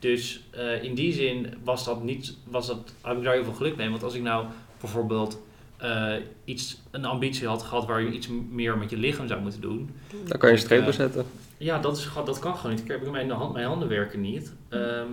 Dus 0.00 0.44
eh, 0.50 0.82
in 0.82 0.94
die 0.94 1.12
zin 1.12 1.54
was 1.64 1.84
dat 1.84 2.02
niet, 2.02 2.36
was 2.44 2.66
dat, 2.66 2.92
heb 3.02 3.16
ik 3.16 3.22
daar 3.22 3.34
heel 3.34 3.44
veel 3.44 3.52
geluk 3.52 3.76
mee. 3.76 3.90
Want 3.90 4.02
als 4.02 4.14
ik 4.14 4.22
nou 4.22 4.46
bijvoorbeeld 4.80 5.40
eh, 5.76 6.14
iets, 6.44 6.80
een 6.90 7.04
ambitie 7.04 7.46
had 7.46 7.62
gehad 7.62 7.86
waar 7.86 8.02
je 8.02 8.10
iets 8.10 8.28
meer 8.50 8.78
met 8.78 8.90
je 8.90 8.96
lichaam 8.96 9.28
zou 9.28 9.40
moeten 9.40 9.60
doen, 9.60 9.90
Dan 10.26 10.38
kan 10.38 10.48
je 10.48 10.54
een 10.54 10.60
streep 10.60 10.78
Eh, 10.78 10.84
door 10.84 10.94
zetten. 10.94 11.24
ja, 11.58 11.78
dat, 11.78 11.96
is, 11.96 12.08
dat 12.24 12.38
kan 12.38 12.56
gewoon 12.56 12.70
niet. 12.76 12.84
Ik 12.84 12.90
heb 12.90 13.10
mijn, 13.10 13.30
hand, 13.30 13.52
mijn 13.52 13.66
handen 13.66 13.88
werken 13.88 14.20
niet. 14.20 14.52
Ehm 14.68 15.06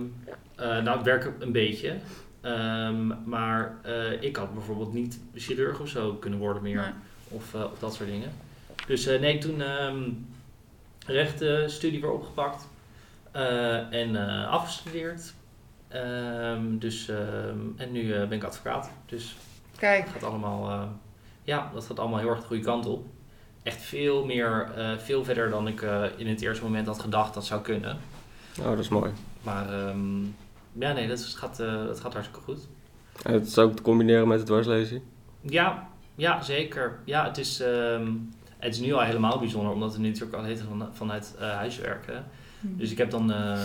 eh, 0.54 0.82
nou, 0.82 1.02
werken 1.04 1.34
een 1.38 1.52
beetje. 1.52 1.96
Ehm, 2.40 3.06
maar 3.24 3.76
eh, 3.82 4.22
ik 4.22 4.36
had 4.36 4.54
bijvoorbeeld 4.54 4.92
niet 4.92 5.20
chirurg 5.34 5.80
of 5.80 5.88
zo 5.88 6.12
kunnen 6.14 6.38
worden 6.38 6.62
meer. 6.62 6.80
Nee. 6.80 6.90
Of, 7.28 7.54
of 7.54 7.78
dat 7.78 7.94
soort 7.94 8.08
dingen. 8.08 8.30
Dus 8.86 9.06
eh, 9.06 9.20
nee, 9.20 9.38
toen 9.38 9.60
ehm 9.62 10.02
rechtenstudie 11.06 12.00
weer 12.00 12.10
opgepakt. 12.12 12.68
Eh, 13.30 13.92
en 13.92 14.16
eh, 14.28 14.48
afgestudeerd. 14.50 15.34
Ehm, 15.88 16.78
dus, 16.78 17.08
ehm, 17.08 17.58
en 17.76 17.92
nu 17.92 18.12
eh, 18.12 18.18
ben 18.28 18.32
ik 18.38 18.44
advocaat. 18.44 18.90
Dus 19.06 19.36
Kijk, 19.78 20.02
het 20.04 20.12
gaat 20.12 20.22
allemaal, 20.22 20.70
eh, 20.70 20.82
ja, 21.42 21.70
dat 21.74 21.84
gaat 21.84 21.98
allemaal 21.98 22.18
heel 22.18 22.28
erg 22.28 22.40
de 22.40 22.46
goede 22.46 22.62
kant 22.62 22.86
op. 22.86 23.06
Echt 23.62 23.82
veel 23.82 24.24
meer, 24.24 24.70
eh, 24.76 24.96
veel 24.98 25.24
verder 25.24 25.50
dan 25.50 25.68
ik 25.68 25.82
eh, 25.82 26.04
in 26.16 26.26
het 26.26 26.40
eerste 26.40 26.64
moment 26.64 26.86
had 26.86 27.00
gedacht 27.00 27.34
dat 27.34 27.44
zou 27.46 27.60
kunnen. 27.62 27.98
Oh, 28.60 28.64
dat 28.64 28.78
is 28.78 28.88
mooi. 28.88 29.12
Maar 29.42 29.72
ehm, 29.72 30.22
ja, 30.72 30.92
nee, 30.92 31.08
dat, 31.08 31.18
is- 31.18 31.34
gaat, 31.34 31.60
eh, 31.60 31.84
dat 31.86 32.00
gaat 32.00 32.12
hartstikke 32.12 32.44
goed. 32.44 32.68
En 33.24 33.32
het 33.32 33.46
is 33.46 33.58
ook 33.58 33.76
te 33.76 33.82
combineren 33.82 34.28
met 34.28 34.38
het 34.38 34.46
dwarslezen. 34.46 35.02
Ja, 35.40 35.88
ja 36.14 36.42
zeker. 36.42 36.98
Ja, 37.04 37.24
het 37.24 37.38
is, 37.38 37.60
ehm, 37.60 38.12
het 38.58 38.74
is 38.74 38.80
nu 38.80 38.92
al 38.92 39.00
helemaal 39.02 39.38
bijzonder, 39.38 39.72
omdat 39.72 39.92
we 39.94 40.00
nu 40.00 40.08
natuurlijk 40.08 40.36
al 40.36 40.42
heet 40.44 40.60
van, 40.60 40.88
vanuit 40.92 41.34
eh, 41.38 41.50
huis 41.54 41.78
werken. 41.78 42.24
Dus 42.60 42.90
ik 42.90 42.98
heb 42.98 43.10
dan 43.10 43.32
eh, 43.32 43.58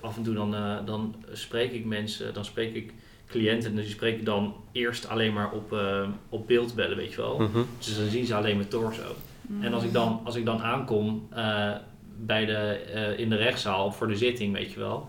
af 0.00 0.16
en 0.16 0.22
toe 0.22 0.34
dan, 0.34 0.54
eh, 0.54 0.76
dan 0.84 1.14
spreek 1.32 1.72
ik 1.72 1.84
mensen, 1.84 2.34
dan 2.34 2.44
spreek 2.44 2.74
ik 2.74 2.92
cliënten, 3.28 3.74
dus 3.74 3.84
die 3.84 3.94
spreek 3.94 4.18
ik 4.18 4.24
dan 4.24 4.54
eerst 4.72 5.08
alleen 5.08 5.32
maar 5.32 5.50
op, 5.50 5.72
eh, 5.72 6.08
op 6.28 6.46
beeld 6.46 6.74
bellen, 6.74 6.96
weet 6.96 7.10
je 7.10 7.16
wel. 7.16 7.38
Mhm. 7.38 7.62
Dus 7.78 7.96
dan 7.96 8.08
zien 8.08 8.26
ze 8.26 8.34
alleen 8.34 8.56
mijn 8.56 8.68
torso. 8.68 9.14
En 9.60 9.74
als 9.74 9.84
ik 9.84 9.92
dan, 9.92 10.20
als 10.24 10.36
ik 10.36 10.44
dan 10.44 10.62
aankom 10.62 11.28
eh, 11.30 11.70
bij 12.16 12.46
de, 12.46 12.52
eh, 12.54 13.18
in 13.18 13.28
de 13.28 13.36
rechtszaal 13.36 13.92
voor 13.92 14.08
de 14.08 14.16
zitting, 14.16 14.54
weet 14.54 14.72
je 14.72 14.78
wel, 14.78 15.08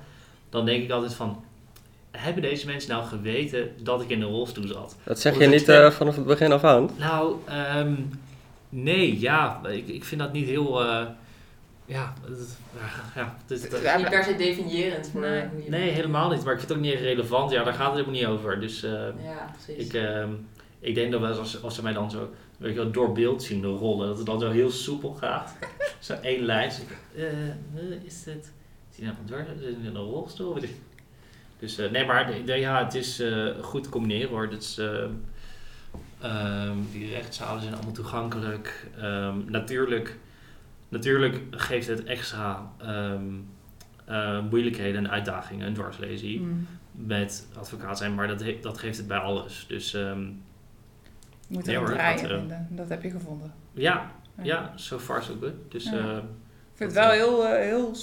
dan 0.50 0.66
denk 0.66 0.84
ik 0.84 0.92
altijd 0.92 1.14
van, 1.14 1.44
hebben 2.12 2.42
deze 2.42 2.66
mensen 2.66 2.92
nou 2.92 3.06
geweten 3.06 3.70
dat 3.84 4.02
ik 4.02 4.10
in 4.10 4.22
een 4.22 4.30
rolstoel 4.30 4.68
zat? 4.68 4.96
Dat 5.04 5.20
zeg 5.20 5.40
je 5.40 5.48
niet 5.48 5.70
eh, 5.70 5.92
vanaf 5.92 6.16
het 6.16 6.26
begin 6.26 6.52
af 6.52 6.64
aan? 6.64 6.90
Nou, 6.98 7.36
ehm, 7.46 7.94
nee, 8.70 9.20
ja, 9.20 9.62
ik, 9.68 9.88
ik 9.88 10.04
vind 10.04 10.22
dat 10.22 10.34
niet 10.34 10.48
heel, 10.48 10.84
eh, 10.84 11.06
ja, 11.86 12.14
het- 12.28 12.58
ja, 13.16 13.38
het 13.42 13.52
is- 13.52 13.64
Het- 13.64 13.82
Ja, 13.82 13.98
niet 13.98 14.10
per 14.10 14.24
se 14.24 14.36
definiërend 14.36 15.10
voor 15.12 15.22
Nee. 15.22 15.44
nee, 15.68 15.90
helemaal 15.90 16.30
niet, 16.30 16.44
maar 16.44 16.54
ik 16.54 16.60
vind 16.60 16.70
het 16.72 16.78
ook 16.78 16.84
niet 16.86 17.00
relevant, 17.00 17.52
ja, 17.52 17.64
daar 17.64 17.74
gaat 17.74 17.86
het 17.96 18.06
helemaal 18.06 18.20
niet 18.20 18.40
over, 18.40 18.60
dus... 18.60 18.84
eh, 18.84 18.92
Ja, 19.24 19.52
precies. 19.66 19.86
ik, 19.88 19.94
ehm, 19.94 20.30
ik 20.80 20.96
denk 20.96 21.12
dat 21.12 21.20
wel 21.22 21.30
eens 21.30 21.40
als, 21.40 21.64
als 21.64 21.76
ze 21.76 21.84
mij 21.84 21.94
dan 21.94 22.12
zo 22.12 22.34
weet 22.58 22.74
je 22.74 22.80
wel, 22.80 22.92
door 22.92 23.12
beeld 23.12 23.44
zien 23.44 23.62
de 23.62 23.68
rollen, 23.68 24.08
dat 24.08 24.18
het 24.18 24.26
dan 24.26 24.40
zo 24.40 24.50
heel 24.52 24.70
soepel 24.72 25.14
gaat. 25.14 25.56
zo 26.00 26.14
één 26.14 26.44
lijn. 26.46 26.70
Dus 26.70 26.80
ik, 26.80 26.98
eh, 27.16 27.48
eh, 27.50 28.04
is 28.04 28.26
het. 28.26 28.52
Is 28.92 28.98
hij 28.98 29.06
nou 29.06 29.18
door 29.26 29.46
in 29.80 29.86
een 29.86 29.96
rolstoel? 29.96 30.58
Dus 31.60 31.78
eh, 31.78 31.92
nee, 31.92 32.06
maar 32.06 32.28
de- 32.28 32.44
de- 32.44 32.54
ja, 32.56 32.84
het 32.84 32.94
is 32.94 33.20
eh, 33.20 33.46
goed 33.62 33.84
te 33.84 33.90
combineren 33.90 34.30
hoor. 34.30 34.50
Dat 34.50 34.62
is, 34.62 34.78
ehm, 34.78 35.10
ehm, 36.22 36.78
die 36.92 37.10
rechtszalen 37.10 37.62
zijn 37.62 37.74
allemaal 37.74 37.92
toegankelijk. 37.94 38.86
Ehm, 38.98 39.36
natuurlijk, 39.46 40.18
natuurlijk 40.96 41.42
geeft 41.52 41.88
het 41.88 42.04
extra 42.04 42.72
ehm, 42.78 43.24
eh, 44.06 44.42
moeilijkheden 44.50 45.06
en 45.06 45.12
uitdagingen, 45.12 45.68
een 45.68 45.74
dwarslesie 45.74 46.40
Mm. 46.40 46.68
met 46.92 47.48
advocaat 47.58 47.98
zijn, 47.98 48.16
maar 48.16 48.28
dat, 48.28 48.40
he- 48.44 48.58
dat 48.62 48.78
geeft 48.78 48.98
het 48.98 49.08
bij 49.08 49.18
alles. 49.18 49.66
Dus 49.68 49.94
ehm, 49.94 50.22
Je 50.22 51.56
moet 51.56 51.66
Nee 51.66 51.76
er 51.76 51.82
een 51.82 51.88
hoor, 51.88 51.96
draai 51.98 52.22
dat, 52.22 52.30
eh, 52.32 52.38
vinden. 52.38 52.68
Dat 52.70 52.90
heb 52.90 53.04
je 53.04 53.10
gevonden. 53.10 53.54
ja, 53.74 54.12
Ja. 54.38 54.44
ja, 54.44 54.72
so 54.76 55.00
far 55.00 55.24
so 55.24 55.36
good. 55.40 55.54
Dus 55.70 55.84
Ja. 55.84 55.92
eh, 55.92 56.18
Ik 56.18 56.82
vind 56.82 56.92
het 56.96 57.00
wel 57.06 57.12
heel, 57.12 57.46
heel... 57.46 57.94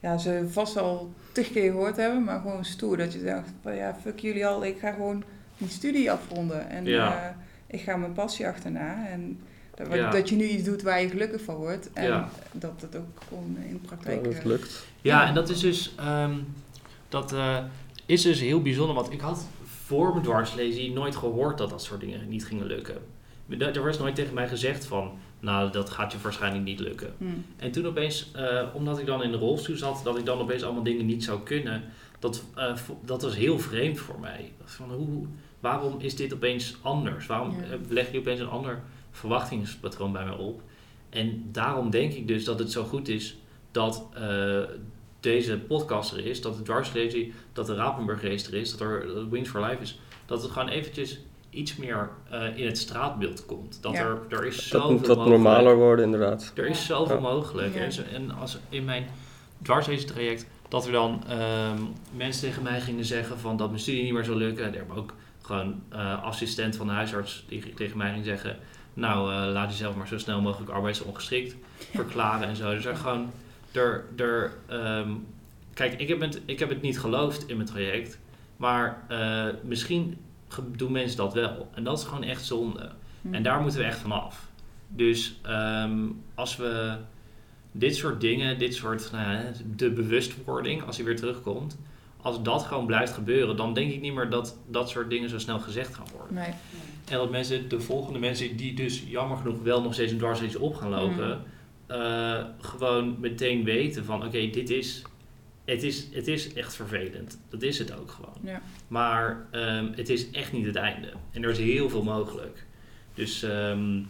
Ja, 0.00 0.18
ze 0.18 0.44
vast 0.48 0.76
al 0.76 1.12
tig 1.32 1.52
keer 1.52 1.70
gehoord 1.70 1.96
hebben, 1.96 2.24
maar 2.24 2.40
gewoon 2.40 2.64
stoer. 2.64 2.96
Dat 2.96 3.12
je 3.12 3.22
dacht 3.24 3.48
van 3.62 3.74
ja, 3.74 3.94
fuck 3.94 4.18
jullie 4.18 4.46
al. 4.46 4.64
Ik 4.64 4.78
ga 4.78 4.92
gewoon 4.92 5.24
die 5.58 5.68
studie 5.68 6.10
afronden. 6.12 6.68
En 6.68 6.84
Ja. 6.84 7.36
ik 7.66 7.80
ga 7.80 7.96
mijn 7.96 8.12
passie 8.12 8.46
achterna. 8.48 9.08
En 9.08 9.40
dat, 9.74 9.92
Ja. 9.92 10.10
dat 10.10 10.28
je 10.28 10.34
nu 10.36 10.44
iets 10.48 10.64
doet 10.64 10.82
waar 10.82 11.00
je 11.02 11.08
gelukkig 11.08 11.42
van 11.42 11.54
wordt. 11.54 11.92
En 11.92 12.04
Ja. 12.04 12.30
dat 12.52 12.80
het 12.80 12.96
ook 12.96 13.22
gewoon 13.28 13.56
in 13.66 13.72
de 13.72 13.78
praktijk... 13.86 14.24
Dat 14.24 14.32
het 14.32 14.42
eh, 14.42 14.48
lukt. 14.48 14.86
ja, 15.00 15.22
Ja. 15.22 15.28
en 15.28 15.34
dat 15.34 15.48
is 15.48 15.60
dus, 15.60 15.92
ehm, 15.96 16.34
dat 17.08 17.32
eh, 17.32 17.58
is 18.06 18.22
dus 18.22 18.40
heel 18.40 18.62
bijzonder, 18.62 18.94
want 18.94 19.12
ik 19.12 19.20
had 19.20 19.46
voor 19.86 20.10
mijn 20.10 20.22
dwarslesie 20.22 20.92
nooit 20.92 21.16
gehoord 21.16 21.58
dat 21.58 21.70
dat 21.70 21.82
soort 21.82 22.00
dingen 22.00 22.28
niet 22.28 22.44
gingen 22.46 22.66
lukken. 22.66 22.96
Er 23.48 23.76
er 23.76 23.84
was 23.84 23.98
nooit 23.98 24.14
tegen 24.14 24.34
mij 24.34 24.48
gezegd 24.48 24.84
van, 24.86 25.10
nou, 25.40 25.72
dat 25.72 25.90
gaat 25.90 26.12
je 26.12 26.18
waarschijnlijk 26.22 26.64
niet 26.64 26.80
lukken. 26.80 27.14
mm. 27.18 27.44
En 27.56 27.70
toen 27.72 27.86
opeens, 27.86 28.30
eh, 28.34 28.62
omdat 28.72 28.98
ik 28.98 29.06
dan 29.06 29.22
in 29.22 29.30
de 29.30 29.36
rolstoel 29.38 29.76
zat, 29.76 30.00
dat 30.04 30.18
ik 30.18 30.24
dan 30.24 30.38
opeens 30.38 30.62
allemaal 30.62 30.82
dingen 30.82 31.06
niet 31.06 31.24
zou 31.24 31.40
kunnen, 31.42 31.82
dat, 32.18 32.42
eh, 32.54 32.74
dat 33.04 33.22
was 33.22 33.36
heel 33.36 33.58
vreemd 33.58 33.98
voor 33.98 34.20
mij. 34.20 34.52
Van 34.64 34.90
hoe, 34.92 35.26
waarom 35.60 35.94
is 36.00 36.16
dit 36.16 36.34
opeens 36.34 36.76
anders? 36.82 37.26
Waarom 37.26 37.50
Ja. 37.50 37.76
leg 37.88 38.12
je 38.12 38.18
opeens 38.18 38.40
een 38.40 38.48
ander 38.48 38.82
verwachtingspatroon 39.12 40.12
bij 40.12 40.24
mij 40.24 40.36
op? 40.36 40.60
En 41.10 41.48
daarom 41.52 41.90
denk 41.90 42.12
ik 42.12 42.28
dus 42.28 42.44
dat 42.44 42.58
het 42.58 42.72
zo 42.72 42.84
goed 42.84 43.08
is 43.08 43.36
dat 43.70 44.06
eh, 44.14 44.58
deze 45.20 45.58
podcast 45.58 46.12
er 46.12 46.26
is, 46.26 46.40
dat 46.40 46.56
de 46.56 46.62
dwarslesie, 46.62 47.32
dat 47.52 47.66
de 47.66 47.74
Rapenburg 47.74 48.22
race 48.22 48.46
er 48.48 48.54
is, 48.54 48.70
dat 48.70 48.80
er 48.80 49.06
dat 49.14 49.28
Wings 49.28 49.48
for 49.50 49.60
Life 49.60 49.82
is, 49.82 49.98
dat 50.26 50.42
het 50.42 50.50
gewoon 50.50 50.68
eventjes 50.68 51.18
iets 51.50 51.76
meer 51.76 52.10
eh, 52.30 52.56
in 52.58 52.66
het 52.66 52.78
straatbeeld 52.78 53.46
komt. 53.46 53.78
Dat 53.82 53.92
Ja. 53.92 54.00
er, 54.04 54.18
er 54.28 54.46
is 54.46 54.54
Dat 54.56 54.64
zoveel 54.80 54.90
moet 54.96 55.06
wat 55.06 55.16
mogelijk. 55.16 55.42
normaler 55.42 55.76
worden, 55.76 56.04
inderdaad. 56.04 56.52
Er 56.54 56.66
is 56.66 56.86
zoveel 56.86 57.14
Ja. 57.16 57.20
mogelijk. 57.22 57.74
Ja. 57.74 58.02
En, 58.12 58.30
als 58.30 58.58
in 58.68 58.84
mijn 58.84 59.06
dwarslezen 59.62 60.06
traject, 60.06 60.46
dat 60.68 60.86
er 60.86 60.92
dan 60.92 61.22
ehm, 61.28 61.78
mensen 62.16 62.48
tegen 62.48 62.62
mij 62.62 62.80
gingen 62.80 63.04
zeggen 63.04 63.38
van 63.38 63.56
dat 63.56 63.68
mijn 63.68 63.80
studie 63.80 64.02
niet 64.02 64.12
meer 64.12 64.24
zou 64.24 64.36
lukken. 64.36 64.64
Er 64.64 64.74
hebben 64.76 64.96
ook 64.96 65.14
gewoon 65.42 65.82
eh, 65.88 66.22
assistent 66.22 66.76
van 66.76 66.86
de 66.86 66.92
huisarts 66.92 67.44
die 67.48 67.74
tegen 67.74 67.96
mij 67.98 68.12
ging 68.12 68.24
zeggen, 68.24 68.58
nou 68.94 69.32
eh, 69.32 69.52
laat 69.52 69.70
jezelf 69.70 69.96
maar 69.96 70.08
zo 70.08 70.18
snel 70.18 70.40
mogelijk 70.40 70.70
arbeidsongeschikt 70.70 71.56
verklaren 71.90 72.48
en 72.48 72.56
zo. 72.56 72.74
Dus 72.74 72.84
er 72.84 72.96
gewoon, 72.96 73.30
er, 73.72 74.04
er, 74.16 74.52
ehm, 74.66 75.10
kijk, 75.74 76.00
ik 76.00 76.08
heb, 76.08 76.20
het, 76.20 76.40
ik 76.44 76.58
heb 76.58 76.68
het 76.68 76.82
niet 76.82 77.00
geloofd 77.00 77.48
in 77.48 77.56
mijn 77.56 77.68
traject, 77.68 78.18
maar 78.56 79.02
eh, 79.08 79.46
misschien 79.62 80.18
doen 80.76 80.92
mensen 80.92 81.16
dat 81.16 81.34
wel. 81.34 81.70
En 81.74 81.84
dat 81.84 81.98
is 81.98 82.04
gewoon 82.04 82.22
echt 82.22 82.44
zonde. 82.44 82.90
Mm. 83.20 83.34
En 83.34 83.42
daar 83.42 83.60
moeten 83.60 83.80
we 83.80 83.86
echt 83.86 83.98
van 83.98 84.12
af. 84.12 84.50
Dus 84.88 85.38
ehm, 85.42 85.98
als 86.34 86.56
we 86.56 86.96
dit 87.72 87.96
soort 87.96 88.20
dingen, 88.20 88.58
dit 88.58 88.74
soort, 88.74 89.12
nou 89.12 89.44
de 89.76 89.90
bewustwording, 89.90 90.82
als 90.82 90.96
die 90.96 91.04
weer 91.04 91.16
terugkomt, 91.16 91.78
als 92.22 92.42
dat 92.42 92.62
gewoon 92.62 92.86
blijft 92.86 93.12
gebeuren, 93.12 93.56
dan 93.56 93.74
denk 93.74 93.92
ik 93.92 94.00
niet 94.00 94.14
meer 94.14 94.30
dat 94.30 94.58
dat 94.66 94.88
soort 94.88 95.10
dingen 95.10 95.28
zo 95.28 95.38
snel 95.38 95.60
gezegd 95.60 95.94
gaan 95.94 96.06
worden. 96.16 96.34
Nee. 96.34 96.50
En 97.08 97.18
dat 97.18 97.30
mensen, 97.30 97.68
de 97.68 97.80
volgende 97.80 98.18
mensen 98.18 98.56
die 98.56 98.74
dus 98.74 99.04
jammer 99.06 99.36
genoeg 99.36 99.62
wel 99.62 99.82
nog 99.82 99.94
steeds 99.94 100.12
een 100.12 100.18
dwarslees 100.18 100.56
op 100.56 100.74
gaan 100.74 100.90
lopen, 100.90 101.42
eh, 101.86 102.44
gewoon 102.60 103.16
meteen 103.20 103.64
weten 103.64 104.04
van 104.04 104.24
oké, 104.24 104.50
dit 104.50 104.70
is, 104.70 105.02
het 105.64 105.82
is, 105.82 106.08
het 106.12 106.28
is 106.28 106.52
echt 106.52 106.74
vervelend. 106.74 107.40
Dat 107.48 107.62
is 107.62 107.78
het 107.78 107.98
ook 107.98 108.10
gewoon. 108.10 108.36
Ja. 108.42 108.62
Maar 108.88 109.46
ehm, 109.50 109.86
het 109.94 110.08
is 110.08 110.30
echt 110.30 110.52
niet 110.52 110.66
het 110.66 110.76
einde. 110.76 111.12
En 111.32 111.42
er 111.42 111.50
is 111.50 111.58
heel 111.58 111.90
veel 111.90 112.02
mogelijk. 112.02 112.64
Dus 113.14 113.42
ehm, 113.42 114.00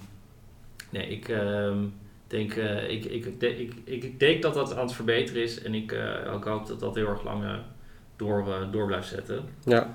nee, 0.91 1.09
ik 1.09 1.29
ehm, 1.29 1.79
denk, 2.27 2.53
eh, 2.55 2.91
ik, 2.91 3.05
ik, 3.05 3.25
ik, 3.41 3.75
ik, 3.85 4.03
ik 4.05 4.21
denk 4.21 4.43
dat 4.43 4.55
dat 4.55 4.77
aan 4.77 4.87
het 4.87 4.95
verbeteren 4.95 5.43
is. 5.43 5.63
En 5.63 5.75
ik, 5.75 5.93
eh, 5.93 6.35
ik 6.37 6.45
hoop 6.45 6.67
dat 6.67 6.81
dat 6.81 6.95
heel 6.95 7.09
erg 7.09 7.25
lang 7.25 7.45
eh, 7.45 7.55
door, 8.25 8.49
eh, 8.49 8.73
door 8.73 8.87
blijft 8.87 9.09
zetten. 9.09 9.45
Ja, 9.65 9.87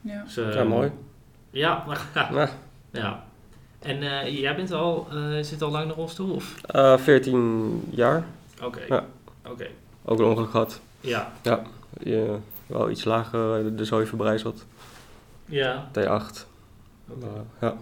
Ja. 0.00 0.22
Dus, 0.24 0.36
ehm, 0.36 0.50
ja 0.50 0.64
mooi. 0.64 0.90
Ja, 1.50 1.84
ja. 2.14 2.30
Ja. 2.40 2.50
ja. 2.90 3.24
En 3.78 4.02
eh, 4.02 4.40
jij 4.40 4.56
bent 4.56 4.72
al, 4.72 5.06
eh, 5.10 5.42
zit 5.42 5.62
al 5.62 5.70
lang 5.70 5.82
in 5.82 5.88
de 5.88 5.94
rolstoel? 5.94 6.34
Of? 6.34 6.60
Eh 6.62 6.98
14 6.98 7.82
jaar, 7.90 8.24
Oké. 8.62 8.80
Ja. 8.88 9.04
Oké. 9.46 9.66
ook 10.04 10.18
een 10.18 10.24
ongeluk 10.24 10.50
gehad. 10.50 10.80
Ja. 11.00 11.32
Je, 12.02 12.36
wel 12.66 12.90
iets 12.90 13.04
lager, 13.04 13.66
eh, 13.66 13.72
de 13.76 13.84
zooi 13.84 14.06
verbrijzeld. 14.06 14.66
Ja. 15.44 15.88
T8. 15.92 16.46
Oké. 17.08 17.26
Maar, 17.26 17.44
ja. 17.70 17.76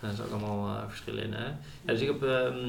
Daar 0.00 0.12
is 0.12 0.20
ook 0.20 0.30
allemaal 0.30 0.76
eh, 0.76 0.82
verschillen 0.88 1.22
in. 1.24 1.32
Hè? 1.32 1.44
Ja, 1.44 1.52
dus 1.92 2.00
ik 2.00 2.06
heb 2.06 2.22
ehm, 2.22 2.68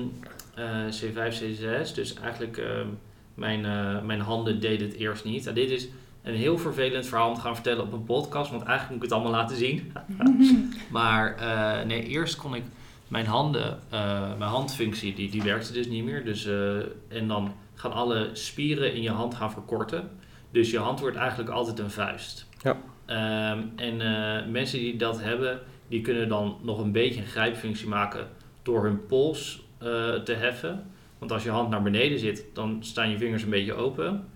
eh, 0.53 0.85
C5, 1.01 1.41
C6. 1.41 1.93
Dus 1.93 2.13
eigenlijk 2.13 2.57
ehm, 2.57 2.87
mijn, 3.35 3.65
eh, 3.65 4.01
mijn 4.01 4.21
handen 4.21 4.59
deden 4.59 4.87
het 4.87 4.97
eerst 4.97 5.23
niet. 5.23 5.47
En 5.47 5.53
dit 5.53 5.69
is 5.69 5.87
een 6.23 6.35
heel 6.35 6.57
vervelend 6.57 7.07
verhaal 7.07 7.29
om 7.29 7.35
te 7.35 7.41
gaan 7.41 7.55
vertellen 7.55 7.83
op 7.83 7.93
een 7.93 8.03
podcast. 8.03 8.51
Want 8.51 8.63
eigenlijk 8.63 8.89
moet 8.89 9.03
ik 9.03 9.09
het 9.09 9.21
allemaal 9.21 9.41
laten 9.41 9.57
zien. 9.57 9.93
maar 10.89 11.35
eh, 11.35 11.85
nee, 11.85 12.03
eerst 12.03 12.35
kon 12.35 12.55
ik 12.55 12.63
mijn 13.07 13.25
handen, 13.25 13.79
eh, 13.89 14.37
mijn 14.37 14.49
handfunctie, 14.49 15.13
die, 15.13 15.29
die 15.29 15.43
werkte 15.43 15.73
dus 15.73 15.87
niet 15.87 16.03
meer. 16.03 16.25
Dus, 16.25 16.45
eh, 16.45 16.77
en 17.07 17.27
dan 17.27 17.53
gaan 17.73 17.93
alle 17.93 18.29
spieren 18.33 18.93
in 18.93 19.01
je 19.01 19.11
hand 19.11 19.35
gaan 19.35 19.51
verkorten. 19.51 20.09
Dus 20.51 20.71
je 20.71 20.79
hand 20.79 20.99
wordt 20.99 21.17
eigenlijk 21.17 21.49
altijd 21.49 21.79
een 21.79 21.91
vuist. 21.91 22.47
Ja. 22.61 22.77
Ehm, 23.05 23.59
en 23.75 24.01
eh, 24.01 24.45
mensen 24.51 24.79
die 24.79 24.95
dat 24.95 25.21
hebben, 25.21 25.59
die 25.87 26.01
kunnen 26.01 26.29
dan 26.29 26.57
nog 26.61 26.79
een 26.79 26.91
beetje 26.91 27.21
een 27.21 27.27
grijpfunctie 27.27 27.87
maken 27.87 28.27
door 28.63 28.83
hun 28.83 29.05
pols 29.05 29.63
eh, 29.77 30.13
te 30.13 30.33
heffen. 30.33 30.91
Want 31.17 31.31
als 31.31 31.43
je 31.43 31.49
hand 31.49 31.69
naar 31.69 31.81
beneden 31.81 32.19
zit, 32.19 32.45
dan 32.53 32.77
staan 32.79 33.09
je 33.09 33.17
vingers 33.17 33.43
een 33.43 33.49
beetje 33.49 33.73
open. 33.73 34.27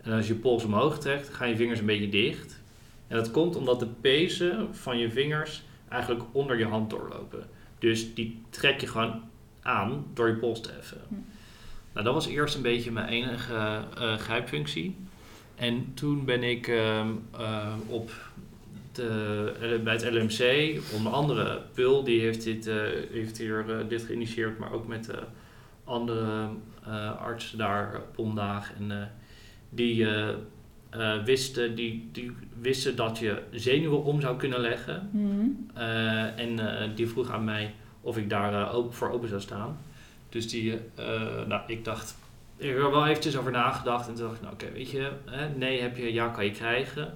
En 0.00 0.12
als 0.12 0.28
je 0.28 0.34
pols 0.34 0.64
omhoog 0.64 0.98
trekt, 0.98 1.28
gaan 1.28 1.48
je 1.48 1.56
vingers 1.56 1.80
een 1.80 1.86
beetje 1.86 2.08
dicht. 2.08 2.60
En 3.06 3.16
dat 3.16 3.30
komt 3.30 3.56
omdat 3.56 3.80
de 3.80 3.86
pezen 3.86 4.74
van 4.74 4.98
je 4.98 5.10
vingers 5.10 5.62
eigenlijk 5.88 6.24
onder 6.32 6.58
je 6.58 6.66
hand 6.66 6.90
doorlopen. 6.90 7.46
Dus 7.78 8.14
die 8.14 8.42
trek 8.50 8.80
je 8.80 8.86
gewoon 8.86 9.22
aan 9.62 10.06
door 10.14 10.28
je 10.28 10.34
pols 10.34 10.60
te 10.60 10.70
heffen. 10.70 11.00
Hm. 11.08 11.14
Nou, 11.92 12.04
dat 12.04 12.14
was 12.14 12.26
eerst 12.26 12.54
een 12.54 12.62
beetje 12.62 12.90
mijn 12.90 13.08
enige 13.08 13.84
eh, 13.98 14.16
grijpfunctie. 14.16 14.96
En 15.54 15.94
toen 15.94 16.24
ben 16.24 16.42
ik 16.42 16.68
ehm, 16.68 17.08
eh, 17.32 17.74
op 17.86 18.10
de, 18.98 19.80
bij 19.84 19.92
het 19.92 20.12
LMC, 20.12 20.80
onder 20.94 21.12
andere 21.12 21.62
Pul, 21.74 22.04
die 22.04 22.20
heeft 22.20 22.44
dit, 22.44 22.66
eh, 22.66 22.76
heeft 23.10 23.38
hier, 23.38 23.64
eh, 23.68 23.88
dit 23.88 24.02
geïnitieerd, 24.02 24.58
maar 24.58 24.72
ook 24.72 24.86
met 24.86 25.08
eh, 25.08 25.18
andere 25.88 26.48
eh, 26.86 27.20
arts 27.20 27.50
daar 27.50 27.94
op 27.96 28.16
Bondaag. 28.16 28.72
En 28.78 28.90
eh, 28.90 29.06
die, 29.68 30.06
eh, 30.06 30.28
eh, 30.90 31.24
wisten, 31.24 31.74
die, 31.74 32.08
die 32.12 32.32
wisten 32.60 32.96
dat 32.96 33.18
je 33.18 33.42
zenuwen 33.50 34.04
om 34.04 34.20
zou 34.20 34.36
kunnen 34.36 34.60
leggen. 34.60 35.08
Mhm. 35.12 35.46
Eh, 35.74 36.38
en 36.38 36.80
eh, 36.80 36.88
die 36.94 37.08
vroeg 37.08 37.30
aan 37.30 37.44
mij 37.44 37.74
of 38.00 38.16
ik 38.16 38.30
daar 38.30 38.52
eh, 38.54 38.74
ook 38.74 38.94
voor 38.94 39.10
open 39.10 39.28
zou 39.28 39.40
staan. 39.40 39.78
Dus 40.28 40.48
die, 40.48 40.78
eh, 40.94 41.46
nou, 41.46 41.62
ik 41.66 41.84
dacht, 41.84 42.16
ik 42.56 42.68
heb 42.68 42.76
er 42.78 42.90
wel 42.90 43.06
eventjes 43.06 43.36
over 43.36 43.52
nagedacht. 43.52 44.08
En 44.08 44.14
toen 44.14 44.24
dacht 44.24 44.36
ik, 44.36 44.42
nou 44.42 44.54
oké, 44.54 44.72
weet 44.72 44.90
je, 44.90 45.10
hè, 45.24 45.48
nee 45.48 45.80
heb 45.80 45.96
je, 45.96 46.12
ja 46.12 46.28
kan 46.28 46.44
je 46.44 46.50
krijgen. 46.50 47.14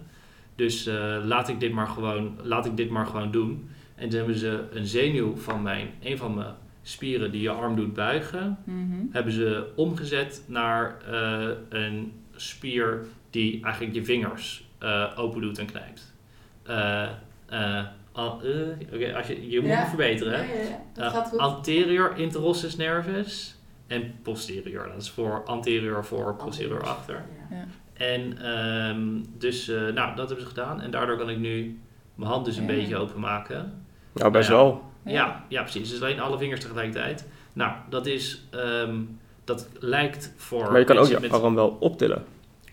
Dus 0.55 0.87
eh, 0.87 1.17
laat, 1.25 1.49
ik 1.49 1.61
dit 1.61 1.73
maar 1.73 1.87
gewoon, 1.87 2.39
laat 2.43 2.67
ik 2.67 2.77
dit 2.77 2.91
maar 2.91 3.07
gewoon 3.07 3.31
doen. 3.31 3.69
En 3.95 4.09
toen 4.09 4.19
hebben 4.19 4.39
ze 4.39 4.65
een 4.73 4.87
zenuw 4.87 5.37
van 5.37 5.63
mijn, 5.63 5.91
een 6.03 6.19
van 6.19 6.35
mijn 6.35 6.55
spieren 6.83 7.31
die 7.31 7.43
je 7.43 7.51
arm 7.51 7.77
doet 7.77 7.95
buigen, 7.95 8.59
Mhm. 8.65 9.05
hebben 9.11 9.33
ze 9.33 9.73
omgezet 9.77 10.45
naar 10.47 10.97
eh, 11.11 11.49
een 11.69 12.13
spier 12.37 13.05
die 13.31 13.63
eigenlijk 13.65 13.95
je 13.95 14.05
vingers 14.05 14.71
eh, 14.79 15.05
open 15.17 15.41
doet 15.41 15.59
en 15.59 15.67
knijpt. 15.67 16.15
Eh, 16.63 17.03
eh, 17.49 17.85
al- 18.13 18.41
eh, 18.43 18.95
Oké, 18.95 19.15
als 19.17 19.27
je, 19.27 19.51
je 19.51 19.61
moet 19.61 19.69
Ja. 19.71 19.77
het 19.77 19.89
verbeteren. 19.89 20.33
Ja, 20.33 20.39
hè? 20.45 20.53
ja, 20.63 20.69
ja. 20.69 20.81
Dat 20.95 21.13
gaat 21.13 21.29
goed. 21.29 21.39
anterior 21.39 22.17
interossus 22.19 22.77
nervus 22.77 23.57
en 23.87 24.15
posterior. 24.23 24.89
Dat 24.93 25.03
is 25.03 25.11
voor 25.11 25.45
anterior 25.45 26.05
voor, 26.05 26.35
posterior 26.35 26.83
achter. 26.83 27.25
Ja. 27.51 27.65
En 27.93 28.39
ehm, 28.43 29.09
dus, 29.39 29.69
eh, 29.69 29.77
nou, 29.81 30.17
dat 30.17 30.29
hebben 30.29 30.41
ze 30.41 30.47
gedaan. 30.47 30.81
En 30.81 30.91
daardoor 30.91 31.17
kan 31.17 31.31
ik 31.31 31.39
nu 31.39 31.81
mijn 32.15 32.31
hand 32.31 32.45
dus 32.45 32.57
een 32.57 32.67
Ja. 32.67 32.75
beetje 32.75 32.97
openmaken. 32.97 33.85
Nou, 34.15 34.31
best 34.33 34.49
Ja. 34.49 34.55
wel. 34.55 34.91
Ja. 35.05 35.45
ja, 35.49 35.63
precies. 35.63 35.91
Dus 35.91 36.03
alleen 36.03 36.21
alle 36.21 36.39
vingers 36.39 36.61
tegelijkertijd. 36.61 37.27
Nou, 37.53 37.73
dat 37.89 38.07
is, 38.07 38.43
ehm, 38.51 38.97
dat 39.45 39.69
lijkt 39.79 40.33
voor 40.37 40.71
Maar 40.71 40.79
je 40.79 40.85
kan 40.85 40.97
ook 40.99 41.07
je 41.07 41.19
met- 41.21 41.31
arm 41.33 41.55
wel 41.55 41.77
optillen. 41.81 42.25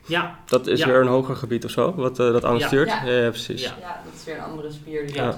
Ja, 0.08 0.40
Dat 0.46 0.68
is 0.68 0.80
Ja. 0.80 0.88
weer 0.88 1.02
een 1.02 1.08
hoger 1.08 1.36
gebied 1.36 1.66
of 1.66 1.72
zo, 1.72 1.94
wat 1.96 2.20
eh, 2.20 2.32
dat 2.32 2.46
aanstuurt. 2.46 2.90
Ja. 2.90 3.06
Ja, 3.06 3.12
ja, 3.12 3.30
precies. 3.30 3.64
Ja. 3.64 3.76
Ja, 3.80 4.02
dat 4.06 4.14
is 4.14 4.24
weer 4.26 4.36
een 4.38 4.42
andere 4.44 4.72
spier 4.72 5.06
die 5.08 5.16
Ja. 5.16 5.38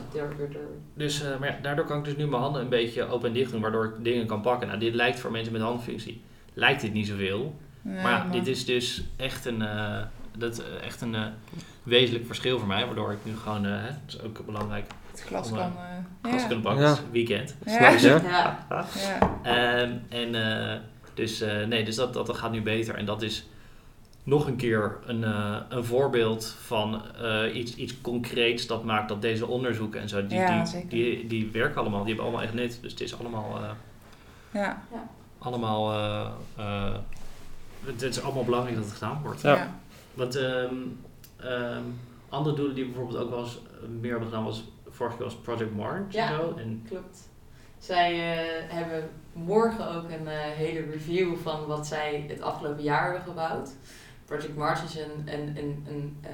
dus 0.94 1.22
eh, 1.24 1.38
maar 1.39 1.50
ja, 1.50 1.58
daardoor 1.62 1.86
kan 1.86 1.98
ik 1.98 2.04
dus 2.06 2.16
nu 2.16 2.28
mijn 2.28 2.42
handen 2.42 2.62
een 2.62 2.70
beetje 2.70 3.08
open 3.10 3.28
en 3.28 3.34
dicht 3.34 3.52
doen, 3.52 3.62
waardoor 3.62 3.86
ik 3.86 3.92
dingen 4.04 4.26
kan 4.26 4.42
pakken. 4.42 4.68
Nou, 4.68 4.80
dit 4.80 4.94
lijkt 4.96 5.20
voor 5.20 5.32
mensen 5.32 5.54
met 5.54 5.62
handfunctie, 5.62 6.22
lijkt 6.54 6.82
dit 6.82 6.94
niet 6.94 7.08
zoveel. 7.08 7.56
Maar 7.82 8.12
ja, 8.12 8.28
dit 8.32 8.48
is 8.48 8.66
dus 8.66 9.04
echt 9.18 9.46
een, 9.46 9.62
eh, 9.62 9.98
dat, 10.38 10.64
echt 10.84 11.02
een 11.02 11.16
wezenlijk 11.84 12.26
verschil 12.26 12.60
voor 12.60 12.68
mij, 12.68 12.86
waardoor 12.86 13.12
ik 13.12 13.18
nu 13.24 13.32
gewoon, 13.38 13.66
eh, 13.66 13.72
hè, 13.72 13.88
dat 14.06 14.16
is 14.16 14.22
ook 14.22 14.46
belangrijk, 14.46 14.86
Het 15.22 15.28
glas 15.30 15.51
om, 15.51 15.57
kan... 15.57 15.74
eh, 16.22 16.32
glas 16.32 16.47
kunnen 16.47 16.97
weekend. 17.11 17.55
Ja. 17.65 17.97
Snap 17.97 17.97
je? 17.97 18.28
Ja. 18.28 18.65
Ja. 18.69 19.39
Ehm, 19.43 19.91
en 20.09 20.36
eh, 20.72 20.80
dus, 21.13 21.41
eh, 21.41 21.65
nee, 21.67 21.84
dus 21.86 21.95
dat, 21.95 22.13
dat, 22.13 22.26
dat 22.26 22.38
gaat 22.38 22.51
nu 22.51 22.61
beter. 22.61 22.95
En 22.95 23.05
dat 23.05 23.22
is 23.22 23.45
nog 24.24 24.47
een 24.47 24.55
keer 24.55 24.97
een, 25.05 25.24
eh, 25.24 25.55
een 25.69 25.86
voorbeeld 25.86 26.55
van 26.61 27.01
eh, 27.22 27.55
iets, 27.55 27.76
iets 27.76 28.01
concreets 28.01 28.67
dat 28.67 28.84
maakt 28.84 29.09
dat 29.09 29.22
deze 29.22 29.47
onderzoeken 29.47 30.01
en 30.01 30.09
zo, 30.09 30.28
die, 30.28 30.38
Ja, 30.39 30.57
die, 30.57 30.65
zeker. 30.72 30.89
die, 30.89 31.28
die 31.28 31.49
werken 31.51 31.82
allemaal, 31.82 31.99
die 31.99 32.07
hebben 32.07 32.26
allemaal 32.26 32.43
echt 32.45 32.53
nut. 32.53 32.80
Dus 32.82 32.91
het 32.91 33.01
is 33.01 33.19
allemaal, 33.19 33.57
eh, 33.61 33.69
Ja. 34.61 34.82
allemaal 35.38 35.91
eh, 35.93 36.28
eh, 36.57 36.95
het 37.86 38.01
is 38.01 38.22
allemaal 38.22 38.43
belangrijk 38.43 38.76
dat 38.76 38.86
het 38.86 38.93
gedaan 38.93 39.19
wordt. 39.24 39.41
Ja. 39.41 39.55
Ja. 39.55 39.76
Want 40.13 40.36
ehm, 40.36 40.76
ehm, 41.38 41.84
andere 42.30 42.55
doelen 42.55 42.76
die 42.76 42.84
we 42.86 42.89
bijvoorbeeld 42.91 43.24
ook 43.24 43.30
wel 43.30 43.39
eens 43.39 43.59
meer 44.01 44.11
hebben 44.11 44.30
gedaan 44.30 44.43
was, 44.43 44.63
vorige 44.92 45.16
keer 45.16 45.26
was 45.26 45.36
Project 45.36 45.76
March 45.76 46.14
Ja. 46.14 46.28
zo. 46.28 46.54
En 46.58 46.84
Klopt. 46.88 47.30
Zij 47.78 48.12
eh, 48.14 48.74
hebben 48.76 49.10
morgen 49.34 49.96
ook 49.96 50.10
een 50.10 50.28
eh, 50.28 50.38
hele 50.39 50.80
review 50.92 51.36
van 51.38 51.66
wat 51.66 51.88
zij 51.88 52.26
het 52.28 52.42
afgelopen 52.42 52.84
jaar 52.84 53.04
hebben 53.04 53.22
gebouwd. 53.22 53.70
Project 54.26 54.56
March 54.56 54.84
is 54.84 54.96
een, 54.96 55.34
een, 55.34 55.58
een, 55.58 55.86
een 55.89 56.18
eh, 56.22 56.32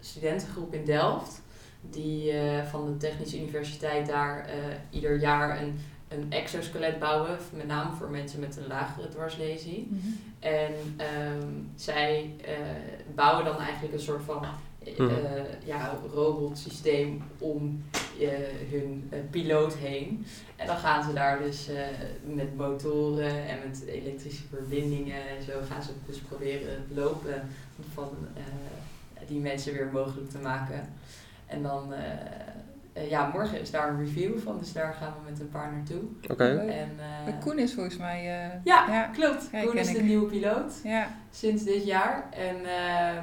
studentengroep 0.00 0.74
in 0.74 0.84
Delft. 0.84 1.42
Die 1.90 2.32
eh, 2.32 2.64
van 2.64 2.86
de 2.86 2.96
Technische 2.96 3.40
Universiteit 3.40 4.06
daar 4.06 4.44
eh, 4.46 4.54
ieder 4.90 5.18
jaar 5.18 5.62
een, 5.62 5.80
een 6.08 6.32
exoskelet 6.32 6.98
bouwen. 6.98 7.36
Met 7.52 7.66
name 7.66 7.96
voor 7.96 8.10
mensen 8.10 8.40
met 8.40 8.56
een 8.56 8.66
lagere 8.66 9.08
dwarslesie. 9.08 9.88
Mhm. 9.90 10.06
En 10.38 10.72
ehm, 10.96 11.48
zij 11.74 12.34
eh, 12.44 12.54
bouwen 13.14 13.44
dan 13.44 13.58
eigenlijk 13.58 13.94
een 13.94 14.00
soort 14.00 14.22
van 14.22 14.44
eh, 14.84 14.98
Mhm. 14.98 15.14
ja, 15.64 15.98
robotsysteem 16.14 17.22
om 17.38 17.82
eh, 18.20 18.28
hun 18.70 19.08
eh, 19.10 19.18
piloot 19.30 19.74
heen. 19.74 20.26
En 20.56 20.66
dan 20.66 20.76
gaan 20.76 21.04
ze 21.04 21.12
daar 21.12 21.38
dus 21.38 21.68
eh, 21.68 21.76
met 22.34 22.56
motoren 22.56 23.48
en 23.48 23.58
met 23.68 23.84
elektrische 23.86 24.42
verbindingen 24.50 25.28
en 25.28 25.42
zo 25.42 25.52
gaan 25.70 25.82
ze 25.82 25.90
dus 26.06 26.18
proberen 26.18 26.70
het 26.70 26.96
lopen 26.96 27.48
van 27.94 28.08
eh, 28.36 28.42
die 29.28 29.40
mensen 29.40 29.72
weer 29.72 29.88
mogelijk 29.92 30.30
te 30.30 30.38
maken. 30.38 30.88
En 31.46 31.62
dan, 31.62 31.92
eh, 31.94 32.02
eh, 32.92 33.10
ja, 33.10 33.30
morgen 33.34 33.60
is 33.60 33.70
daar 33.70 33.88
een 33.88 33.98
review 34.04 34.38
van, 34.38 34.58
dus 34.58 34.72
daar 34.72 34.94
gaan 34.94 35.12
we 35.24 35.30
met 35.30 35.40
een 35.40 35.48
paar 35.48 35.72
naartoe. 35.72 36.00
Oké. 36.30 36.44
En, 36.56 36.90
eh, 37.26 37.40
Koen 37.40 37.58
is 37.58 37.74
volgens 37.74 37.96
mij... 37.96 38.18
eh, 38.18 38.50
ja, 38.64 38.86
ja. 38.88 39.02
klopt. 39.06 39.48
Ja, 39.52 39.62
Koen 39.62 39.76
is 39.76 39.92
de 39.92 39.98
ik. 39.98 40.04
nieuwe 40.04 40.26
piloot 40.30 40.72
Ja. 40.82 41.16
sinds 41.30 41.64
dit 41.64 41.84
jaar. 41.84 42.24
En 42.30 42.56
ehm, 42.56 43.16
eh, 43.16 43.22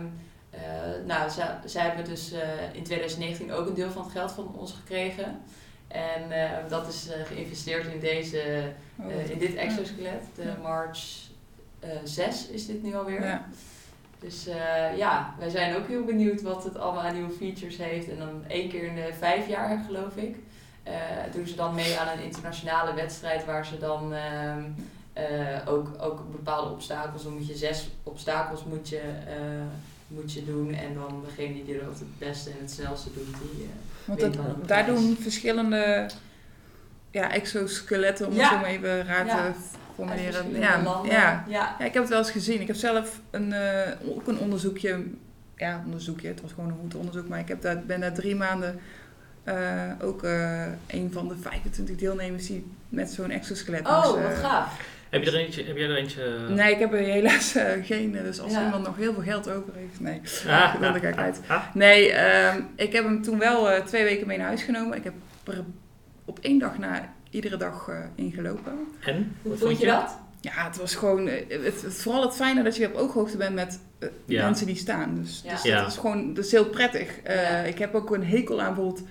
nou, 1.05 1.29
zij, 1.29 1.57
zij 1.65 1.83
hebben 1.83 2.05
dus 2.05 2.31
eh, 2.31 2.39
in 2.73 2.83
2019 2.83 3.51
ook 3.53 3.67
een 3.67 3.73
deel 3.73 3.91
van 3.91 4.03
het 4.03 4.11
geld 4.11 4.31
van 4.31 4.55
ons 4.57 4.71
gekregen. 4.73 5.41
En 5.87 6.31
eh, 6.31 6.69
dat 6.69 6.87
is 6.87 7.09
eh, 7.09 7.25
geïnvesteerd 7.25 7.87
in, 7.93 7.99
deze, 7.99 8.71
Oh, 8.99 9.11
eh, 9.11 9.29
in 9.29 9.39
dit 9.39 9.55
exoskelet. 9.55 10.23
De 10.35 10.43
Ja. 10.43 10.57
March 10.61 11.29
eh 11.79 11.89
6 12.03 12.47
is 12.47 12.65
dit 12.65 12.83
nu 12.83 12.95
alweer. 12.95 13.23
Ja. 13.25 13.45
Dus 14.19 14.47
eh, 14.47 14.97
ja, 14.97 15.35
wij 15.39 15.49
zijn 15.49 15.75
ook 15.75 15.87
heel 15.87 16.03
benieuwd 16.03 16.41
wat 16.41 16.63
het 16.63 16.77
allemaal 16.77 17.03
aan 17.03 17.13
nieuwe 17.13 17.31
features 17.31 17.77
heeft. 17.77 18.09
En 18.09 18.17
dan 18.17 18.43
één 18.47 18.69
keer 18.69 18.83
in 18.83 18.95
de 18.95 19.09
vijf 19.19 19.47
jaar, 19.47 19.83
geloof 19.85 20.15
ik, 20.15 20.35
eh, 20.83 20.93
doen 21.33 21.47
ze 21.47 21.55
dan 21.55 21.75
mee 21.75 21.99
aan 21.99 22.17
een 22.17 22.23
internationale 22.23 22.93
wedstrijd 22.93 23.45
waar 23.45 23.65
ze 23.65 23.77
dan 23.77 24.13
ehm, 24.13 24.63
eh, 25.13 25.57
ook, 25.67 25.87
ook 25.99 26.31
bepaalde 26.31 26.71
obstakels, 26.71 27.23
dan 27.23 27.33
moet 27.33 27.47
je 27.47 27.55
zes 27.55 27.89
obstakels 28.03 28.63
moet 28.63 28.89
je, 28.89 28.99
eh, 29.27 29.35
moet 30.13 30.33
je 30.33 30.45
doen. 30.45 30.73
En 30.73 30.93
dan 30.93 31.23
degene 31.27 31.63
die 31.65 31.81
ook 31.87 31.93
het 31.93 32.17
beste 32.17 32.49
en 32.49 32.55
het 32.59 32.71
snelste 32.71 33.09
doet, 33.13 33.25
die... 33.25 33.63
eh, 33.63 33.69
Want 34.05 34.19
dat, 34.19 34.67
daar 34.67 34.85
doen 34.85 35.17
verschillende 35.21 36.09
ja, 37.11 37.31
exoskeletten, 37.31 38.27
om 38.27 38.33
Ja. 38.33 38.39
het 38.41 38.49
zo 38.51 38.57
maar 38.59 38.69
even 38.69 39.05
raar 39.05 39.25
Ja. 39.25 39.35
te 39.35 39.59
formuleren. 39.95 40.51
Ja, 40.51 40.59
ja. 40.59 41.01
ja. 41.05 41.45
ja, 41.49 41.79
ik 41.85 41.93
heb 41.93 42.01
het 42.03 42.09
wel 42.09 42.19
eens 42.19 42.31
gezien. 42.31 42.61
Ik 42.61 42.67
heb 42.67 42.75
zelf 42.75 43.21
een, 43.29 43.53
eh, 43.53 43.91
ook 44.15 44.27
een 44.27 44.37
onderzoekje, 44.39 45.03
ja, 45.55 45.81
onderzoekje, 45.85 46.27
het 46.27 46.41
was 46.41 46.51
gewoon 46.51 46.69
een 46.69 46.77
goed 46.81 46.95
onderzoek, 46.95 47.27
maar 47.27 47.39
ik 47.39 47.47
heb 47.47 47.61
daar, 47.61 47.79
ben 47.85 47.99
daar 47.99 48.13
drie 48.13 48.35
maanden 48.35 48.79
eh, 49.43 49.91
ook 50.01 50.23
een 50.87 51.09
van 51.11 51.27
de 51.27 51.35
25 51.37 51.95
deelnemers 51.95 52.47
die 52.47 52.71
met 52.89 53.11
zo'n 53.11 53.29
exoskelet 53.29 53.87
Oh, 53.87 54.03
moest, 54.13 54.23
wat 54.27 54.33
gaaf. 54.37 54.79
Heb, 55.11 55.23
je 55.23 55.31
er 55.31 55.37
eentje, 55.37 55.63
heb 55.63 55.77
jij 55.77 55.89
er 55.89 55.95
eentje? 55.95 56.23
eh, 56.23 56.55
Nee, 56.55 56.73
ik 56.73 56.79
heb 56.79 56.93
er 56.93 56.99
helaas 56.99 57.55
eh, 57.55 57.85
geen. 57.85 58.11
Dus 58.11 58.39
als 58.39 58.51
Ja. 58.51 58.63
iemand 58.63 58.85
nog 58.85 58.97
heel 58.97 59.13
veel 59.13 59.23
geld 59.23 59.49
over 59.49 59.73
heeft. 59.75 59.99
Nee, 59.99 60.21
Ah, 60.47 60.73
dan 60.81 60.99
ga 60.99 61.07
ik 61.07 61.15
ah, 61.17 61.23
uit. 61.23 61.39
ah. 61.47 61.63
Nee, 61.73 62.11
ehm, 62.11 62.61
ik 62.75 62.93
heb 62.93 63.03
hem 63.03 63.21
toen 63.21 63.39
wel 63.39 63.69
eh, 63.71 63.83
twee 63.85 64.03
weken 64.03 64.27
mee 64.27 64.37
naar 64.37 64.47
huis 64.47 64.63
genomen. 64.63 64.97
Ik 64.97 65.03
heb 65.03 65.13
er 65.43 65.63
op 66.25 66.39
één 66.41 66.59
dag 66.59 66.77
na 66.77 67.13
iedere 67.29 67.57
dag 67.57 67.87
eh 67.89 67.99
ingelopen. 68.15 68.71
En? 69.05 69.35
Hoe 69.41 69.51
Wat 69.51 69.59
vond 69.59 69.79
je 69.79 69.85
dat? 69.85 70.17
Ja, 70.41 70.51
het 70.67 70.77
was 70.77 70.95
gewoon... 70.95 71.27
eh, 71.27 71.43
Het, 71.63 71.81
het- 71.81 71.93
vooral 72.01 72.21
het 72.21 72.35
fijne 72.35 72.63
dat 72.63 72.75
je 72.75 72.85
op 72.87 72.95
ooghoogte 72.95 73.37
bent 73.37 73.55
met 73.55 73.79
eh, 73.99 74.09
Ja. 74.25 74.43
mensen 74.45 74.65
die 74.65 74.75
staan. 74.75 75.15
Dus, 75.21 75.41
Ja. 75.45 75.51
dus 75.51 75.61
Ja. 75.63 75.79
dat 75.81 75.87
is 75.91 75.97
gewoon... 75.97 76.33
Dat 76.33 76.45
is 76.45 76.51
heel 76.51 76.65
prettig. 76.69 77.19
Eh, 77.23 77.41
Ja. 77.41 77.57
Ik 77.59 77.77
heb 77.79 77.95
ook 77.95 78.15
een 78.15 78.25
hekel 78.25 78.61
aan 78.61 78.73
bijvoorbeeld... 78.75 79.07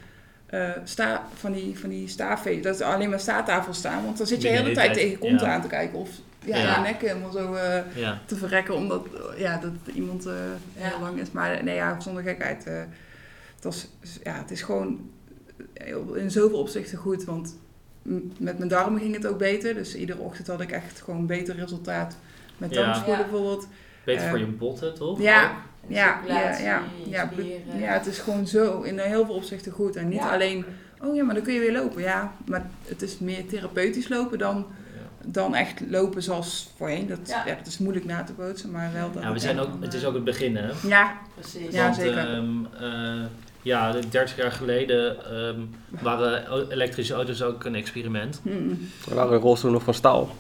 eh, 0.51 0.71
sta, 0.85 1.23
van 1.35 1.53
die, 1.53 1.79
van 1.79 1.89
die 1.89 2.15
dat 2.63 2.75
is 2.75 2.81
alleen 2.81 3.11
maar 3.11 3.21
staattafels 3.21 3.79
staan. 3.79 4.05
Want 4.05 4.19
dan 4.19 4.27
zit 4.27 4.43
je 4.43 4.49
de 4.49 4.55
hele 4.55 4.69
de 4.69 4.75
tijd 4.75 4.93
tijd, 4.93 4.99
tegen 5.07 5.19
konten 5.19 5.47
ja. 5.47 5.55
aan 5.55 5.63
te 5.63 5.69
kijken. 5.69 5.99
Of 5.99 6.09
ja, 6.45 6.57
Ja. 6.57 6.75
je 6.77 6.81
nek 6.81 7.01
helemaal 7.01 7.31
zo... 7.33 7.55
eh, 7.55 7.81
Ja. 7.95 8.21
te 8.27 8.37
verrekken 8.37 8.75
omdat 8.75 9.07
ja, 9.37 9.57
dat 9.59 9.73
iemand 9.95 10.27
eh, 10.27 10.33
Ja. 10.77 10.83
heel 10.89 11.01
lang 11.01 11.21
is. 11.21 11.31
Maar 11.31 11.65
nee, 11.65 11.75
ja, 11.75 12.01
zonder 12.01 12.23
gekheid. 12.23 12.67
eh, 12.67 12.75
het, 13.55 13.65
was, 13.65 13.89
ja, 14.23 14.35
het 14.35 14.51
is 14.51 14.63
gewoon 14.63 15.11
in 16.15 16.31
zoveel 16.31 16.59
opzichten 16.59 16.99
goed. 16.99 17.25
Want 17.25 17.57
met 18.39 18.59
mijn 18.59 18.69
darmen 18.69 19.01
ging 19.01 19.15
het 19.15 19.27
ook 19.27 19.39
beter. 19.39 19.75
Dus 19.75 19.95
iedere 19.95 20.19
ochtend 20.19 20.47
had 20.47 20.61
ik 20.61 20.71
echt 20.71 21.01
gewoon 21.01 21.21
een 21.21 21.27
beter 21.27 21.57
resultaat. 21.57 22.17
Met 22.59 22.73
darmspoelen 22.73 23.19
Ja. 23.19 23.23
bijvoorbeeld. 23.29 23.67
Beter 24.05 24.29
voor 24.29 24.39
Eh, 24.39 24.45
je 24.45 24.51
botten, 24.51 24.95
toch? 24.95 25.21
ja. 25.23 25.53
Ja, 25.89 26.21
ja, 26.27 26.59
ja, 26.59 26.83
ja, 27.07 27.31
ja, 27.79 27.93
het 27.93 28.07
is 28.07 28.19
gewoon 28.19 28.47
zo 28.47 28.81
in 28.83 28.99
heel 28.99 29.25
veel 29.25 29.35
opzichten 29.35 29.73
goed. 29.73 29.97
En 29.97 30.09
niet 30.09 30.19
Ja. 30.19 30.33
alleen, 30.33 30.65
oh 31.03 31.17
ja, 31.17 31.25
maar 31.25 31.35
dan 31.35 31.45
kun 31.45 31.53
je 31.55 31.61
weer 31.61 31.73
lopen. 31.73 32.03
Ja, 32.03 32.33
maar 32.47 32.71
het 32.85 33.03
is 33.03 33.19
meer 33.19 33.47
therapeutisch 33.47 34.09
lopen 34.09 34.39
dan, 34.39 34.67
dan 35.25 35.55
echt 35.55 35.81
lopen 35.89 36.23
zoals 36.23 36.71
voorheen. 36.77 37.07
Dat, 37.07 37.19
Ja. 37.27 37.43
ja. 37.47 37.55
dat 37.55 37.67
is 37.67 37.79
moeilijk 37.79 38.05
na 38.07 38.23
te 38.23 38.33
bootsen, 38.33 38.71
maar 38.71 38.91
wel 38.93 39.13
dat 39.13 39.23
Ja, 39.23 39.29
we 39.29 39.33
het 39.35 39.43
zijn 39.43 39.59
ook, 39.61 39.71
dan, 39.71 39.83
het 39.83 39.95
is 39.95 40.05
ook 40.05 40.15
het 40.15 40.25
begin, 40.25 40.57
hè? 40.57 40.71
Ja, 40.87 41.17
Precies. 41.35 41.73
Ja, 41.75 41.83
Want, 41.83 41.97
zeker. 41.97 42.19
ehm, 42.19 42.49
eh, 42.81 43.25
ja, 43.63 43.93
30 44.11 44.37
jaar 44.37 44.53
geleden 44.53 45.25
ehm, 45.25 45.61
waren 46.03 46.71
elektrische 46.71 47.15
auto's 47.15 47.43
ook 47.43 47.65
een 47.65 47.75
experiment. 47.75 48.41
Mm. 48.45 48.89
Er 49.09 49.15
waren 49.15 49.39
rolstoelen 49.39 49.73
nog 49.75 49.85
van 49.85 49.95
staal. 49.95 50.31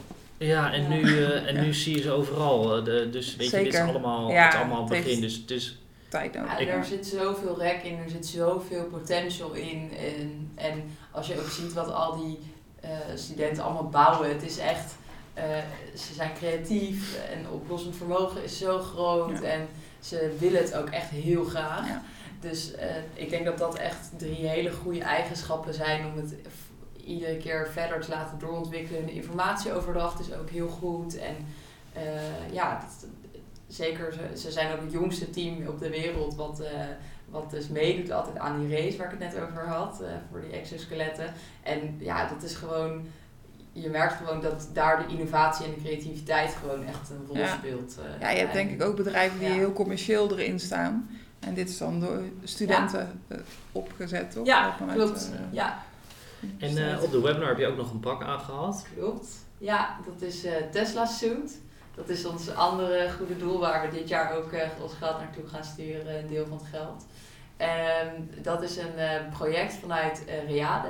Ja, 0.47 0.73
en, 0.73 0.83
Ja. 0.83 0.89
Nu, 0.89 1.03
eh, 1.25 1.47
en 1.49 1.55
Ja. 1.55 1.61
nu 1.61 1.75
zie 1.75 1.97
je 1.97 2.03
ze 2.03 2.11
overal. 2.11 2.77
eh, 2.77 2.85
de, 2.85 3.11
dus 3.11 3.37
weet 3.37 3.51
je, 3.51 3.57
dit 3.63 3.75
is 3.75 3.81
allemaal, 3.81 4.31
Ja, 4.31 4.45
het 4.45 4.53
is 4.55 4.59
allemaal 4.59 4.81
het 4.81 4.89
begin. 4.89 5.05
heeft- 5.09 5.21
Dus 5.21 5.35
het 5.37 5.51
is, 5.51 5.79
Tijd 6.09 6.35
nodig. 6.35 6.51
Ja, 6.53 6.59
Ik- 6.59 6.69
er 6.69 6.85
zit 6.85 7.07
zoveel 7.07 7.59
rek 7.59 7.83
in, 7.83 7.99
er 7.99 8.11
zit 8.11 8.27
zoveel 8.27 8.85
potential 8.85 9.53
in. 9.53 9.91
En, 9.99 10.51
en 10.55 10.83
als 11.11 11.27
je 11.27 11.39
ook 11.41 11.49
ziet 11.51 11.73
wat 11.73 11.93
al 11.93 12.17
die 12.17 12.39
eh, 12.81 12.91
studenten 13.15 13.63
allemaal 13.63 13.89
bouwen, 13.89 14.29
het 14.29 14.43
is 14.43 14.59
echt, 14.59 14.95
eh, 15.35 15.45
ze 15.97 16.15
zijn 16.15 16.31
creatief 16.35 17.19
en 17.33 17.51
oplossend 17.51 17.97
vermogen 17.97 18.45
is 18.45 18.59
zo 18.59 18.79
groot 18.79 19.39
Ja. 19.43 19.49
en 19.49 19.69
ze 20.01 20.37
willen 20.39 20.63
het 20.63 20.75
ook 20.77 20.89
echt 20.89 21.11
heel 21.11 21.45
graag. 21.45 21.87
Ja. 21.87 22.03
Dus 22.41 22.75
eh, 22.75 22.87
ik 23.15 23.31
denk 23.31 23.45
dat 23.45 23.59
dat 23.59 23.75
echt 23.75 24.11
drie 24.17 24.47
hele 24.49 24.71
goede 24.73 25.01
eigenschappen 25.01 25.75
zijn 25.75 26.07
om 26.07 26.17
het 26.17 26.35
iedere 27.11 27.37
keer 27.37 27.69
verder 27.73 28.01
te 28.01 28.11
laten 28.11 28.39
doorontwikkelen. 28.39 29.07
De 29.07 29.13
informatieoverdracht 29.13 30.21
is 30.21 30.33
ook 30.35 30.51
heel 30.51 30.69
goed 30.69 31.19
en 31.19 31.37
eh, 31.93 32.53
ja, 32.53 32.81
dat- 32.81 33.07
zeker, 33.67 34.13
ze, 34.13 34.39
ze 34.41 34.51
zijn 34.51 34.73
ook 34.73 34.81
het 34.81 34.93
jongste 34.93 35.31
team 35.31 35.67
op 35.67 35.79
de 35.81 35.91
wereld 35.91 36.35
wat, 36.35 36.61
eh, 36.61 36.71
wat 37.29 37.51
dus 37.51 37.69
meedoet 37.69 38.11
altijd 38.11 38.39
aan 38.39 38.61
die 38.67 38.77
race 38.77 38.97
waar 38.97 39.13
ik 39.13 39.19
het 39.21 39.33
net 39.35 39.43
over 39.43 39.67
had, 39.69 40.01
eh, 40.03 40.09
voor 40.31 40.41
die 40.41 40.51
exoskeletten. 40.51 41.33
En 41.63 41.97
ja, 41.99 42.29
dat 42.29 42.43
is 42.43 42.55
gewoon, 42.55 43.07
je 43.73 43.89
merkt 43.89 44.13
gewoon 44.15 44.41
dat 44.41 44.69
daar 44.73 45.07
de 45.07 45.13
innovatie 45.13 45.65
en 45.67 45.71
de 45.75 45.81
creativiteit 45.81 46.55
gewoon 46.63 46.85
echt 46.87 47.11
een 47.11 47.27
rol 47.27 47.37
Ja. 47.37 47.57
speelt. 47.57 47.97
eh, 47.99 48.21
Ja, 48.21 48.31
je 48.31 48.39
hebt 48.39 48.53
denk 48.53 48.71
ik 48.71 48.83
ook 48.83 48.97
bedrijven 48.97 49.39
die 49.39 49.49
Ja. 49.49 49.55
heel 49.55 49.73
commercieel 49.73 50.31
erin 50.39 50.61
staan. 50.61 51.11
En 51.41 51.55
dit 51.55 51.69
is 51.69 51.79
dan 51.79 52.01
door 52.01 52.23
studenten 52.45 53.21
opgezet, 53.73 54.31
toch? 54.31 54.47
Ja, 54.47 54.77
klopt. 54.93 55.31
ja, 55.51 55.83
en 56.59 56.77
eh, 56.97 57.03
op 57.03 57.11
de 57.11 57.21
webinar 57.21 57.49
heb 57.49 57.59
je 57.59 57.67
ook 57.67 57.77
nog 57.77 57.91
een 57.93 58.01
pak 58.01 58.23
aangehad. 58.23 58.87
klopt. 58.97 59.29
Ja, 59.59 59.97
dat 60.07 60.29
is 60.29 60.45
eh, 60.45 60.53
Tesla 60.71 61.07
Suit. 61.07 61.59
Dat 61.95 62.09
is 62.09 62.25
ons 62.25 62.55
andere 62.55 63.11
goede 63.19 63.37
doel 63.37 63.59
waar 63.59 63.91
we 63.91 63.97
dit 63.97 64.09
jaar 64.09 64.37
ook 64.37 64.53
eh, 64.53 64.69
ons 64.83 64.93
geld 64.95 65.19
naartoe 65.19 65.47
gaan 65.47 65.65
sturen, 65.65 66.19
een 66.19 66.27
deel 66.27 66.47
van 66.47 66.59
het 66.59 66.67
geld. 66.67 67.05
En 67.57 68.31
dat 68.43 68.63
is 68.63 68.77
een 68.77 68.97
eh, 68.97 69.29
project 69.33 69.73
vanuit 69.73 70.25
eh 70.25 70.49
Reade, 70.49 70.89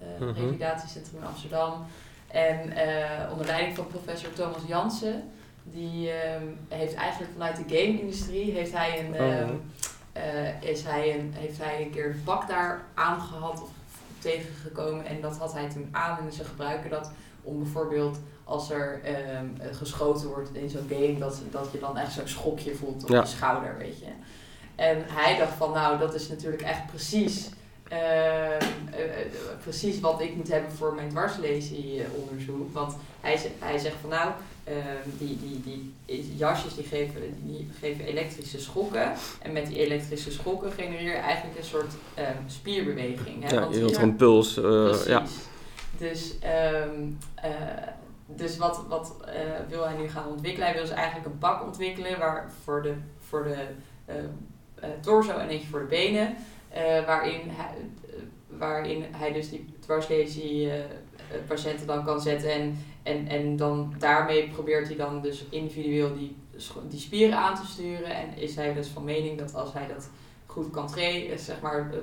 eh 0.00 0.06
Mhm. 0.20 0.24
Revalidatiecentrum 0.32 1.20
in 1.20 1.26
Amsterdam. 1.26 1.86
En 2.26 2.72
eh, 2.76 3.30
onder 3.32 3.46
leiding 3.46 3.76
van 3.76 3.86
professor 3.86 4.32
Thomas 4.32 4.62
Jansen. 4.66 5.30
Die 5.62 6.10
ehm, 6.10 6.42
heeft 6.68 6.94
eigenlijk 6.94 7.32
vanuit 7.32 7.56
de 7.56 7.76
game-industrie 7.76 8.52
heeft 8.52 8.72
hij 8.72 8.98
een, 9.06 9.12
Oh. 9.14 9.20
ehm, 9.32 9.52
eh, 10.12 10.62
is 10.62 10.82
hij 10.82 11.18
een, 11.18 11.32
heeft 11.36 11.58
hij 11.58 11.82
een 11.82 11.90
keer 11.90 12.06
een 12.10 12.22
pak 12.24 12.48
daar 12.48 12.82
aangehad 12.94 13.62
of 13.62 13.70
tegengekomen. 14.18 15.04
En 15.06 15.20
dat 15.20 15.36
had 15.36 15.52
hij 15.52 15.68
toen 15.68 15.88
aan 15.92 16.18
en 16.18 16.32
ze 16.32 16.44
gebruiken 16.44 16.90
dat 16.90 17.10
om 17.42 17.58
bijvoorbeeld 17.62 18.18
als 18.44 18.70
er 18.70 19.00
ehm, 19.04 19.46
eh, 19.58 19.76
geschoten 19.76 20.28
wordt 20.28 20.54
in 20.54 20.70
zo'n 20.70 20.86
game, 20.88 21.18
dat, 21.18 21.40
dat 21.50 21.68
je 21.72 21.78
dan 21.78 21.96
echt 21.96 22.12
zo'n 22.12 22.28
schokje 22.28 22.74
voelt 22.74 23.02
op 23.02 23.08
Ja. 23.08 23.20
je 23.20 23.26
schouder, 23.26 23.76
weet 23.78 23.98
je. 23.98 24.06
En 24.74 25.04
hij 25.06 25.38
dacht 25.38 25.52
van, 25.54 25.72
nou, 25.72 25.98
dat 25.98 26.14
is 26.14 26.28
natuurlijk 26.28 26.62
echt 26.62 26.86
precies, 26.86 27.48
ehm, 27.88 27.98
eh, 27.98 29.20
eh, 29.20 29.26
precies 29.62 30.00
wat 30.00 30.20
ik 30.20 30.34
moet 30.34 30.48
hebben 30.48 30.72
voor 30.72 30.94
mijn 30.94 31.08
dwarslesie-onderzoek. 31.08 32.72
Want 32.72 32.94
hij, 33.20 33.52
hij 33.58 33.78
zegt 33.78 33.96
van, 34.00 34.10
nou, 34.10 34.30
ehm, 34.68 35.08
die, 35.18 35.38
die, 35.40 35.60
die 35.64 35.94
jasjes 36.36 36.74
die 36.74 36.84
geven, 36.84 37.20
die 37.44 37.68
geven 37.80 38.04
elektrische 38.04 38.60
schokken. 38.60 39.12
En 39.42 39.52
met 39.52 39.66
die 39.66 39.78
elektrische 39.78 40.30
schokken 40.30 40.72
genereer 40.72 41.02
je 41.02 41.12
eigenlijk 41.12 41.58
een 41.58 41.64
soort 41.64 41.92
ehm, 42.14 42.36
spierbeweging. 42.46 43.42
Hè? 43.44 43.54
Ja, 43.54 43.60
Want 43.60 43.74
je 43.74 43.80
wilt 43.80 43.94
gewoon 43.94 44.16
puls. 44.16 44.56
eh, 44.56 44.62
Precies. 44.62 45.06
ja. 45.06 45.22
Dus, 45.98 46.38
ehm, 46.38 46.90
eh, 47.34 47.50
dus 48.26 48.56
wat, 48.56 48.84
wat 48.88 49.16
eh, 49.26 49.32
wil 49.68 49.84
hij 49.88 49.96
nu 49.96 50.08
gaan 50.08 50.28
ontwikkelen? 50.28 50.66
Hij 50.66 50.76
wil 50.76 50.86
dus 50.86 50.94
eigenlijk 50.94 51.26
een 51.26 51.38
pak 51.38 51.64
ontwikkelen 51.64 52.18
waar 52.18 52.52
voor 52.64 52.82
de, 52.82 52.94
voor 53.28 53.44
de 53.44 53.56
torso 55.00 55.38
en 55.38 55.48
eentje 55.48 55.68
voor 55.68 55.80
de 55.80 55.84
benen. 55.86 56.36
waarin, 57.06 57.40
hij, 57.46 57.74
waarin 58.46 59.04
hij 59.10 59.32
dus 59.32 59.50
die 59.50 59.74
dwarslesie 59.80 60.70
patiënten 61.46 61.86
dan 61.86 62.04
kan 62.04 62.20
zetten. 62.20 62.52
En, 62.52 62.78
en, 63.02 63.28
en 63.28 63.56
dan 63.56 63.94
daarmee 63.98 64.48
probeert 64.48 64.86
hij 64.86 64.96
dan 64.96 65.22
dus 65.22 65.44
individueel 65.50 66.14
die, 66.14 66.36
die 66.88 67.00
spieren 67.00 67.38
aan 67.38 67.54
te 67.54 67.66
sturen. 67.66 68.14
En 68.14 68.36
is 68.36 68.54
hij 68.54 68.74
dus 68.74 68.88
van 68.88 69.04
mening 69.04 69.38
dat 69.38 69.54
als 69.54 69.72
hij 69.72 69.86
dat 69.86 70.08
goed 70.46 70.70
kan 70.70 70.86
trainen, 70.86 71.38
zeg 71.38 71.60
maar 71.60 71.90
eh, 71.92 71.98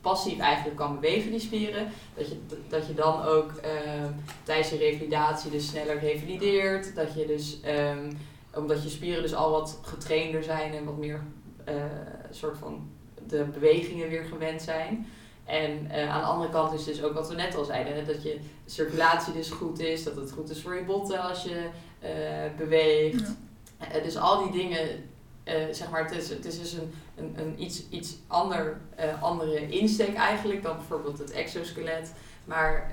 passief 0.00 0.38
eigenlijk 0.38 0.76
kan 0.76 0.94
bewegen, 0.94 1.30
die 1.30 1.40
spieren, 1.40 1.88
dat 2.14 2.28
je, 2.28 2.36
dat 2.68 2.86
je 2.86 2.94
dan 2.94 3.22
ook 3.22 3.52
ehm, 3.52 4.12
tijdens 4.42 4.70
je 4.70 4.76
revalidatie 4.76 5.50
dus 5.50 5.68
sneller 5.68 5.98
revalideert. 5.98 6.94
Dat 6.94 7.14
je 7.14 7.26
dus, 7.26 7.60
ehm, 7.60 8.12
omdat 8.54 8.82
je 8.82 8.88
spieren 8.88 9.22
dus 9.22 9.34
al 9.34 9.50
wat 9.50 9.78
getrainder 9.82 10.42
zijn 10.42 10.74
en 10.74 10.84
wat 10.84 10.96
meer 10.96 11.20
eh, 11.64 11.74
soort 12.30 12.58
van 12.58 12.90
de 13.26 13.44
bewegingen 13.44 14.08
weer 14.08 14.24
gewend 14.24 14.62
zijn. 14.62 15.06
En 15.50 15.90
eh, 15.90 16.10
aan 16.10 16.20
de 16.20 16.26
andere 16.26 16.50
kant 16.50 16.72
is 16.72 16.84
dus 16.84 17.02
ook 17.02 17.14
wat 17.14 17.28
we 17.28 17.34
net 17.34 17.54
al 17.54 17.64
zeiden, 17.64 17.94
hè, 17.94 18.04
dat 18.04 18.22
je 18.22 18.38
circulatie 18.66 19.32
dus 19.32 19.50
goed 19.50 19.78
is, 19.78 20.04
dat 20.04 20.16
het 20.16 20.32
goed 20.32 20.50
is 20.50 20.62
voor 20.62 20.74
je 20.74 20.84
botten 20.84 21.20
als 21.20 21.42
je 21.42 21.68
eh, 21.98 22.10
beweegt. 22.56 23.22
Eh, 23.78 24.02
dus 24.02 24.16
al 24.16 24.42
die 24.42 24.62
dingen, 24.62 24.88
zeg 25.70 25.90
maar, 25.90 26.04
het 26.04 26.16
is, 26.16 26.28
het 26.28 26.44
is 26.44 26.58
dus 26.58 26.72
een, 26.72 26.92
een, 27.16 27.34
een 27.38 27.62
iets, 27.62 27.88
iets 27.88 28.16
ander, 28.26 28.80
andere 29.20 29.68
insteek 29.68 30.14
eigenlijk 30.14 30.62
dan 30.62 30.76
bijvoorbeeld 30.76 31.18
het 31.18 31.30
exoskelet. 31.30 32.12
Maar 32.44 32.90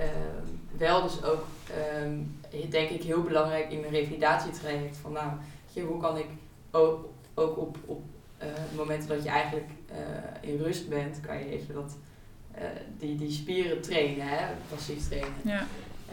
wel 0.77 1.01
dus 1.01 1.23
ook, 1.23 1.45
ehm, 1.69 2.19
denk 2.69 2.89
ik, 2.89 3.03
heel 3.03 3.21
belangrijk 3.21 3.71
in 3.71 3.83
een 3.83 3.89
revalidatietraject. 3.89 4.97
Van 4.97 5.11
nou, 5.11 5.31
je, 5.73 5.81
hoe 5.81 6.01
kan 6.01 6.17
ik 6.17 6.27
ook, 6.71 7.05
ook 7.33 7.57
op, 7.57 7.77
op 7.85 8.01
momenten 8.75 9.07
dat 9.07 9.23
je 9.23 9.29
eigenlijk 9.29 9.69
in 10.41 10.57
rust 10.57 10.89
bent, 10.89 11.19
kan 11.21 11.37
je 11.37 11.49
even 11.49 11.73
dat, 11.73 11.97
die, 12.99 13.15
die 13.17 13.31
spieren 13.31 13.81
trainen, 13.81 14.27
hè, 14.27 14.45
passief 14.69 15.07
trainen. 15.07 15.29
Ja. 15.43 15.65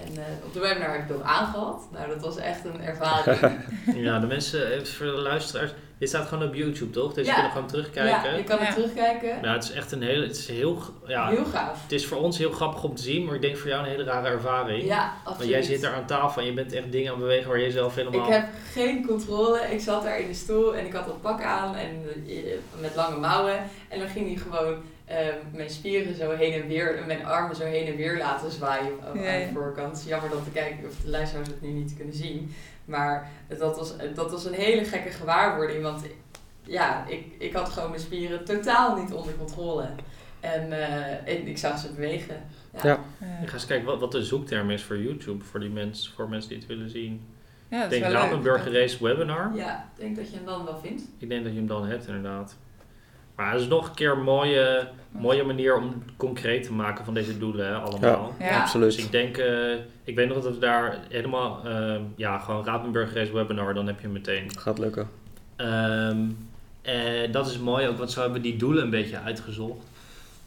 En 0.06 0.16
eh, 0.16 0.22
op 0.46 0.52
de 0.52 0.60
webinar 0.60 0.92
heb 0.92 1.00
ik 1.02 1.08
dat 1.08 1.22
aangehad. 1.22 1.88
Nou, 1.92 2.08
dat 2.08 2.20
was 2.20 2.36
echt 2.36 2.64
een 2.64 2.80
ervaring. 2.80 3.58
Ja, 4.06 4.18
de 4.18 4.26
mensen, 4.26 4.66
even 4.72 4.86
voor 4.86 5.06
de 5.06 5.12
luisteraars. 5.12 5.70
Dit 5.98 6.08
staat 6.08 6.26
gewoon 6.28 6.48
op 6.48 6.54
YouTube, 6.54 6.90
toch? 6.90 7.14
Dus 7.14 7.26
Ja. 7.26 7.34
je 7.34 7.40
kunt 7.40 7.52
gewoon 7.52 7.68
terugkijken. 7.68 8.30
Ja, 8.30 8.36
je 8.36 8.44
kan 8.44 8.58
Ja. 8.58 8.64
het 8.64 8.74
terugkijken. 8.74 9.38
Ja, 9.42 9.52
het 9.52 9.64
is 9.64 9.70
echt 9.70 9.92
een 9.92 10.02
hele, 10.02 10.26
het 10.26 10.36
is 10.36 10.48
heel, 10.48 10.78
ja, 11.06 11.28
Heel 11.28 11.44
gaaf. 11.44 11.82
het 11.82 11.92
is 11.92 12.06
voor 12.06 12.18
ons 12.18 12.38
heel 12.38 12.50
grappig 12.50 12.84
om 12.84 12.94
te 12.94 13.02
zien, 13.02 13.24
maar 13.24 13.34
ik 13.34 13.40
denk 13.40 13.56
voor 13.56 13.68
jou 13.68 13.82
een 13.84 13.90
hele 13.90 14.04
rare 14.04 14.28
ervaring. 14.28 14.84
Ja, 14.84 15.12
Want 15.14 15.26
absoluut. 15.36 15.50
jij 15.50 15.62
zit 15.62 15.80
daar 15.80 15.94
aan 15.94 16.06
tafel 16.06 16.40
en 16.40 16.46
je 16.46 16.54
bent 16.54 16.72
echt 16.72 16.92
dingen 16.92 17.06
aan 17.12 17.18
het 17.18 17.22
bewegen 17.26 17.48
waar 17.50 17.58
je 17.60 17.70
zelf 17.70 17.94
helemaal... 17.94 18.26
Ik 18.26 18.32
heb 18.32 18.46
geen 18.72 19.06
controle. 19.06 19.60
Ik 19.60 19.80
zat 19.80 20.02
daar 20.02 20.20
in 20.20 20.26
de 20.28 20.34
stoel 20.34 20.76
en 20.76 20.86
ik 20.86 20.92
had 20.92 21.06
dat 21.06 21.20
pak 21.20 21.42
aan 21.42 21.76
en 21.76 22.02
eh, 22.28 22.34
met 22.80 22.94
lange 22.94 23.16
mouwen. 23.16 23.56
En 23.88 23.98
dan 23.98 24.08
ging 24.08 24.26
hij 24.26 24.36
gewoon 24.36 24.82
eh, 25.04 25.16
mijn 25.52 25.70
spieren 25.70 26.14
zo 26.14 26.30
heen 26.30 26.62
en 26.62 26.68
weer, 26.68 26.98
en 26.98 27.06
mijn 27.06 27.24
armen 27.24 27.56
zo 27.56 27.64
heen 27.64 27.86
en 27.86 27.96
weer 27.96 28.18
laten 28.18 28.50
zwaaien 28.50 28.92
Ja, 29.00 29.06
aan 29.08 29.40
ja. 29.40 29.46
de 29.46 29.52
voorkant. 29.52 29.96
Is 29.96 30.04
jammer 30.04 30.30
dat 30.30 30.44
de 30.44 30.50
kijker 30.50 30.86
of 30.88 30.96
de 31.00 31.10
luisteraars 31.10 31.48
het 31.48 31.60
nu 31.62 31.68
niet 31.68 31.94
kunnen 31.96 32.14
zien. 32.14 32.54
Maar 32.84 33.30
dat 33.58 33.76
was, 33.76 33.94
dat 34.14 34.30
was 34.30 34.44
een 34.44 34.52
hele 34.54 34.84
gekke 34.84 35.10
gewaarwording, 35.10 35.82
want 35.82 36.02
ja, 36.62 37.06
ik, 37.08 37.24
ik 37.38 37.52
had 37.52 37.68
gewoon 37.68 37.88
mijn 37.90 38.02
spieren 38.02 38.44
totaal 38.44 38.96
niet 39.02 39.12
onder 39.12 39.34
controle. 39.36 39.88
En, 40.40 40.72
eh, 40.72 41.34
en 41.34 41.46
ik 41.46 41.58
zag 41.58 41.78
ze 41.78 41.92
bewegen. 41.92 42.42
Ja. 42.82 42.98
Eh, 43.20 43.42
Ik 43.42 43.48
ga 43.48 43.54
eens 43.54 43.66
kijken 43.66 43.86
wat, 43.86 44.00
wat 44.00 44.12
de 44.12 44.22
zoekterm 44.24 44.70
is 44.70 44.82
voor 44.82 44.98
YouTube, 44.98 45.44
voor, 45.44 45.60
die 45.60 45.70
mensen, 45.70 46.12
voor 46.12 46.28
mensen 46.28 46.48
die 46.50 46.58
het 46.58 46.66
willen 46.66 46.90
zien. 46.90 47.26
ja, 47.68 47.82
dat 47.82 47.92
is 47.92 47.98
denk 47.98 48.02
wel 48.02 48.12
leuk. 48.12 48.22
Rapenburger 48.30 48.72
Race 48.72 49.04
Webinar. 49.04 49.50
Ja, 49.54 49.88
ik 49.96 50.00
denk 50.02 50.16
dat 50.16 50.30
je 50.30 50.36
hem 50.36 50.44
dan 50.44 50.64
wel 50.64 50.78
vindt. 50.82 51.02
Ik 51.18 51.28
denk 51.28 51.42
dat 51.44 51.52
je 51.52 51.58
hem 51.58 51.66
dan 51.68 51.86
hebt, 51.86 52.06
inderdaad. 52.06 52.56
Maar 53.36 53.52
het 53.52 53.60
is 53.60 53.66
nog 53.68 53.88
een 53.88 53.94
keer 53.94 54.10
een 54.12 54.22
mooie, 54.22 54.88
mooie 55.10 55.44
manier 55.44 55.76
om 55.76 56.02
concreet 56.16 56.62
te 56.62 56.72
maken 56.72 57.04
van 57.04 57.14
deze 57.14 57.38
doelen, 57.38 57.66
hè, 57.66 57.74
allemaal. 57.74 58.34
Ja. 58.38 58.46
Ja. 58.46 58.60
Absoluut. 58.60 58.94
Dus 58.96 59.04
ik 59.04 59.10
denk, 59.12 59.36
eh, 59.36 59.72
ik 60.04 60.14
weet 60.14 60.28
nog 60.28 60.42
dat 60.42 60.52
we 60.54 60.58
daar 60.58 60.98
helemaal, 61.08 61.60
eh, 61.64 61.96
ja, 62.16 62.38
gewoon 62.38 62.64
Rapenburger 62.64 63.16
Race 63.18 63.32
Webinar, 63.32 63.74
dan 63.74 63.86
heb 63.86 63.96
je 63.96 64.02
hem 64.02 64.12
meteen. 64.12 64.58
Gaat 64.58 64.78
lukken. 64.78 65.08
Ehm, 65.56 66.18
en 66.82 67.30
dat 67.30 67.46
is 67.46 67.58
mooi 67.58 67.88
ook, 67.88 67.98
want 67.98 68.10
zo 68.10 68.20
hebben 68.20 68.42
we 68.42 68.48
die 68.48 68.56
doelen 68.56 68.84
een 68.84 68.90
beetje 68.90 69.18
uitgezocht. 69.20 69.86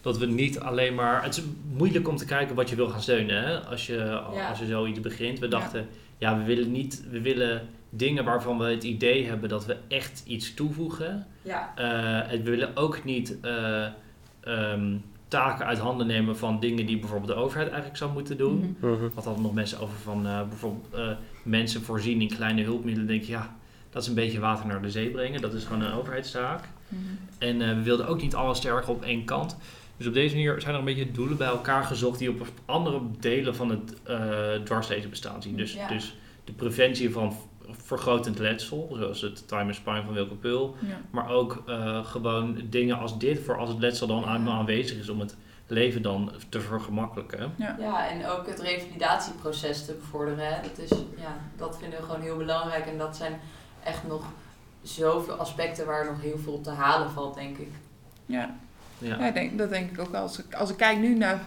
Dat 0.02 0.18
we 0.18 0.26
niet 0.26 0.60
alleen 0.60 0.96
maar. 0.96 1.24
Het 1.24 1.38
is 1.38 1.44
moeilijk 1.74 2.08
om 2.08 2.16
te 2.18 2.26
kijken 2.26 2.56
wat 2.56 2.70
je 2.70 2.76
wil 2.76 2.88
gaan 2.90 3.02
steunen 3.02 3.44
hè? 3.44 3.58
Als, 3.60 3.86
je, 3.88 3.96
Ja. 4.34 4.50
als 4.50 4.60
je 4.60 4.66
zoiets 4.66 5.00
begint. 5.00 5.40
We 5.40 5.48
dachten, 5.48 5.88
ja, 6.18 6.38
we 6.38 6.44
willen 6.44 6.72
niet. 6.72 7.04
We 7.12 7.22
willen 7.22 7.62
dingen 7.90 8.26
waarvan 8.26 8.58
we 8.58 8.66
het 8.66 8.84
idee 8.84 9.26
hebben 9.26 9.50
dat 9.50 9.66
we 9.66 9.78
echt 9.88 10.24
iets 10.26 10.54
toevoegen. 10.54 11.28
Ja, 11.42 11.72
Eh, 11.76 12.32
en 12.32 12.44
we 12.44 12.50
willen 12.50 12.76
ook 12.76 13.04
niet 13.04 13.38
eh, 13.42 13.86
ehm, 14.40 14.96
taken 15.28 15.66
uit 15.66 15.78
handen 15.78 16.08
nemen 16.08 16.38
van 16.38 16.60
dingen 16.60 16.86
die 16.86 17.00
bijvoorbeeld 17.00 17.32
de 17.32 17.44
overheid 17.44 17.68
eigenlijk 17.68 17.98
zou 17.98 18.12
moeten 18.12 18.38
doen. 18.38 18.78
Mhm. 18.80 18.92
Mhm. 18.92 19.08
Wat 19.14 19.26
hadden 19.26 19.44
nog 19.44 19.54
mensen 19.54 19.80
over 19.80 19.98
van 19.98 20.28
eh, 20.28 20.48
bijvoorbeeld 20.48 20.94
eh, 20.94 21.10
mensen 21.44 21.82
voorzien 21.82 22.22
in 22.22 22.28
kleine 22.28 22.64
hulpmiddelen. 22.64 23.08
denk 23.08 23.24
je, 23.24 23.32
ja, 23.32 23.56
dat 23.90 24.02
is 24.02 24.08
een 24.08 24.16
beetje 24.16 24.40
water 24.40 24.66
naar 24.68 24.82
de 24.82 24.92
zee 24.92 25.10
brengen. 25.10 25.42
Dat 25.42 25.54
is 25.54 25.64
gewoon 25.64 25.82
een 25.82 25.94
overheidstaak. 25.94 26.70
Mhm. 26.88 27.02
En 27.38 27.62
eh, 27.62 27.68
we 27.76 27.82
wilden 27.82 28.08
ook 28.08 28.22
niet 28.22 28.36
alles 28.36 28.60
te 28.60 28.70
erg 28.70 28.88
op 28.88 29.04
één 29.04 29.26
kant. 29.26 29.58
Dus 29.98 30.08
op 30.08 30.14
deze 30.14 30.36
manier 30.36 30.62
zijn 30.62 30.74
er 30.74 30.80
een 30.80 30.86
beetje 30.86 31.12
doelen 31.12 31.38
bij 31.38 31.48
elkaar 31.48 31.84
gezocht 31.84 32.20
die 32.20 32.30
op 32.30 32.48
andere 32.66 33.02
delen 33.20 33.56
van 33.56 33.70
het 33.70 33.94
uh, 34.10 34.64
dwarslezen 34.64 35.10
bestaan 35.10 35.42
zien. 35.42 35.56
Dus, 35.58 35.74
Ja. 35.74 35.88
dus 35.88 36.16
de 36.44 36.52
preventie 36.52 37.12
van 37.12 37.36
vergrotend 37.88 38.40
letsel, 38.40 38.90
zoals 38.98 39.22
het 39.22 39.48
time 39.48 39.64
and 39.64 39.76
spine 39.76 40.04
van 40.04 40.14
Wilke 40.14 40.36
Pul. 40.36 40.76
Ja. 40.80 40.98
Maar 41.12 41.30
ook 41.30 41.64
eh, 41.68 42.06
gewoon 42.06 42.62
dingen 42.70 42.98
als 43.00 43.20
dit, 43.20 43.40
voor 43.40 43.58
als 43.58 43.70
het 43.70 43.80
letsel 43.80 44.08
dan 44.08 44.26
aan- 44.26 44.50
aanwezig 44.50 44.98
is, 44.98 45.10
om 45.10 45.20
het 45.20 45.36
leven 45.68 46.02
dan 46.02 46.32
te 46.50 46.62
vergemakkelijken. 46.62 47.54
Ja, 47.58 48.10
en 48.10 48.26
ook 48.28 48.48
het 48.48 48.60
revalidatieproces 48.60 49.86
te 49.86 49.94
bevorderen. 49.94 50.48
Hè. 50.54 50.62
Dat, 50.62 50.78
is, 50.78 50.90
ja, 51.18 51.38
dat 51.58 51.78
vinden 51.80 52.00
we 52.00 52.06
gewoon 52.06 52.22
heel 52.22 52.38
belangrijk. 52.38 52.86
En 52.86 52.98
dat 52.98 53.16
zijn 53.18 53.40
echt 53.84 54.08
nog 54.08 54.26
zoveel 54.82 55.34
aspecten 55.34 55.86
waar 55.86 56.06
nog 56.06 56.22
heel 56.22 56.38
veel 56.38 56.62
te 56.62 56.70
halen 56.72 57.10
valt, 57.12 57.36
denk 57.36 57.58
ik. 57.58 57.72
Ja. 58.26 58.56
Ja. 58.98 59.18
Ja, 59.20 59.28
ik 59.28 59.34
denk, 59.34 59.58
dat 59.58 59.70
denk 59.70 59.92
ik 59.92 60.00
ook 60.00 60.12
wel. 60.12 60.22
Als 60.22 60.40
ik, 60.40 60.54
als 60.56 60.70
ik 60.70 60.78
kijk 60.78 60.98
nu 60.98 61.16
naar 61.18 61.42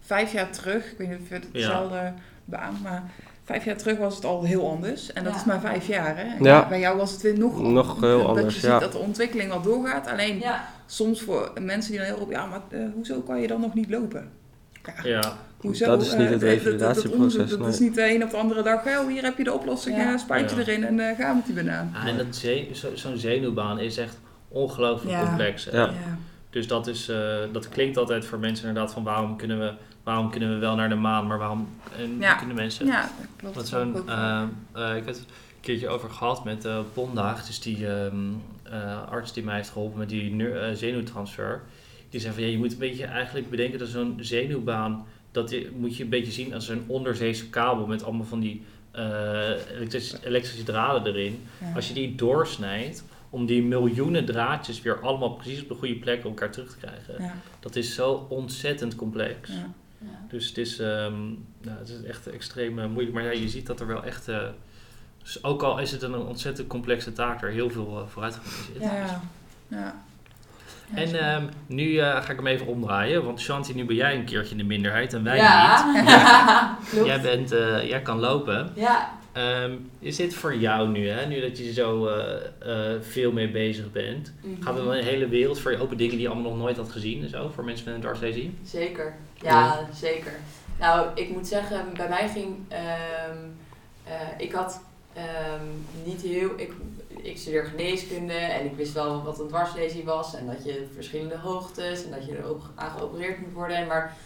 vijf 0.00 0.32
jaar 0.32 0.50
terug, 0.50 0.90
ik 0.92 0.98
weet 0.98 1.08
niet 1.08 1.20
of 1.20 1.28
je 1.28 1.34
het 1.34 1.44
Ja. 1.52 1.58
hetzelfde 1.60 2.12
beaamt, 2.44 2.82
maar 2.82 3.10
vijf 3.50 3.64
jaar 3.64 3.76
terug 3.76 3.98
was 3.98 4.14
het 4.14 4.24
al 4.24 4.42
heel 4.44 4.68
anders. 4.70 5.12
En 5.12 5.24
dat 5.24 5.32
Ja. 5.32 5.38
is 5.38 5.44
maar 5.44 5.60
vijf 5.60 5.86
jaar, 5.86 6.16
hè? 6.16 6.22
En 6.22 6.44
Ja. 6.44 6.68
Bij 6.68 6.80
jou 6.80 6.96
was 6.96 7.12
het 7.12 7.22
weer 7.22 7.38
nog, 7.38 7.60
Nog 7.62 8.00
heel 8.00 8.18
dat 8.18 8.26
anders, 8.26 8.54
je 8.54 8.60
ziet 8.60 8.70
ja. 8.70 8.78
dat 8.78 8.92
de 8.92 8.98
ontwikkeling 8.98 9.48
wel 9.48 9.62
doorgaat. 9.62 10.08
Alleen 10.08 10.38
Ja, 10.38 10.68
soms 10.86 11.20
voor 11.20 11.52
mensen 11.60 11.90
die 11.90 12.00
dan 12.00 12.08
heel 12.14 12.18
op, 12.20 12.30
ja, 12.30 12.46
maar 12.46 12.60
eh, 12.68 12.80
hoezo 12.94 13.20
kan 13.20 13.40
je 13.40 13.46
dan 13.46 13.60
nog 13.60 13.74
niet 13.74 13.90
lopen? 13.90 14.28
Ja, 14.84 14.92
Ja, 15.08 15.36
hoezo? 15.56 15.86
Dat 15.86 16.02
is 16.02 16.08
niet 16.16 16.16
eh, 16.26 16.30
het 16.30 16.30
dat- 16.30 16.40
dat- 16.40 16.48
dat 16.78 17.04
revalidatieproces, 17.04 17.68
is 17.68 17.78
niet 17.78 17.94
de 17.94 18.14
een 18.14 18.24
op 18.24 18.30
de 18.30 18.36
andere 18.36 18.62
dag, 18.62 18.86
oh, 18.86 19.06
hier 19.08 19.22
heb 19.22 19.36
je 19.38 19.44
de 19.44 19.52
oplossing, 19.52 19.96
Ja. 19.96 20.12
eh, 20.12 20.18
spuitje 20.18 20.56
Ja. 20.56 20.62
erin 20.62 20.84
en 20.84 21.00
eh, 21.00 21.16
ga 21.18 21.32
met 21.32 21.46
die 21.46 21.54
banaan. 21.54 21.92
En 22.06 22.16
dat 22.16 22.36
ze- 22.36 22.68
zo- 22.72 22.94
zo'n 22.96 23.16
zenuwbaan 23.18 23.78
is 23.80 23.96
echt 23.96 24.18
ongelooflijk 24.48 25.10
Ja. 25.16 25.24
complex. 25.26 25.64
hè. 25.64 25.70
Ja. 25.76 25.84
Ja. 25.84 26.18
Dus 26.50 26.66
dat, 26.66 26.86
is, 26.86 27.08
eh, 27.08 27.18
dat 27.52 27.68
klinkt 27.68 27.96
altijd 27.96 28.24
voor 28.24 28.38
mensen 28.38 28.68
inderdaad 28.68 28.92
van 28.92 29.02
waarom 29.04 29.36
kunnen 29.36 29.58
we, 29.58 29.72
waarom 30.02 30.30
kunnen 30.30 30.50
we 30.50 30.58
wel 30.58 30.74
naar 30.74 30.88
de 30.88 30.94
maan, 30.94 31.26
maar 31.26 31.38
waarom 31.38 31.68
en 31.98 32.16
Ja. 32.18 32.34
kunnen 32.34 32.56
mensen... 32.56 32.86
Ja, 32.86 33.10
klopt. 33.36 33.66
Zo'n, 33.68 33.92
wel. 33.92 34.06
eh, 34.06 34.42
eh, 34.72 34.88
ik 34.96 35.04
heb 35.04 35.06
het 35.06 35.16
een 35.18 35.60
keertje 35.60 35.88
over 35.88 36.10
gehad 36.10 36.44
met 36.44 36.64
eh 36.64 36.78
Pondaag, 36.94 37.46
dus 37.46 37.60
die 37.60 37.88
ehm, 37.88 38.16
eh, 38.62 39.02
arts 39.08 39.32
die 39.32 39.42
mij 39.44 39.54
heeft 39.56 39.70
geholpen 39.70 39.98
met 39.98 40.08
die 40.08 40.48
eh, 40.52 40.74
zenuwtransfer. 40.74 41.60
Die 42.10 42.20
zei 42.20 42.34
van 42.34 42.42
ja, 42.42 42.48
je 42.48 42.58
moet 42.58 42.72
een 42.72 42.78
beetje 42.78 43.04
eigenlijk 43.04 43.50
bedenken 43.50 43.78
dat 43.78 43.88
zo'n 43.88 44.16
zenuwbaan, 44.20 45.06
dat 45.32 45.54
moet 45.76 45.96
je 45.96 46.02
een 46.04 46.08
beetje 46.10 46.32
zien 46.32 46.54
als 46.54 46.68
een 46.68 46.84
onderzeese 46.86 47.48
kabel 47.48 47.86
met 47.86 48.02
allemaal 48.04 48.26
van 48.26 48.40
die 48.40 48.62
eh, 48.90 49.48
elektrische, 49.76 50.18
elektrische 50.26 50.62
draden 50.64 51.06
erin. 51.14 51.42
Ja. 51.60 51.72
Als 51.74 51.88
je 51.88 51.94
die 51.94 52.14
doorsnijdt, 52.14 53.04
om 53.30 53.46
die 53.46 53.62
miljoenen 53.62 54.24
draadjes 54.24 54.82
weer 54.82 55.00
allemaal 55.00 55.30
precies 55.30 55.62
op 55.62 55.68
de 55.68 55.74
goede 55.74 55.94
plek 55.94 56.24
elkaar 56.24 56.50
terug 56.50 56.70
te 56.70 56.76
krijgen. 56.78 57.14
ja, 57.24 57.34
Dat 57.60 57.76
is 57.76 57.94
zo 57.94 58.26
ontzettend 58.28 58.94
complex. 58.96 59.48
ja. 59.50 59.72
Ja. 60.00 60.26
Dus 60.28 60.48
het 60.48 60.58
is, 60.58 60.78
ehm, 60.78 61.26
nou, 61.60 61.78
het 61.78 61.88
is 61.88 62.02
echt 62.02 62.26
extreem 62.26 62.78
eh, 62.78 62.86
moeilijk. 62.86 63.14
Maar 63.14 63.24
ja, 63.24 63.30
je 63.30 63.48
ziet 63.48 63.66
dat 63.66 63.80
er 63.80 63.86
wel 63.86 64.04
echt... 64.04 64.28
eh, 64.28 64.38
dus 65.22 65.44
ook 65.44 65.62
al 65.62 65.78
is 65.78 65.90
het 65.90 66.02
een 66.02 66.14
ontzettend 66.14 66.68
complexe 66.68 67.12
taak, 67.12 67.42
er 67.42 67.50
heel 67.50 67.70
veel 67.70 67.98
eh, 67.98 68.06
vooruitgang 68.06 68.46
in 68.46 68.52
zit. 68.72 68.82
Ja. 68.82 69.20
Ja. 69.68 70.02
Ja, 70.94 70.96
En 71.02 71.20
ehm, 71.20 71.44
nu 71.66 71.96
eh, 71.96 72.22
ga 72.22 72.30
ik 72.30 72.36
hem 72.36 72.46
even 72.46 72.66
omdraaien. 72.66 73.24
Want 73.24 73.40
Shanti, 73.40 73.74
nu 73.74 73.84
ben 73.84 73.96
jij 73.96 74.14
een 74.14 74.24
keertje 74.24 74.50
in 74.50 74.58
de 74.58 74.64
minderheid 74.64 75.12
en 75.12 75.24
wij 75.24 75.36
ja. 75.36 75.92
niet. 75.92 76.04
klopt. 76.90 77.06
Jij, 77.06 77.20
bent, 77.20 77.52
eh, 77.52 77.88
jij 77.88 78.02
kan 78.02 78.18
lopen. 78.18 78.72
Ja, 78.74 79.18
Ehm, 79.32 79.72
is 79.98 80.16
dit 80.16 80.34
voor 80.34 80.56
jou 80.56 80.88
nu, 80.88 81.08
hè? 81.08 81.26
nu 81.26 81.40
dat 81.40 81.58
je 81.58 81.72
zo 81.72 82.06
eh, 82.06 82.94
eh, 82.94 83.00
veel 83.02 83.32
mee 83.32 83.50
bezig 83.50 83.92
bent? 83.92 84.32
Mhm. 84.42 84.62
Gaat 84.62 84.78
er 84.78 84.84
dan 84.84 84.94
een 84.94 85.04
hele 85.04 85.28
wereld 85.28 85.58
voor 85.58 85.70
je 85.70 85.78
open 85.78 85.96
dingen 85.96 86.12
die 86.12 86.22
je 86.22 86.28
allemaal 86.28 86.50
nog 86.50 86.60
nooit 86.60 86.76
had 86.76 86.90
gezien 86.90 87.22
en 87.22 87.28
zo? 87.28 87.50
Voor 87.54 87.64
mensen 87.64 87.84
met 87.86 87.94
een 87.94 88.00
dwarslesie? 88.00 88.54
Zeker, 88.64 89.14
ja, 89.42 89.88
zeker. 89.94 90.32
Nou, 90.78 91.08
ik 91.14 91.30
moet 91.30 91.48
zeggen, 91.48 91.94
bij 91.94 92.08
mij 92.08 92.28
ging. 92.28 92.56
ehm, 92.68 93.38
eh, 94.04 94.28
ik 94.36 94.52
had 94.52 94.80
ehm, 95.12 95.64
niet 96.04 96.22
heel. 96.22 96.50
Ik, 96.56 96.72
ik 97.08 97.38
studeer 97.38 97.64
geneeskunde 97.64 98.32
en 98.32 98.64
ik 98.64 98.76
wist 98.76 98.92
wel 98.92 99.22
wat 99.22 99.40
een 99.40 99.48
dwarslesie 99.48 100.04
was 100.04 100.34
en 100.34 100.46
dat 100.46 100.64
je 100.64 100.88
verschillende 100.94 101.38
hoogtes 101.38 102.04
en 102.04 102.10
dat 102.10 102.26
je 102.26 102.36
er 102.36 102.44
ook 102.44 102.62
aan 102.74 102.90
geopereerd 102.90 103.40
moet 103.40 103.52
worden. 103.52 103.86
Maar 103.86 104.16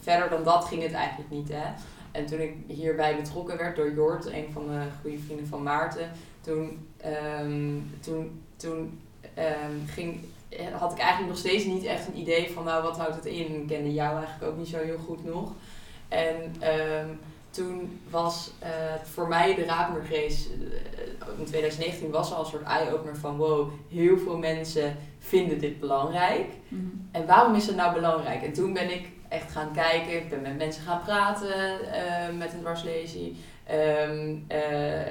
verder 0.00 0.30
dan 0.30 0.44
dat 0.44 0.64
ging 0.64 0.82
het 0.82 0.92
eigenlijk 0.92 1.30
niet. 1.30 1.48
Hè? 1.48 1.64
En 2.10 2.26
toen 2.26 2.40
ik 2.40 2.54
hierbij 2.66 3.16
betrokken 3.16 3.56
werd 3.56 3.76
door 3.76 3.92
Jort, 3.92 4.26
een 4.26 4.48
van 4.52 4.66
de 4.66 4.80
goede 5.00 5.18
vrienden 5.18 5.46
van 5.46 5.62
Maarten, 5.62 6.10
toen, 6.40 6.88
ehm, 6.96 7.72
toen, 8.00 8.42
toen 8.56 9.00
ging 9.86 10.20
had 10.72 10.92
ik 10.92 10.98
eigenlijk 10.98 11.28
nog 11.28 11.38
steeds 11.38 11.64
niet 11.64 11.84
echt 11.84 12.06
een 12.06 12.18
idee 12.18 12.50
van, 12.50 12.64
nou, 12.64 12.82
wat 12.82 12.98
houdt 12.98 13.14
het 13.14 13.26
in? 13.26 13.60
Ik 13.60 13.66
kende 13.66 13.92
jou 13.92 14.16
eigenlijk 14.16 14.52
ook 14.52 14.58
niet 14.58 14.68
zo 14.68 14.78
heel 14.78 14.98
goed 14.98 15.24
nog. 15.24 15.52
En 16.08 16.54
ehm, 16.60 17.08
toen 17.50 18.00
was 18.10 18.52
eh, 18.58 18.70
voor 19.02 19.28
mij 19.28 19.54
de 19.54 19.64
Rapenburgrace 19.64 20.48
eh, 20.48 21.38
in 21.38 21.44
2019 21.44 22.10
was 22.10 22.32
al 22.32 22.40
een 22.40 22.46
soort 22.46 22.62
eye-opener 22.62 23.16
van, 23.16 23.36
wow, 23.36 23.70
heel 23.88 24.18
veel 24.18 24.38
mensen 24.38 24.96
vinden 25.18 25.58
dit 25.58 25.80
belangrijk. 25.80 26.46
Mhm. 26.68 26.84
En 27.12 27.26
waarom 27.26 27.54
is 27.54 27.66
het 27.66 27.76
nou 27.76 27.94
belangrijk? 27.94 28.42
En 28.42 28.52
toen 28.52 28.72
ben 28.72 28.92
ik 28.92 29.08
echt 29.28 29.52
gaan 29.52 29.72
kijken, 29.72 30.16
ik 30.16 30.28
ben 30.28 30.42
met 30.42 30.56
mensen 30.56 30.82
gaan 30.82 31.02
praten 31.02 31.92
eh, 31.92 32.36
met 32.36 32.52
een 32.52 32.60
dwarslesie. 32.60 33.36
Ehm, 33.66 34.36
eh, 34.46 35.06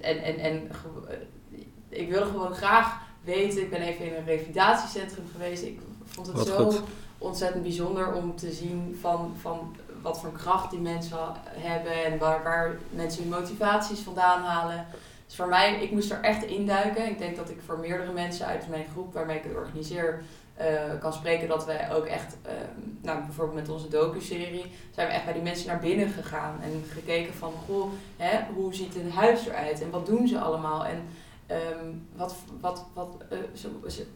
en 0.00 0.22
en, 0.22 0.38
en 0.38 0.70
eh, 0.70 1.98
ik 1.98 2.08
wilde 2.08 2.26
gewoon 2.26 2.54
graag 2.54 3.00
weten, 3.26 3.62
ik 3.62 3.70
ben 3.70 3.80
even 3.80 4.04
in 4.06 4.14
een 4.14 4.24
revalidatiecentrum 4.24 5.24
geweest. 5.32 5.62
Ik 5.62 5.80
vond 6.04 6.26
het 6.26 6.36
Wat 6.36 6.46
zo 6.46 6.64
goed. 6.64 6.80
ontzettend 7.18 7.62
bijzonder 7.62 8.12
om 8.12 8.36
te 8.36 8.52
zien 8.52 8.98
van, 9.00 9.34
van 9.40 9.76
wat 10.02 10.20
voor 10.20 10.32
kracht 10.32 10.70
die 10.70 10.80
mensen 10.80 11.18
hebben 11.44 12.04
en 12.04 12.18
waar, 12.18 12.42
waar 12.42 12.78
mensen 12.90 13.22
hun 13.22 13.30
motivaties 13.40 14.00
vandaan 14.00 14.42
halen. 14.42 14.86
Dus 15.26 15.36
voor 15.36 15.48
mij, 15.48 15.82
ik 15.82 15.90
moest 15.90 16.10
er 16.10 16.20
echt 16.20 16.44
induiken. 16.44 17.06
Ik 17.08 17.18
denk 17.18 17.36
dat 17.36 17.50
ik 17.50 17.58
voor 17.66 17.78
meerdere 17.78 18.12
mensen 18.12 18.46
uit 18.46 18.68
mijn 18.68 18.86
groep 18.92 19.12
waarmee 19.14 19.36
ik 19.36 19.44
het 19.44 19.54
organiseer 19.54 20.22
eh, 20.54 20.66
kan 21.00 21.12
spreken 21.12 21.48
dat 21.48 21.64
wij 21.66 21.92
ook 21.94 22.04
echt, 22.06 22.36
ehm, 22.42 22.54
nou 23.02 23.24
bijvoorbeeld 23.24 23.58
met 23.58 23.68
onze 23.68 23.88
docu-serie, 23.88 24.72
zijn 24.94 25.06
we 25.08 25.12
echt 25.12 25.24
bij 25.24 25.32
die 25.32 25.42
mensen 25.42 25.66
naar 25.66 25.78
binnen 25.80 26.08
gegaan 26.08 26.60
en 26.62 26.84
gekeken 26.92 27.34
van, 27.34 27.52
goh, 27.66 27.92
hè, 28.16 28.38
hoe 28.54 28.74
ziet 28.74 28.94
een 28.96 29.12
huis 29.12 29.46
eruit 29.46 29.82
en 29.82 29.90
wat 29.90 30.06
doen 30.06 30.28
ze 30.28 30.38
allemaal 30.38 30.84
en 30.84 31.02
ehm, 31.46 31.92
wat, 32.16 32.34
wat, 32.60 32.84
wat, 32.94 33.16
eh, 33.30 33.38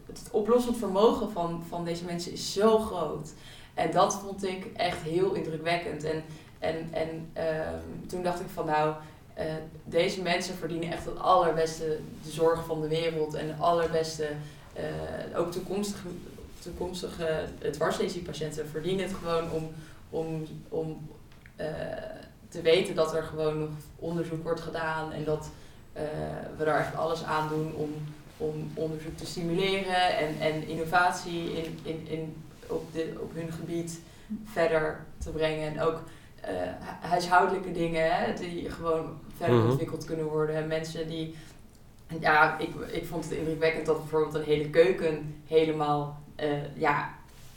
het 0.05 0.29
oplossend 0.31 0.77
vermogen 0.77 1.31
van, 1.31 1.63
van 1.67 1.85
deze 1.85 2.05
mensen 2.05 2.31
is 2.31 2.53
zo 2.53 2.77
groot. 2.77 3.33
En 3.73 3.91
dat 3.91 4.15
vond 4.15 4.43
ik 4.45 4.65
echt 4.75 5.01
heel 5.01 5.33
indrukwekkend. 5.33 6.03
En, 6.03 6.23
en, 6.59 6.89
en 6.91 7.29
ehm, 7.33 8.07
toen 8.07 8.23
dacht 8.23 8.39
ik 8.39 8.49
van 8.53 8.65
nou, 8.65 8.95
eh, 9.33 9.45
deze 9.83 10.21
mensen 10.21 10.55
verdienen 10.55 10.91
echt 10.91 11.05
het 11.05 11.19
allerbeste 11.19 11.99
de 12.23 12.31
zorg 12.31 12.65
van 12.65 12.81
de 12.81 12.87
wereld 12.87 13.33
en 13.33 13.47
de 13.47 13.55
allerbeste, 13.55 14.27
eh, 14.73 14.83
ook 15.35 15.51
toekomstige, 15.51 16.07
toekomstige 16.59 17.45
verdienen 18.71 19.05
het 19.05 19.13
gewoon 19.13 19.51
om, 19.51 19.69
om, 20.09 20.47
om 20.69 21.09
te 22.49 22.61
weten 22.61 22.95
dat 22.95 23.15
er 23.15 23.23
gewoon 23.23 23.59
nog 23.59 23.69
onderzoek 23.95 24.43
wordt 24.43 24.61
gedaan 24.61 25.11
en 25.11 25.23
dat 25.23 25.49
we 26.57 26.63
daar 26.65 26.79
echt 26.79 26.95
alles 26.95 27.23
aan 27.23 27.47
doen 27.49 27.73
om, 27.75 27.89
om 28.37 28.71
onderzoek 28.73 29.17
te 29.17 29.25
stimuleren 29.25 30.17
en, 30.17 30.39
en 30.39 30.67
innovatie 30.67 31.53
in, 31.63 31.79
in, 31.83 32.07
in, 32.07 32.35
op, 32.67 32.93
dit, 32.93 33.05
op 33.19 33.33
hun 33.33 33.51
gebied 33.51 33.99
verder 34.45 35.05
te 35.17 35.29
brengen. 35.29 35.67
En 35.73 35.81
ook 35.81 36.01
eh, 36.41 36.49
hu- 36.53 37.07
huishoudelijke 37.07 37.71
dingen 37.71 38.15
hè, 38.15 38.33
die 38.33 38.69
gewoon 38.69 39.17
verder 39.37 39.55
Mhm. 39.57 39.69
ontwikkeld 39.69 40.05
kunnen 40.05 40.25
worden. 40.25 40.67
Mensen 40.67 41.07
die. 41.07 41.35
Ja, 42.19 42.57
ik, 42.59 42.69
ik 42.91 43.05
vond 43.05 43.23
het 43.23 43.33
indrukwekkend 43.33 43.85
dat 43.85 43.97
bijvoorbeeld 43.99 44.33
een 44.35 44.43
hele 44.43 44.69
keuken 44.69 45.35
helemaal 45.47 46.19
eh, 46.35 46.75
ja, 46.75 47.09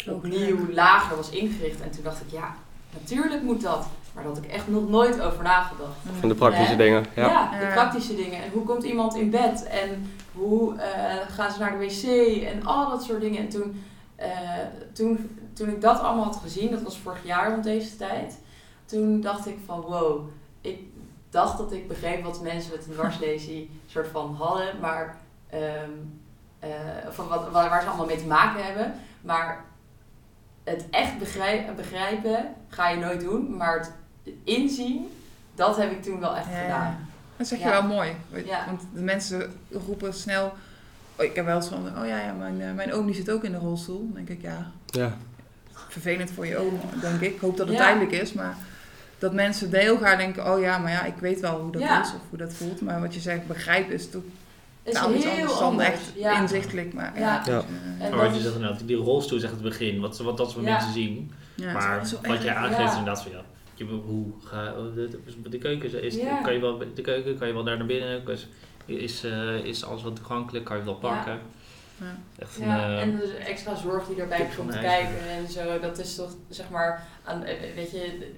opnieuw 0.09 0.71
lager 0.73 1.17
was 1.17 1.31
ingericht. 1.31 1.81
En 1.81 1.91
toen 1.91 2.03
dacht 2.05 2.21
ik, 2.21 2.31
ja, 2.31 2.55
natuurlijk 2.93 3.43
moet 3.43 3.61
dat. 3.63 3.87
Maar 4.15 4.25
daar 4.25 4.33
had 4.33 4.45
ik 4.45 4.51
echt 4.51 4.69
nog 4.69 4.89
nooit 4.89 5.21
over 5.21 5.43
nagedacht. 5.43 5.97
Van 6.21 6.29
de 6.29 6.35
praktische 6.35 6.71
Hè? 6.71 6.77
dingen. 6.77 7.05
Ja. 7.15 7.27
Ja, 7.27 7.59
de 7.59 7.73
praktische 7.73 8.15
dingen. 8.15 8.43
En 8.43 8.51
hoe 8.51 8.65
komt 8.65 8.83
iemand 8.85 9.15
in 9.15 9.31
bed? 9.31 9.67
En 9.67 10.11
hoe 10.33 10.77
eh, 10.77 11.15
gaan 11.29 11.53
ze 11.53 11.59
naar 11.59 11.79
de 11.79 11.87
wc? 11.87 12.43
En 12.43 12.65
al 12.67 12.91
dat 12.91 13.03
soort 13.03 13.21
dingen. 13.21 13.39
En 13.41 13.49
toen, 13.49 13.85
eh, 14.17 14.31
toen, 14.93 15.41
toen 15.53 15.69
ik 15.69 15.81
dat 15.81 16.01
allemaal 16.01 16.25
had 16.25 16.37
gezien, 16.37 16.71
dat 16.71 16.83
was 16.83 16.99
vorig 16.99 17.25
jaar 17.25 17.51
rond 17.51 17.65
deze 17.65 17.97
tijd. 17.97 18.39
Toen 18.85 19.21
dacht 19.21 19.47
ik 19.47 19.59
van 19.67 19.81
wow, 19.81 20.29
ik 20.61 20.79
dacht 21.31 21.59
dat 21.59 21.73
ik 21.73 21.89
begreep 21.89 22.25
wat 22.25 22.43
mensen 22.43 22.73
met 22.73 22.87
een 22.87 22.93
dwarslesie 22.93 23.71
soort 23.87 24.09
van 24.09 24.35
hadden. 24.35 24.81
Maar 24.81 25.17
ehm, 25.49 25.91
eh, 26.59 26.69
van 27.11 27.29
wat, 27.29 27.51
waar, 27.51 27.71
waar 27.71 27.83
ze 27.83 27.89
allemaal 27.89 28.07
mee 28.07 28.17
te 28.17 28.27
maken 28.27 28.65
hebben. 28.65 28.95
Maar 29.21 29.65
het 30.65 30.87
echt 30.91 31.19
begrijpen, 31.19 31.77
begrijpen 31.77 32.55
ga 32.69 32.89
je 32.89 32.97
nooit 32.97 33.21
doen. 33.21 33.57
Maar 33.57 33.79
het 33.79 33.93
inzien, 34.45 35.07
dat 35.55 35.77
heb 35.77 35.91
ik 35.91 36.03
toen 36.03 36.21
wel 36.21 36.37
echt 36.37 36.47
Ja, 36.51 36.61
gedaan. 36.61 37.09
Dat 37.37 37.47
zeg 37.47 37.59
je 37.59 37.65
Ja. 37.65 37.71
wel 37.71 37.83
mooi. 37.83 38.11
Weet- 38.31 38.47
Ja. 38.47 38.65
Want 38.67 38.81
de 38.95 39.01
mensen 39.01 39.53
roepen 39.87 40.15
snel... 40.15 40.53
Oh, 41.17 41.25
ik 41.25 41.35
heb 41.35 41.45
wel 41.45 41.57
eens 41.57 41.67
van... 41.69 41.87
Oh 41.99 42.07
ja, 42.07 42.21
ja 42.21 42.33
mijn, 42.33 42.61
eh, 42.61 42.73
mijn 42.73 42.93
oom 42.93 43.07
die 43.07 43.15
zit 43.15 43.31
ook 43.31 43.45
in 43.45 43.53
de 43.53 43.59
rolstoel. 43.59 43.99
Dan 43.99 44.25
denk 44.25 44.29
ik, 44.29 44.43
ja, 44.43 44.71
Ja. 44.87 45.17
vervelend 45.89 46.31
voor 46.31 46.47
je 46.47 46.57
oom, 46.57 46.81
denk 47.01 47.21
ik. 47.21 47.33
Ik 47.35 47.41
hoop 47.41 47.57
dat 47.57 47.67
het 47.69 47.77
Ja. 47.77 47.83
tijdelijk 47.83 48.13
is, 48.13 48.33
maar... 48.33 48.57
dat 49.19 49.33
mensen 49.33 49.71
bij 49.71 49.87
elkaar 49.87 50.17
denken, 50.17 50.53
oh 50.53 50.61
ja, 50.61 50.79
maar 50.79 50.91
ja, 50.91 51.05
ik 51.05 51.15
weet 51.17 51.41
wel 51.41 51.61
hoe 51.61 51.73
dat 51.73 51.81
Ja. 51.83 52.01
is 52.03 52.09
of 52.09 52.21
hoe 52.29 52.39
dat 52.39 52.53
voelt. 52.55 52.81
Maar 52.81 53.01
wat 53.01 53.15
je 53.15 53.21
zegt, 53.21 53.47
begrijpen 53.47 53.95
is 53.95 54.03
Het 54.05 54.15
is 54.83 54.91
iets 54.93 55.25
heel 55.25 55.31
anders 55.33 55.59
dan 55.59 55.63
anders. 55.69 55.89
echt 55.89 56.01
ja. 56.15 56.41
inzichtelijk. 56.41 56.93
Maar 56.93 57.13
ja, 57.19 57.43
Ja. 57.45 57.53
Ja. 57.53 57.63
En 57.99 58.11
Maar 58.17 58.27
wat 58.27 58.35
je 58.37 58.43
zegt 58.43 58.55
inderdaad, 58.55 58.81
die 58.87 58.97
rolstoel 58.97 59.39
is 59.39 59.43
echt 59.45 59.53
het 59.53 59.63
begin, 59.63 60.01
wat, 60.01 60.19
wat 60.19 60.37
dat 60.37 60.51
soort 60.51 60.65
Ja. 60.65 60.71
mensen 60.73 60.93
zien. 60.93 61.33
ja, 61.55 61.73
maar 61.73 61.99
wat 62.23 62.43
jij 62.43 62.55
erg. 62.55 62.57
aangeeft 62.57 62.91
inderdaad 62.91 63.23
van 63.23 63.33
ja, 63.33 63.41
je, 63.75 63.85
hoe 63.85 64.27
ga 64.45 64.73
de, 64.95 65.09
de, 65.43 65.49
de 65.49 65.59
keuken 65.59 66.03
is, 66.03 66.15
Ja. 66.15 66.41
kan 66.43 66.53
je 66.53 66.61
wel 66.61 66.79
de 66.95 67.03
keuken 67.03 67.39
kan 67.39 67.47
je 67.49 67.55
wel 67.55 67.65
daar 67.65 67.77
naar 67.77 67.87
binnen, 67.87 68.29
is, 68.29 68.49
is, 68.85 69.25
eh, 69.25 69.65
is 69.65 69.85
alles 69.85 70.03
wat 70.03 70.17
toegankelijk, 70.17 70.65
kan 70.65 70.77
je 70.77 70.85
wel 70.85 70.95
pakken. 70.95 71.39
Ja. 72.01 72.17
Echt 72.39 72.57
een, 72.59 72.67
Ja, 72.67 72.79
eh, 72.89 73.01
en 73.01 73.17
de 73.17 73.33
extra 73.37 73.75
zorg 73.75 74.07
die 74.07 74.21
erbij 74.21 74.39
tip 74.39 74.57
komt 74.57 74.73
de 74.73 74.79
kijken 74.79 75.19
en 75.29 75.49
zo, 75.49 75.79
dat 75.81 75.99
is 75.99 76.15
toch, 76.15 76.31
zeg 76.49 76.71
maar, 76.71 77.07
aan, 77.25 77.45
eh, 77.45 77.75
weet 77.75 77.91
je, 77.91 78.33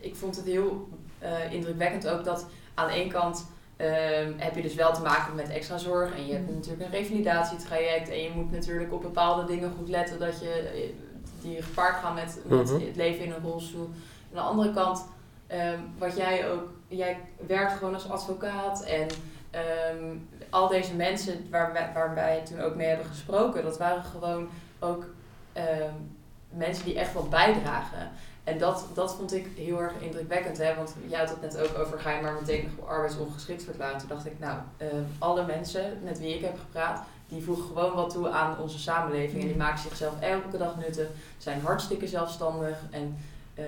ik 0.00 0.14
vond 0.16 0.36
het 0.36 0.44
heel 0.44 0.88
eh, 1.18 1.52
indrukwekkend 1.52 2.08
ook 2.08 2.24
dat 2.24 2.46
aan 2.74 2.88
één 2.88 3.08
kant 3.08 3.46
ehm, 3.76 4.32
heb 4.36 4.54
je 4.56 4.62
dus 4.62 4.74
wel 4.74 4.92
te 4.94 5.02
maken 5.02 5.34
met 5.34 5.48
extra 5.48 5.78
zorg 5.78 6.14
en 6.16 6.26
je 6.26 6.32
hebt 6.32 6.48
Mm. 6.48 6.54
natuurlijk 6.54 6.82
een 6.84 6.90
revalidatietraject 6.98 8.08
en 8.08 8.22
je 8.22 8.30
moet 8.34 8.50
natuurlijk 8.50 8.92
op 8.92 9.02
bepaalde 9.02 9.44
dingen 9.52 9.72
goed 9.78 9.88
letten 9.88 10.18
dat 10.18 10.40
je, 10.40 10.72
die 11.42 11.62
gepaard 11.62 11.96
gaan 11.96 12.14
met, 12.14 12.38
met 12.44 12.70
Mhm. 12.70 12.80
het 12.86 12.96
leven 12.96 13.24
in 13.24 13.32
een 13.32 13.42
rolstoel. 13.42 13.84
Aan 13.84 14.34
de 14.34 14.40
andere 14.40 14.72
kant, 14.72 15.04
ehm, 15.46 15.78
wat 15.98 16.16
jij 16.16 16.50
ook, 16.50 16.68
jij 16.88 17.18
werkt 17.46 17.72
gewoon 17.72 17.94
als 17.94 18.10
advocaat 18.10 18.82
en 18.84 19.06
ehm, 19.50 20.16
al 20.50 20.68
deze 20.68 20.94
mensen 20.94 21.46
waar 21.50 21.72
wij, 21.72 21.90
waar 21.94 22.14
wij 22.14 22.42
toen 22.44 22.60
ook 22.60 22.74
mee 22.74 22.86
hebben 22.88 23.06
gesproken, 23.06 23.62
dat 23.62 23.78
waren 23.78 24.02
gewoon 24.02 24.48
ook 24.78 25.04
ehm, 25.52 25.92
mensen 26.50 26.84
die 26.84 26.98
echt 26.98 27.12
wat 27.12 27.30
bijdragen. 27.30 28.10
En 28.44 28.58
dat, 28.58 28.86
dat 28.94 29.14
vond 29.14 29.34
ik 29.34 29.46
heel 29.56 29.80
erg 29.82 29.92
indrukwekkend. 30.00 30.58
Hè? 30.58 30.74
Want 30.74 30.94
jij 31.06 31.18
had 31.18 31.28
het 31.28 31.40
net 31.40 31.58
ook 31.58 31.78
over, 31.78 31.98
ga 32.00 32.12
je 32.12 32.22
maar 32.22 32.32
meteen 32.34 32.72
nog 32.78 32.88
arbeidsongeschikt 32.88 33.64
verklaren. 33.64 33.98
Toen 33.98 34.08
dacht 34.08 34.26
ik, 34.26 34.38
nou, 34.38 34.58
alle 35.18 35.46
mensen 35.46 35.98
met 36.02 36.18
wie 36.18 36.34
ik 36.34 36.40
heb 36.44 36.58
gepraat, 36.58 37.02
die 37.28 37.42
voegen 37.42 37.64
gewoon 37.64 37.94
wat 37.94 38.10
toe 38.10 38.28
aan 38.30 38.58
onze 38.58 38.78
samenleving. 38.78 39.40
En 39.40 39.46
die 39.46 39.56
maken 39.56 39.78
zichzelf 39.78 40.20
elke 40.20 40.58
dag 40.58 40.76
nutten, 40.76 41.08
zijn 41.38 41.60
hartstikke 41.60 42.06
zelfstandig. 42.06 42.76
En, 42.90 43.16
eh, 43.54 43.64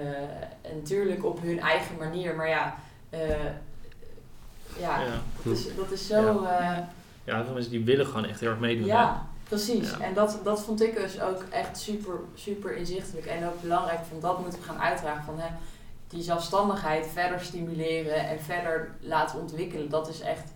en 0.61 0.77
natuurlijk 0.77 1.25
op 1.25 1.43
hun 1.43 1.61
eigen 1.61 1.97
manier. 1.99 2.35
Maar 2.35 2.49
ja, 2.49 2.75
eh, 3.11 3.29
ja, 4.79 5.01
ja. 5.01 5.21
dat 5.43 5.57
is, 5.57 5.77
dat 5.77 5.91
is 5.91 6.07
zo... 6.07 6.45
eh, 6.45 6.79
ja, 7.25 7.45
veel 7.45 7.53
mensen 7.53 7.73
die 7.73 7.85
willen 7.85 8.07
gewoon 8.07 8.25
echt 8.25 8.41
heel 8.41 8.51
erg 8.51 8.59
meedoen. 8.59 8.89
hè. 8.89 8.95
ja, 8.95 9.27
precies. 9.49 9.91
Ja. 9.91 10.01
En 10.01 10.15
dat, 10.15 10.41
dat 10.43 10.61
vond 10.61 10.83
ik 10.83 10.97
dus 10.97 11.21
ook 11.21 11.45
echt 11.51 11.79
super, 11.79 12.15
super 12.35 12.77
inzichtelijk. 12.77 13.27
En 13.27 13.47
ook 13.47 13.61
belangrijk, 13.61 14.01
van 14.09 14.21
dat 14.21 14.41
moeten 14.41 14.59
we 14.59 14.67
gaan 14.67 14.81
uitdragen. 14.81 15.25
Van, 15.25 15.39
hè, 15.39 15.49
die 16.09 16.23
zelfstandigheid 16.23 17.07
verder 17.13 17.41
stimuleren 17.41 18.29
en 18.29 18.41
verder 18.41 18.91
laten 19.01 19.41
ontwikkelen. 19.41 19.89
Dat 19.91 20.09
is 20.09 20.21
echt... 20.21 20.53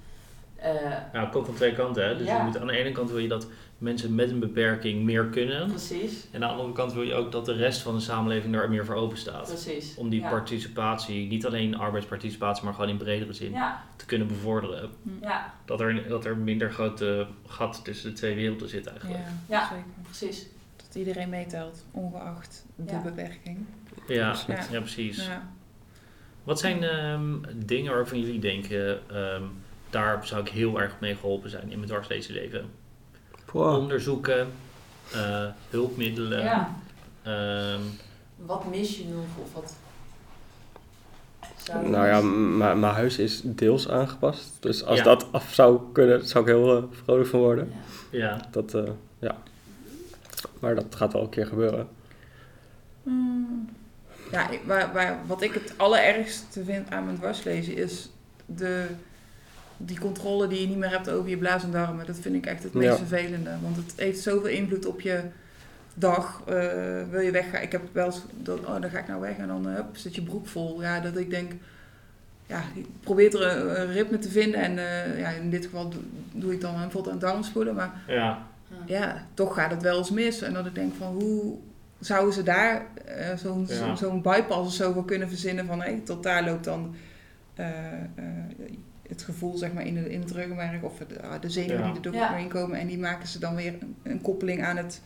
eh, 0.65 0.91
Ja, 1.13 1.21
het 1.21 1.31
komt 1.31 1.47
van 1.47 1.55
twee 1.55 1.73
kanten. 1.75 2.07
Hè? 2.07 2.17
Dus 2.17 2.27
Ja. 2.27 2.37
je 2.37 2.43
moet, 2.43 2.59
aan 2.59 2.67
de 2.67 2.77
ene 2.77 2.93
kant 2.93 3.11
wil 3.11 3.19
je 3.19 3.29
dat 3.29 3.47
mensen 3.79 4.15
met 4.15 4.31
een 4.31 4.39
beperking 4.39 5.03
meer 5.05 5.25
kunnen. 5.27 5.69
precies, 5.69 6.27
En 6.31 6.43
aan 6.45 6.49
de 6.49 6.55
andere 6.55 6.73
kant 6.73 6.93
wil 6.93 7.03
je 7.03 7.15
ook 7.15 7.33
dat 7.33 7.45
de 7.45 7.53
rest 7.53 7.81
van 7.81 7.95
de 7.95 8.01
samenleving 8.01 8.53
daar 8.55 8.71
meer 8.71 8.85
voor 8.85 8.95
open 8.95 9.19
staat. 9.19 9.47
precies. 9.49 9.95
Om 9.95 10.09
die 10.09 10.21
ja. 10.21 10.29
participatie, 10.29 11.27
niet 11.27 11.47
alleen 11.47 11.77
arbeidsparticipatie, 11.79 12.65
maar 12.65 12.75
gewoon 12.75 12.89
in 12.89 12.97
bredere 12.97 13.33
zin, 13.33 13.51
Ja, 13.53 13.83
te 13.97 14.07
kunnen 14.07 14.27
bevorderen. 14.27 14.91
ja, 15.21 15.55
Dat 15.65 15.81
er, 15.81 16.09
dat 16.09 16.25
er 16.25 16.37
minder 16.37 16.73
grote 16.73 17.27
gat 17.47 17.81
tussen 17.85 18.11
de 18.11 18.17
twee 18.17 18.35
werelden 18.35 18.69
zit 18.69 18.87
eigenlijk. 18.87 19.19
Ja, 19.19 19.57
Ja. 19.57 19.69
zeker. 19.69 19.85
precies. 20.03 20.47
Dat 20.77 20.95
iedereen 20.95 21.29
meetelt, 21.29 21.85
ongeacht 21.91 22.65
de 22.77 22.93
Ja. 22.93 23.03
beperking. 23.03 23.59
Ja, 24.09 24.35
ja. 24.47 24.59
Ja. 24.71 24.81
precies. 24.81 25.27
Ja. 25.27 25.49
Wat 26.45 26.59
zijn 26.59 26.83
ehm, 26.83 27.35
dingen 27.55 27.95
waarvan 27.95 28.21
jullie 28.21 28.41
denken, 28.41 29.11
ehm, 29.11 29.43
daar 29.95 30.27
zou 30.27 30.41
ik 30.41 30.49
heel 30.49 30.81
erg 30.81 30.97
mee 31.01 31.17
geholpen 31.17 31.51
zijn 31.51 31.71
in 31.71 31.77
mijn 31.77 31.91
dwarslezenleven? 31.91 32.71
Onderzoeken, 33.53 34.49
eh, 35.13 35.47
hulpmiddelen. 35.71 36.43
Ja. 36.43 36.75
ehm, 37.23 37.81
Wat 38.37 38.71
mis 38.71 38.97
je 38.97 39.05
nog? 39.05 39.25
Of 39.45 39.53
wat... 39.53 39.75
zou 41.57 41.89
Nou 41.89 42.07
ja, 42.07 42.21
mijn 42.75 42.95
huis 42.95 43.19
is 43.19 43.41
deels 43.45 43.89
aangepast. 43.89 44.51
Dus 44.61 44.85
als 44.85 44.99
Ja. 44.99 45.05
dat 45.05 45.33
af 45.33 45.53
zou 45.53 45.81
kunnen, 45.93 46.27
zou 46.27 46.45
ik 46.45 46.51
heel 46.51 46.77
eh, 46.77 46.83
vrolijk 46.91 47.29
van 47.29 47.41
worden. 47.41 47.73
Ja. 48.11 48.19
ja. 48.19 48.41
Dat, 48.51 48.75
eh, 48.75 48.91
ja. 49.19 49.37
Maar 50.61 50.75
dat 50.75 50.95
gaat 50.95 51.13
wel 51.13 51.23
een 51.23 51.29
keer 51.29 51.47
gebeuren. 51.47 51.89
Hmm. 53.03 53.69
Ja, 54.31 54.49
waar, 54.65 54.93
waar, 54.93 55.19
wat 55.27 55.43
ik 55.43 55.53
het 55.55 55.75
allerergste 55.77 56.65
vind 56.65 56.91
aan 56.91 57.05
mijn 57.05 57.17
dwarslezen 57.17 57.77
is 57.77 58.09
de, 58.47 58.87
die 59.77 59.99
controle 59.99 60.47
die 60.47 60.61
je 60.61 60.67
niet 60.67 60.77
meer 60.79 60.91
hebt 60.91 61.11
over 61.11 61.31
je 61.31 61.37
blaas 61.39 61.63
en 61.63 61.71
darmen. 61.71 62.07
Dat 62.07 62.19
vind 62.19 62.35
ik 62.35 62.47
echt 62.47 62.63
het 62.63 62.75
meest 62.75 62.89
Ja. 62.89 62.97
vervelende. 62.97 63.51
Want 63.63 63.77
het 63.77 63.93
heeft 63.97 64.21
zoveel 64.21 64.49
invloed 64.51 64.87
op 64.87 65.01
je 65.01 65.21
dag. 65.95 66.43
Eh, 66.47 66.55
wil 67.11 67.21
je 67.21 67.31
weggaan? 67.31 67.63
Ik 67.63 67.73
heb 67.73 67.83
wel 67.93 68.07
eens, 68.07 68.23
dat, 68.43 68.59
oh 68.59 68.81
dan 68.81 68.91
ga 68.91 68.99
ik 68.99 69.07
nou 69.09 69.21
weg 69.21 69.37
en 69.37 69.47
dan 69.47 69.69
eh, 69.69 69.75
hup, 69.75 69.97
zit 69.97 70.15
je 70.15 70.23
broek 70.23 70.47
vol. 70.47 70.83
Ja, 70.83 71.01
dat 71.01 71.17
ik 71.17 71.31
denk, 71.31 71.53
ja, 72.47 72.63
je 72.75 72.85
probeert 73.01 73.35
er 73.35 73.43
een, 73.57 73.81
een 73.81 73.93
ritme 73.93 74.19
te 74.19 74.29
vinden. 74.31 74.61
En 74.61 74.79
eh, 74.79 75.19
ja, 75.19 75.29
in 75.29 75.51
dit 75.51 75.65
geval 75.65 75.89
doe, 75.89 76.01
doe 76.33 76.53
ik 76.53 76.61
dan 76.61 76.75
bijvoorbeeld 76.75 77.15
aan 77.15 77.21
darmspoelen. 77.21 77.75
Maar 77.75 78.03
ja. 78.09 78.47
ja, 78.87 79.27
toch 79.35 79.55
gaat 79.55 79.71
het 79.71 79.83
wel 79.83 79.99
eens 79.99 80.11
mis. 80.11 80.43
En 80.43 80.53
dat 80.53 80.67
ik 80.67 80.75
denk 80.75 80.95
van 80.95 81.13
hoe 81.15 81.55
zouden 81.99 82.35
ze 82.35 82.43
daar 82.43 82.87
eh, 83.05 83.37
zo'n 83.37 83.67
Ja. 83.69 83.97
zo- 83.97 84.21
bypass 84.21 84.67
of 84.67 84.73
zo 84.73 84.93
voor 84.93 85.05
kunnen 85.05 85.29
verzinnen 85.29 85.67
van 85.67 85.83
hé, 85.83 86.01
tot 86.05 86.23
daar 86.23 86.45
loopt 86.45 86.65
dan 86.65 86.95
eh, 87.55 87.67
eh, 87.93 88.05
het 89.09 89.23
gevoel 89.23 89.57
zeg 89.57 89.73
maar 89.73 89.87
in, 89.87 89.95
de, 89.95 90.11
in 90.11 90.21
het 90.21 90.31
ruggenmerk 90.31 90.85
of 90.85 90.93
de, 91.09 91.23
ah, 91.23 91.41
de 91.41 91.51
zenuwen 91.51 91.79
Ja. 91.79 91.87
die 91.87 91.95
er 91.97 92.03
door 92.03 92.15
Ja. 92.15 92.29
doorheen 92.29 92.49
komen 92.49 92.79
en 92.79 92.87
die 92.87 92.99
maken 92.99 93.29
ze 93.29 93.39
dan 93.39 93.55
weer 93.55 93.75
een, 93.81 93.97
een 94.03 94.21
koppeling 94.21 94.65
aan 94.65 94.77
het, 94.77 95.01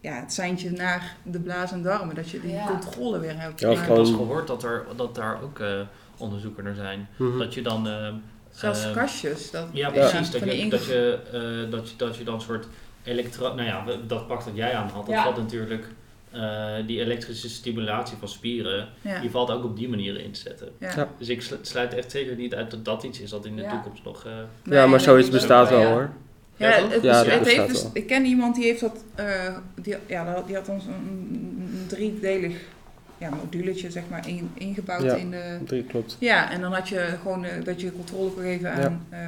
ja, 0.00 0.20
het 0.20 0.32
seintje 0.32 0.70
naar 0.70 1.16
de 1.22 1.40
blaas 1.40 1.72
en 1.72 1.82
darmen. 1.82 2.14
Dat 2.14 2.30
je 2.30 2.40
die 2.40 2.50
Ja. 2.52 2.66
controle 2.66 3.18
weer 3.18 3.40
hebt. 3.40 3.60
Ja, 3.60 3.70
ik 3.70 3.76
heb 3.78 3.86
wel 3.88 3.98
eens 3.98 4.10
gewoon- 4.10 4.26
gehoord 4.26 4.46
dat, 4.46 4.62
er, 4.62 4.84
dat 4.96 5.14
daar 5.14 5.42
ook 5.42 5.58
eh, 5.58 5.80
onderzoeken 6.18 6.64
naar 6.64 6.74
zijn. 6.74 7.08
Mhm. 7.16 7.38
Dat 7.38 7.54
je 7.54 7.62
dan... 7.62 7.88
ehm, 7.88 8.14
Zelfs 8.50 8.84
ehm, 8.84 8.94
kastjes. 8.94 9.50
Dat, 9.50 9.66
Ja, 9.72 9.90
precies. 9.90 10.30
dat, 10.30 10.40
je, 10.52 10.68
dat, 10.68 10.84
je, 10.84 11.18
eh, 11.64 11.70
dat, 11.70 11.90
je, 11.90 11.96
dat 11.96 12.16
je 12.16 12.24
dan 12.24 12.34
een 12.34 12.40
soort 12.40 12.66
elektro... 13.02 13.54
Nou 13.54 13.66
ja, 13.68 13.84
dat 14.06 14.26
pak 14.26 14.44
dat 14.44 14.56
jij 14.56 14.74
aan 14.74 14.88
had. 14.88 15.06
Dat 15.06 15.14
Ja. 15.14 15.22
valt 15.22 15.36
natuurlijk... 15.36 15.86
eh, 16.30 16.86
die 16.86 17.00
elektrische 17.00 17.48
stimulatie 17.48 18.16
van 18.16 18.28
spieren, 18.28 18.88
ja. 19.00 19.20
die 19.20 19.30
valt 19.30 19.50
ook 19.50 19.64
op 19.64 19.76
die 19.76 19.88
manier 19.88 20.20
in 20.20 20.30
te 20.32 20.40
zetten. 20.40 20.68
Ja. 20.78 20.92
Ja. 20.96 21.08
Dus 21.18 21.28
ik 21.28 21.42
slu- 21.42 21.58
sluit 21.62 21.94
echt 21.94 22.10
zeker 22.10 22.36
niet 22.36 22.54
uit 22.54 22.70
dat 22.70 22.84
dat 22.84 23.02
iets 23.02 23.20
is 23.20 23.30
dat 23.30 23.44
in 23.46 23.56
de 23.56 23.62
Ja. 23.62 23.70
toekomst 23.70 24.04
nog... 24.04 24.24
eh, 24.26 24.32
Nee, 24.64 24.78
ja, 24.78 24.86
maar 24.86 24.96
nee, 24.96 25.06
zoiets 25.06 25.30
bestaat 25.30 25.68
wel 25.70 25.80
ja. 25.80 25.90
hoor. 25.90 26.10
Ja, 26.56 26.68
het, 26.70 27.02
heeft 27.46 27.68
dus, 27.68 27.82
wel. 27.82 27.90
ik 27.94 28.06
ken 28.06 28.24
iemand 28.24 28.54
die 28.54 28.64
heeft 28.64 28.80
dat, 28.80 29.04
eh, 29.14 29.56
die, 29.74 29.96
ja, 30.06 30.42
die 30.46 30.54
had 30.54 30.68
ons 30.68 30.84
een, 30.84 30.92
een 30.94 31.84
driedelig 31.86 32.56
ja, 33.18 33.30
moduletje 33.30 33.90
zeg 33.90 34.02
maar 34.10 34.28
in, 34.28 34.50
ingebouwd 34.54 35.02
Ja. 35.02 35.14
in 35.14 35.30
de... 35.30 35.58
Drie 35.66 35.82
klopt. 35.82 36.16
Ja, 36.20 36.50
en 36.50 36.60
dan 36.60 36.72
had 36.72 36.88
je 36.88 37.14
gewoon 37.22 37.46
dat 37.64 37.80
je 37.80 37.92
controle 37.92 38.30
kon 38.30 38.42
geven 38.42 38.72
aan 38.72 39.06
eh, 39.08 39.18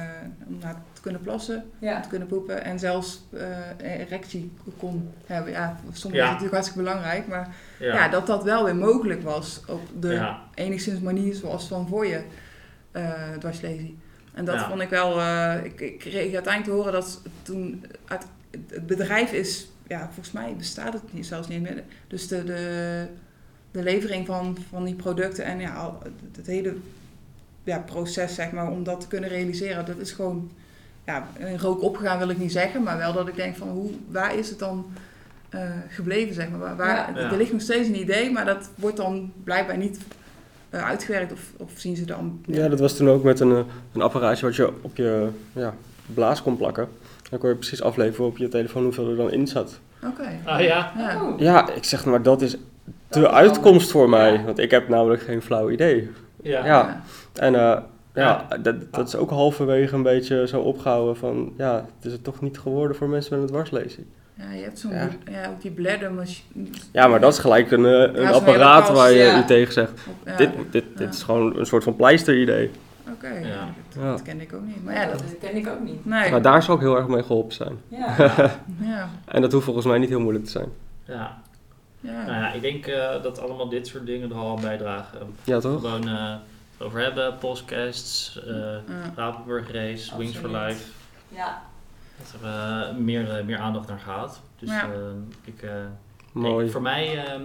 om 0.47 0.57
naar 0.61 0.81
te 1.01 1.07
kunnen 1.09 1.21
plassen, 1.21 1.63
Ja. 1.79 1.99
te 1.99 2.09
kunnen 2.09 2.27
poepen 2.27 2.63
en 2.63 2.79
zelfs 2.79 3.21
eh, 3.33 3.99
erectie 3.99 4.51
kon 4.77 5.09
hebben. 5.25 5.51
Ja, 5.51 5.59
Ja. 5.59 5.91
is 5.93 6.03
het 6.03 6.13
natuurlijk 6.13 6.51
hartstikke 6.53 6.83
belangrijk, 6.83 7.27
maar 7.27 7.55
ja. 7.79 7.93
ja. 7.93 8.07
dat 8.09 8.27
dat 8.27 8.43
wel 8.43 8.63
weer 8.63 8.75
mogelijk 8.75 9.23
was 9.23 9.61
op 9.67 9.81
de 9.99 10.13
Ja. 10.13 10.41
enigszins 10.53 10.99
manier 10.99 11.33
zoals 11.35 11.67
van 11.67 11.87
voor 11.87 12.07
je 12.07 12.23
eh 12.91 13.31
dwarslesie. 13.39 13.97
En 14.33 14.45
dat 14.45 14.55
Ja. 14.55 14.69
vond 14.69 14.81
ik 14.81 14.89
wel, 14.89 15.19
eh, 15.19 15.55
ik, 15.63 15.79
ik 15.79 15.99
kreeg 15.99 16.33
uiteindelijk 16.33 16.63
te 16.63 16.71
horen 16.71 16.91
dat 16.91 17.21
toen 17.41 17.85
uit, 18.07 18.25
het 18.69 18.87
bedrijf 18.87 19.31
is, 19.33 19.69
ja, 19.87 20.05
volgens 20.05 20.31
mij 20.31 20.55
bestaat 20.57 20.93
het 20.93 21.13
niet, 21.13 21.25
zelfs 21.25 21.47
niet 21.47 21.61
meer. 21.61 21.83
Dus 22.07 22.27
de, 22.27 22.43
de, 22.43 23.05
de 23.71 23.83
levering 23.83 24.25
van, 24.25 24.57
van 24.69 24.83
die 24.83 24.95
producten 24.95 25.45
en 25.45 25.59
ja, 25.59 25.73
al- 25.73 25.99
het, 26.03 26.35
het 26.37 26.47
hele 26.47 26.75
ja, 27.63 27.79
proces, 27.79 28.35
zeg 28.35 28.51
maar, 28.51 28.71
om 28.71 28.83
dat 28.83 29.01
te 29.01 29.07
kunnen 29.07 29.29
realiseren, 29.29 29.85
dat 29.85 29.97
is 29.97 30.11
gewoon 30.11 30.51
ja, 31.05 31.27
in 31.37 31.59
rook 31.59 31.81
opgegaan 31.81 32.17
wil 32.17 32.29
ik 32.29 32.37
niet 32.37 32.51
zeggen, 32.51 32.83
maar 32.83 32.97
wel 32.97 33.13
dat 33.13 33.27
ik 33.27 33.35
denk 33.35 33.55
van 33.55 33.69
hoe, 33.69 33.89
waar 34.11 34.35
is 34.35 34.49
het 34.49 34.59
dan 34.59 34.85
eh, 35.49 35.61
gebleven, 35.89 36.33
zeg 36.33 36.49
maar. 36.49 36.59
Waar, 36.59 36.75
waar, 36.75 37.13
Ja. 37.13 37.19
Ja. 37.19 37.31
Er 37.31 37.37
ligt 37.37 37.51
nog 37.51 37.61
steeds 37.61 37.87
een 37.87 37.99
idee, 37.99 38.31
maar 38.31 38.45
dat 38.45 38.69
wordt 38.75 38.97
dan 38.97 39.31
blijkbaar 39.43 39.77
niet 39.77 39.99
eh, 40.69 40.85
uitgewerkt 40.85 41.31
of, 41.31 41.51
of 41.57 41.71
zien 41.75 41.95
ze 41.95 42.05
dan... 42.05 42.41
Ja, 42.45 42.67
dat 42.67 42.79
was 42.79 42.95
toen 42.95 43.09
ook 43.09 43.23
met 43.23 43.39
een, 43.39 43.51
eh, 43.51 43.63
een 43.93 44.01
apparaatje 44.01 44.45
wat 44.45 44.55
je 44.55 44.73
op 44.81 44.95
je 44.95 45.27
ja, 45.53 45.73
blaas 46.13 46.41
kon 46.41 46.57
plakken. 46.57 46.87
Dan 47.29 47.39
kon 47.39 47.49
je 47.49 47.55
precies 47.55 47.81
afleveren 47.81 48.25
op 48.25 48.37
je 48.37 48.47
telefoon 48.47 48.83
hoeveel 48.83 49.09
er 49.09 49.15
dan 49.15 49.31
in 49.31 49.47
zat. 49.47 49.79
Oké. 50.03 50.39
Ah 50.45 50.61
ja? 50.61 50.93
Ja. 50.97 51.23
Oh. 51.23 51.39
Ja, 51.39 51.69
ik 51.69 51.83
zeg 51.83 52.05
maar, 52.05 52.21
dat 52.21 52.41
is 52.41 52.51
Dat 52.51 52.61
de 53.07 53.19
is 53.19 53.27
uitkomst 53.27 53.91
voor 53.91 54.09
mij. 54.09 54.33
Ja. 54.33 54.43
Want 54.43 54.59
ik 54.59 54.71
heb 54.71 54.89
namelijk 54.89 55.21
geen 55.21 55.41
flauw 55.41 55.69
idee. 55.69 56.09
Ja. 56.41 56.65
Ja. 56.65 57.03
En 57.33 57.55
eh, 57.55 57.77
ja, 58.13 58.47
dat, 58.61 58.75
dat 58.91 59.07
is 59.07 59.15
ook 59.15 59.29
halverwege 59.29 59.95
een 59.95 60.03
beetje 60.03 60.47
zo 60.47 60.59
opgehouden 60.59 61.17
van... 61.17 61.53
Ja, 61.57 61.75
het 61.75 62.05
is 62.05 62.11
het 62.11 62.23
toch 62.23 62.41
niet 62.41 62.59
geworden 62.59 62.97
voor 62.97 63.09
mensen 63.09 63.33
met 63.33 63.41
een 63.41 63.49
dwarslesie. 63.49 64.05
Ja, 64.33 64.51
je 64.51 64.63
hebt 64.63 64.79
zo'n, 64.79 64.91
Ja. 64.91 65.09
ja. 65.31 65.49
ook 65.49 65.61
die 65.61 65.71
bladdermachine. 65.71 66.69
Ja, 66.91 67.07
maar 67.07 67.19
dat 67.19 67.33
is 67.33 67.39
gelijk 67.39 67.71
een, 67.71 67.85
eh, 67.85 68.21
een 68.23 68.33
apparaat 68.33 68.89
waar 68.89 69.11
je 69.11 69.23
ja. 69.23 69.39
u 69.39 69.45
tegen 69.45 69.73
zegt. 69.73 69.91
Ja, 70.25 70.35
dit 70.37 70.49
dit, 70.71 70.83
dit 70.95 71.13
is 71.13 71.23
gewoon 71.23 71.57
een 71.57 71.65
soort 71.65 71.83
van 71.83 71.95
pleister-idee. 71.95 72.71
Oké, 73.13 73.27
Ja. 73.27 73.67
ja. 73.99 74.11
dat, 74.11 74.21
kende 74.21 74.43
ik 74.43 74.53
ook 74.53 74.65
niet. 74.65 74.83
Maar 74.83 74.93
ja, 74.93 75.05
dat... 75.05 75.19
dat 75.19 75.37
ken 75.39 75.55
ik 75.55 75.67
ook 75.67 75.83
niet. 75.83 76.05
Nee. 76.05 76.31
Maar 76.31 76.41
daar 76.41 76.63
zou 76.63 76.77
ook 76.77 76.83
heel 76.83 76.97
erg 76.97 77.07
mee 77.07 77.23
geholpen 77.23 77.53
zijn. 77.53 77.77
Ja. 77.87 78.15
Ja. 78.79 79.09
En 79.25 79.41
dat 79.41 79.51
hoeft 79.51 79.65
volgens 79.65 79.85
mij 79.85 79.97
niet 79.97 80.09
heel 80.09 80.19
moeilijk 80.19 80.45
te 80.45 80.51
zijn. 80.51 80.67
Ja. 81.05 81.37
Ja. 81.99 82.25
Nou 82.25 82.31
ja, 82.31 82.53
ik 82.53 82.61
denk 82.61 82.85
eh, 82.85 83.23
dat 83.23 83.41
allemaal 83.41 83.69
dit 83.69 83.87
soort 83.87 84.05
dingen 84.05 84.29
er 84.29 84.35
al 84.35 84.55
aan 84.55 84.61
bijdragen. 84.61 85.19
Ja, 85.43 85.59
toch? 85.59 85.81
Gewoon 85.81 86.07
eh, 86.07 86.33
over 86.81 86.99
hebben, 86.99 87.37
podcasts, 87.37 88.39
eh 88.43 88.53
Ja. 88.87 89.13
Rapenburg 89.15 89.71
Race, 89.71 90.17
Wings 90.17 90.37
for. 90.37 90.49
Life. 90.49 90.83
ja. 91.29 91.61
Dat 92.17 92.41
er 92.41 92.47
eh, 92.47 92.95
meer, 92.95 93.37
eh, 93.37 93.45
meer 93.45 93.57
aandacht 93.57 93.87
naar 93.87 93.99
gaat. 93.99 94.41
Dus 94.59 94.69
Ja. 94.69 94.83
eh, 94.91 94.99
ik, 95.45 95.61
eh, 95.61 95.71
Mooi. 96.31 96.57
denk- 96.57 96.71
voor 96.71 96.81
mij 96.81 97.25
ehm, 97.25 97.41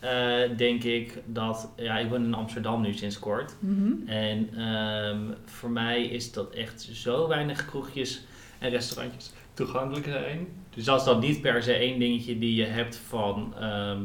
eh, 0.00 0.56
denk 0.56 0.82
ik 0.82 1.18
dat, 1.26 1.68
ja, 1.76 1.98
ik 1.98 2.08
woon 2.10 2.24
in 2.24 2.34
Amsterdam 2.34 2.80
nu 2.80 2.92
sinds 2.94 3.18
kort. 3.18 3.54
Mhm. 3.58 4.08
En 4.08 4.48
ehm, 4.56 5.18
voor 5.44 5.70
mij 5.70 6.02
is 6.04 6.32
dat 6.32 6.50
echt 6.50 6.88
zo 6.92 7.28
weinig 7.28 7.64
kroegjes 7.66 8.20
en 8.58 8.70
restaurantjes 8.70 9.32
toegankelijk 9.54 10.06
zijn. 10.06 10.46
Dus 10.74 10.84
dat 10.84 10.98
is 10.98 11.04
dan 11.06 11.18
niet 11.20 11.40
per 11.40 11.62
se 11.62 11.72
één 11.74 11.98
dingetje 11.98 12.38
die 12.38 12.54
je 12.54 12.64
hebt 12.64 12.96
van, 12.96 13.54
ehm, 13.60 14.00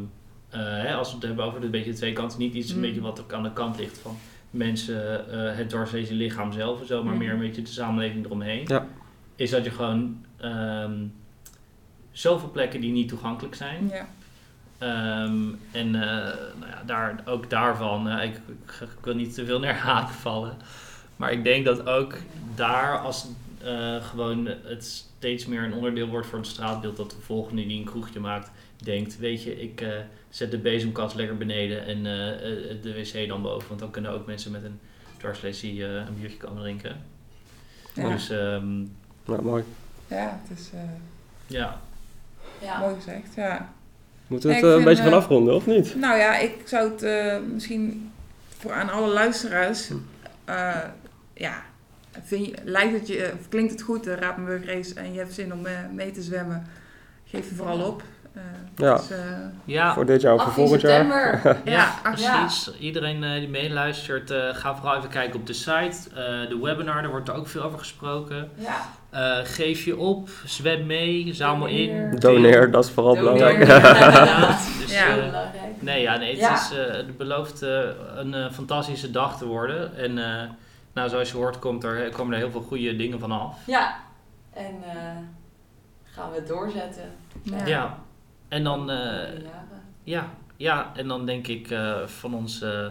eh, 0.49 0.59
hè, 0.61 0.93
als 0.95 1.09
we 1.09 1.15
het 1.15 1.23
hebben 1.25 1.45
over 1.45 1.63
een 1.63 1.71
beetje 1.71 1.91
de 1.91 1.97
twee 1.97 2.13
kanten, 2.13 2.39
niet 2.39 2.53
iets 2.53 2.69
een 2.69 2.75
Mm. 2.75 2.81
beetje 2.81 3.01
wat 3.01 3.17
er 3.17 3.35
aan 3.35 3.43
de 3.43 3.53
kant 3.53 3.77
ligt 3.77 3.97
van 3.97 4.17
mensen, 4.49 5.31
eh 5.31 5.57
het 5.57 5.69
dwarslezen 5.69 6.15
lichaam 6.15 6.51
zelf 6.51 6.79
en 6.81 6.87
zo, 6.87 7.03
maar 7.03 7.13
Mm. 7.13 7.19
meer 7.19 7.31
een 7.33 7.39
beetje 7.39 7.61
de 7.61 7.69
samenleving 7.69 8.25
eromheen. 8.25 8.63
Ja. 8.67 8.85
Is 9.35 9.49
dat 9.49 9.63
je 9.63 9.71
gewoon 9.71 10.25
ehm, 10.37 10.93
zoveel 12.11 12.49
plekken 12.51 12.81
die 12.81 12.91
niet 12.91 13.07
toegankelijk 13.09 13.55
zijn. 13.55 13.87
Ja. 13.91 14.07
Ehm, 14.77 15.41
en 15.71 15.95
eh, 15.95 16.33
nou 16.59 16.71
ja, 16.71 16.83
daar, 16.85 17.21
ook 17.25 17.49
daarvan, 17.49 18.09
eh, 18.09 18.23
ik, 18.23 18.35
ik, 18.35 18.81
ik 18.81 19.03
wil 19.03 19.15
niet 19.15 19.33
te 19.33 19.45
veel 19.45 19.59
naar 19.59 19.75
haak 19.77 20.09
vallen. 20.09 20.57
Maar 21.15 21.31
ik 21.31 21.43
denk 21.43 21.65
dat 21.65 21.87
ook 21.87 22.15
daar, 22.55 22.99
als 22.99 23.27
eh, 23.63 23.95
gewoon 24.03 24.45
het 24.63 24.85
steeds 24.85 25.45
meer 25.45 25.63
een 25.63 25.73
onderdeel 25.73 26.07
wordt 26.07 26.27
voor 26.27 26.37
het 26.37 26.47
straatbeeld, 26.47 26.97
dat 26.97 27.09
de 27.11 27.21
volgende 27.21 27.67
die 27.67 27.79
een 27.79 27.85
kroegje 27.85 28.19
maakt, 28.19 28.51
denkt: 28.77 29.17
Weet 29.17 29.43
je, 29.43 29.61
ik 29.61 29.81
eh, 29.81 29.89
zet 30.29 30.51
de 30.51 30.57
bezemkast 30.57 31.15
lekker 31.15 31.37
beneden 31.37 31.85
en 31.85 32.05
eh, 32.05 32.31
eh, 32.31 32.81
de 32.81 32.93
wc 32.93 33.27
dan 33.27 33.41
boven. 33.41 33.67
Want 33.67 33.79
dan 33.79 33.91
kunnen 33.91 34.11
ook 34.11 34.25
mensen 34.25 34.51
met 34.51 34.63
een 34.63 34.79
dwarslesie 35.17 35.85
eh, 35.85 35.93
een 35.93 36.19
biertje 36.19 36.37
komen 36.37 36.61
drinken. 36.61 36.95
Ja. 37.93 38.09
Dus 38.09 38.29
ehm, 38.29 38.77
Nou, 39.25 39.41
mooi. 39.43 39.63
ja, 40.07 40.41
het 40.47 40.57
is 40.59 40.69
eh, 40.73 40.79
ja, 41.47 41.81
Ja. 42.61 42.79
mooi 42.79 42.95
gezegd. 42.95 43.33
Ja. 43.35 43.73
Moeten 44.27 44.49
we 44.49 44.55
het 44.55 44.63
een 44.63 44.83
beetje 44.83 45.03
gaan 45.03 45.13
afronden, 45.13 45.55
of 45.55 45.65
niet? 45.65 45.95
Nou 45.95 46.17
ja, 46.17 46.37
ik 46.37 46.53
zou 46.65 46.91
het 46.91 47.03
eh, 47.03 47.37
misschien 47.53 48.11
voor 48.57 48.73
aan 48.73 48.89
alle 48.89 49.07
luisteraars. 49.13 49.89
eh, 50.45 50.75
ja, 51.33 51.63
vind 52.23 52.45
je, 52.45 52.53
lijkt 52.63 52.93
het 52.93 53.07
je, 53.07 53.31
of 53.39 53.49
klinkt 53.49 53.71
het 53.71 53.81
goed, 53.81 54.03
de 54.03 54.15
Rapenburg 54.15 54.65
Race, 54.65 54.93
en 54.99 55.13
je 55.13 55.19
hebt 55.19 55.33
zin 55.33 55.53
om 55.53 55.65
eh, 55.65 55.79
mee 55.93 56.11
te 56.11 56.21
zwemmen, 56.21 56.65
geef 57.25 57.49
je 57.49 57.55
vooral 57.55 57.81
op. 57.87 58.03
Eh, 58.37 58.43
Ja. 58.85 58.95
dus, 58.95 59.11
eh, 59.11 59.17
ja 59.65 59.93
Voor 59.93 60.05
dit 60.05 60.21
jaar 60.21 60.33
of 60.33 60.39
voor 60.41 60.47
18 60.49 60.63
volgend 60.67 60.81
jaar? 60.81 60.99
september. 61.05 61.41
ja, 61.71 61.71
Ja, 61.71 61.93
ach, 62.03 62.19
Ja. 62.19 62.39
precies. 62.39 62.77
Iedereen 62.79 63.23
eh, 63.23 63.33
die 63.39 63.47
meeluistert, 63.49 64.31
eh 64.31 64.39
ga 64.53 64.75
vooral 64.75 64.95
even 64.97 65.09
kijken 65.09 65.39
op 65.39 65.47
de 65.47 65.53
site. 65.53 65.97
Eh, 66.09 66.49
de 66.49 66.59
webinar, 66.61 67.01
daar 67.01 67.11
wordt 67.11 67.27
er 67.27 67.35
ook 67.35 67.47
veel 67.47 67.61
over 67.61 67.79
gesproken. 67.79 68.49
Ja. 68.55 68.75
Eh, 69.09 69.37
geef 69.43 69.83
je 69.85 69.97
op, 69.97 70.29
zwem 70.45 70.85
mee, 70.85 71.33
zamel 71.33 71.67
in. 71.67 72.15
Doneer. 72.19 72.71
Dat 72.71 72.85
is 72.85 72.91
vooral 72.91 73.15
Doneer. 73.15 73.33
belangrijk. 73.33 73.67
Ja, 73.67 74.47
dus, 74.81 74.93
Ja. 74.93 75.05
Heel 75.05 75.15
belangrijk. 75.15 75.81
nee, 75.81 76.01
ja, 76.01 76.17
nee, 76.17 76.29
het, 76.31 76.39
Ja. 76.39 76.53
is, 76.53 76.71
eh, 76.77 76.93
het 76.95 77.17
belooft 77.17 77.61
een 78.15 78.51
fantastische 78.53 79.11
dag 79.11 79.37
te 79.37 79.45
worden. 79.45 79.95
En 79.97 80.17
eh, 80.17 80.49
nou, 80.93 81.09
zoals 81.09 81.31
je 81.31 81.37
hoort, 81.37 81.59
komt 81.59 81.83
er, 81.83 82.09
komen 82.09 82.33
er 82.33 82.39
heel 82.39 82.51
veel 82.51 82.61
goede 82.61 82.95
dingen 82.95 83.19
van 83.19 83.31
af. 83.31 83.57
Ja. 83.65 83.95
En 84.53 84.75
eh, 84.85 84.95
gaan 86.03 86.29
we 86.31 86.35
het 86.35 86.47
doorzetten. 86.47 87.03
Ja. 87.43 87.65
Ja. 87.65 87.97
En 88.47 88.63
dan, 88.63 88.89
eh, 88.91 89.39
ja, 90.03 90.25
ja, 90.57 90.91
en 90.95 91.07
dan 91.07 91.25
denk 91.25 91.47
ik 91.47 91.69
eh, 91.71 91.95
van 92.05 92.33
ons 92.33 92.61
eh, 92.61 92.85